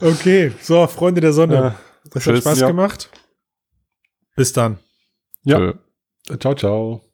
Okay, 0.00 0.52
so, 0.60 0.84
Freunde 0.88 1.20
der 1.20 1.32
Sonne. 1.32 1.54
Ja. 1.54 1.74
Das 2.12 2.26
hat 2.26 2.32
Tschüss. 2.34 2.40
Spaß 2.44 2.60
Ja. 2.60 2.66
gemacht. 2.66 3.10
Bis 4.36 4.52
dann. 4.52 4.78
Ja. 5.44 5.56
Tschö. 5.58 5.74
Ciao, 6.38 6.54
ciao. 6.54 7.13